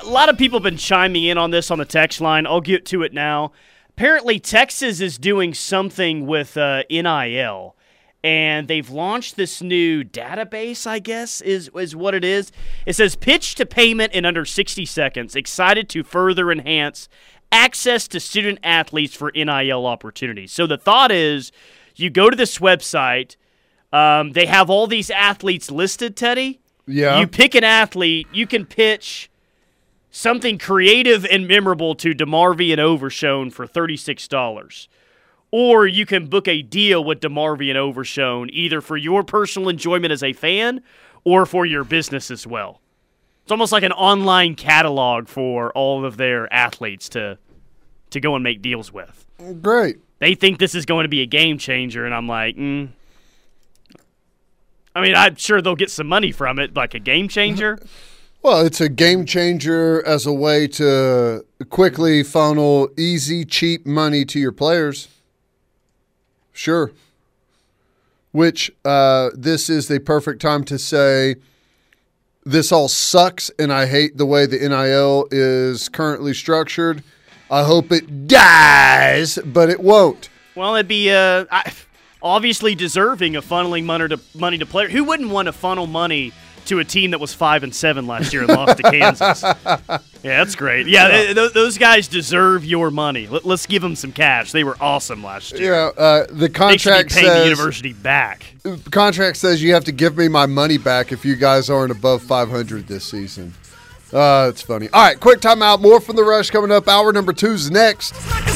A 0.00 0.06
lot 0.06 0.28
of 0.28 0.38
people 0.38 0.60
have 0.60 0.62
been 0.62 0.76
chiming 0.76 1.24
in 1.24 1.38
on 1.38 1.50
this 1.50 1.72
on 1.72 1.78
the 1.78 1.84
text 1.84 2.20
line. 2.20 2.46
I'll 2.46 2.60
get 2.60 2.86
to 2.86 3.02
it 3.02 3.12
now. 3.12 3.50
Apparently, 3.88 4.38
Texas 4.38 5.00
is 5.00 5.18
doing 5.18 5.54
something 5.54 6.24
with 6.24 6.56
uh, 6.56 6.84
NIL, 6.88 7.74
and 8.22 8.68
they've 8.68 8.90
launched 8.90 9.34
this 9.34 9.60
new 9.60 10.04
database. 10.04 10.86
I 10.86 11.00
guess 11.00 11.40
is 11.40 11.68
is 11.74 11.96
what 11.96 12.14
it 12.14 12.22
is. 12.22 12.52
It 12.86 12.94
says 12.94 13.16
pitch 13.16 13.56
to 13.56 13.66
payment 13.66 14.12
in 14.12 14.24
under 14.24 14.44
60 14.44 14.86
seconds. 14.86 15.34
Excited 15.34 15.88
to 15.88 16.04
further 16.04 16.52
enhance 16.52 17.08
access 17.52 18.08
to 18.08 18.20
student 18.20 18.58
athletes 18.62 19.14
for 19.14 19.32
NIL 19.34 19.86
opportunities. 19.86 20.52
So 20.52 20.66
the 20.66 20.78
thought 20.78 21.10
is, 21.10 21.52
you 21.96 22.10
go 22.10 22.30
to 22.30 22.36
this 22.36 22.58
website. 22.58 23.36
Um, 23.92 24.32
they 24.32 24.46
have 24.46 24.70
all 24.70 24.86
these 24.86 25.10
athletes 25.10 25.70
listed, 25.70 26.16
Teddy. 26.16 26.60
Yeah. 26.86 27.20
You 27.20 27.26
pick 27.26 27.54
an 27.54 27.64
athlete, 27.64 28.26
you 28.32 28.46
can 28.46 28.66
pitch 28.66 29.30
something 30.10 30.58
creative 30.58 31.24
and 31.24 31.46
memorable 31.46 31.94
to 31.96 32.14
DeMarvion 32.14 32.78
Overshown 32.78 33.50
for 33.50 33.66
$36. 33.66 34.88
Or 35.52 35.86
you 35.86 36.06
can 36.06 36.26
book 36.26 36.46
a 36.48 36.62
deal 36.62 37.02
with 37.02 37.20
DeMarvion 37.20 37.76
Overshown 37.76 38.50
either 38.52 38.80
for 38.80 38.96
your 38.96 39.22
personal 39.22 39.68
enjoyment 39.68 40.12
as 40.12 40.22
a 40.22 40.32
fan 40.32 40.82
or 41.24 41.46
for 41.46 41.66
your 41.66 41.84
business 41.84 42.30
as 42.30 42.46
well. 42.46 42.80
It's 43.50 43.52
almost 43.52 43.72
like 43.72 43.82
an 43.82 43.90
online 43.90 44.54
catalog 44.54 45.26
for 45.26 45.72
all 45.72 46.04
of 46.04 46.16
their 46.16 46.50
athletes 46.54 47.08
to 47.08 47.36
to 48.10 48.20
go 48.20 48.36
and 48.36 48.44
make 48.44 48.62
deals 48.62 48.92
with. 48.92 49.26
Great. 49.60 49.96
They 50.20 50.36
think 50.36 50.60
this 50.60 50.72
is 50.72 50.86
going 50.86 51.02
to 51.02 51.08
be 51.08 51.20
a 51.22 51.26
game 51.26 51.58
changer, 51.58 52.04
and 52.06 52.14
I'm 52.14 52.28
like, 52.28 52.54
mm. 52.54 52.90
I 54.94 55.00
mean, 55.00 55.16
I'm 55.16 55.34
sure 55.34 55.60
they'll 55.60 55.74
get 55.74 55.90
some 55.90 56.06
money 56.06 56.30
from 56.30 56.60
it, 56.60 56.76
like 56.76 56.94
a 56.94 57.00
game 57.00 57.26
changer. 57.26 57.80
Well, 58.42 58.64
it's 58.64 58.80
a 58.80 58.88
game 58.88 59.26
changer 59.26 60.02
as 60.06 60.24
a 60.24 60.32
way 60.32 60.66
to 60.68 61.44
quickly 61.68 62.22
funnel 62.22 62.88
easy, 62.96 63.44
cheap 63.44 63.84
money 63.84 64.24
to 64.26 64.38
your 64.38 64.52
players. 64.52 65.08
Sure. 66.50 66.90
Which 68.32 68.70
uh, 68.82 69.28
this 69.34 69.68
is 69.68 69.88
the 69.88 70.00
perfect 70.00 70.40
time 70.40 70.64
to 70.64 70.78
say 70.78 71.34
this 72.50 72.72
all 72.72 72.88
sucks, 72.88 73.50
and 73.58 73.72
I 73.72 73.86
hate 73.86 74.16
the 74.16 74.26
way 74.26 74.46
the 74.46 74.58
NIL 74.58 75.28
is 75.30 75.88
currently 75.88 76.34
structured. 76.34 77.02
I 77.50 77.64
hope 77.64 77.92
it 77.92 78.28
dies, 78.28 79.38
but 79.44 79.70
it 79.70 79.80
won't. 79.80 80.28
Well, 80.54 80.74
it'd 80.74 80.88
be 80.88 81.10
uh, 81.10 81.44
obviously 82.22 82.74
deserving 82.74 83.36
of 83.36 83.44
funneling 83.44 83.84
money 83.84 84.08
to 84.08 84.20
money 84.34 84.58
to 84.58 84.66
players. 84.66 84.92
Who 84.92 85.04
wouldn't 85.04 85.30
want 85.30 85.46
to 85.46 85.52
funnel 85.52 85.86
money 85.86 86.32
to 86.66 86.78
a 86.78 86.84
team 86.84 87.10
that 87.12 87.20
was 87.20 87.32
five 87.34 87.62
and 87.62 87.74
seven 87.74 88.06
last 88.06 88.32
year 88.32 88.42
and 88.42 88.50
lost 88.52 88.76
to 88.78 88.82
Kansas? 88.84 89.44
Yeah, 90.22 90.44
that's 90.44 90.54
great. 90.54 90.86
Yeah, 90.86 91.08
th- 91.08 91.34
th- 91.34 91.52
those 91.54 91.78
guys 91.78 92.06
deserve 92.06 92.62
your 92.62 92.90
money. 92.90 93.26
Let, 93.26 93.46
us 93.46 93.64
give 93.64 93.80
them 93.80 93.96
some 93.96 94.12
cash. 94.12 94.52
They 94.52 94.64
were 94.64 94.76
awesome 94.78 95.24
last 95.24 95.58
year. 95.58 95.72
Yeah, 95.72 95.90
uh, 95.96 96.26
the 96.26 96.34
They 96.34 96.46
be 96.48 96.52
contract 96.52 97.10
paying 97.14 97.24
the 97.26 97.32
says 97.36 97.44
university 97.48 97.92
back. 97.94 98.44
contract 98.90 99.38
says 99.38 99.62
you 99.62 99.72
have 99.72 99.84
to 99.86 99.92
give 99.92 100.18
me 100.18 100.28
my 100.28 100.44
money 100.44 100.76
back 100.76 101.10
if 101.10 101.24
you 101.24 101.36
guys 101.36 101.70
aren't 101.70 101.90
above 101.90 102.20
500 102.22 102.86
this 102.86 103.04
season. 103.06 103.54
Uh, 104.12 104.48
it's 104.50 104.60
funny. 104.60 104.90
All 104.92 105.02
right, 105.04 105.18
quick 105.18 105.40
timeout. 105.40 105.80
More 105.80 106.00
from 106.02 106.16
the 106.16 106.24
rush 106.24 106.50
coming 106.50 106.70
up. 106.70 106.86
Hour 106.86 107.14
number 107.14 107.32
two's 107.32 107.70
next. 107.70 108.12
Like 108.30 108.46
a 108.46 108.50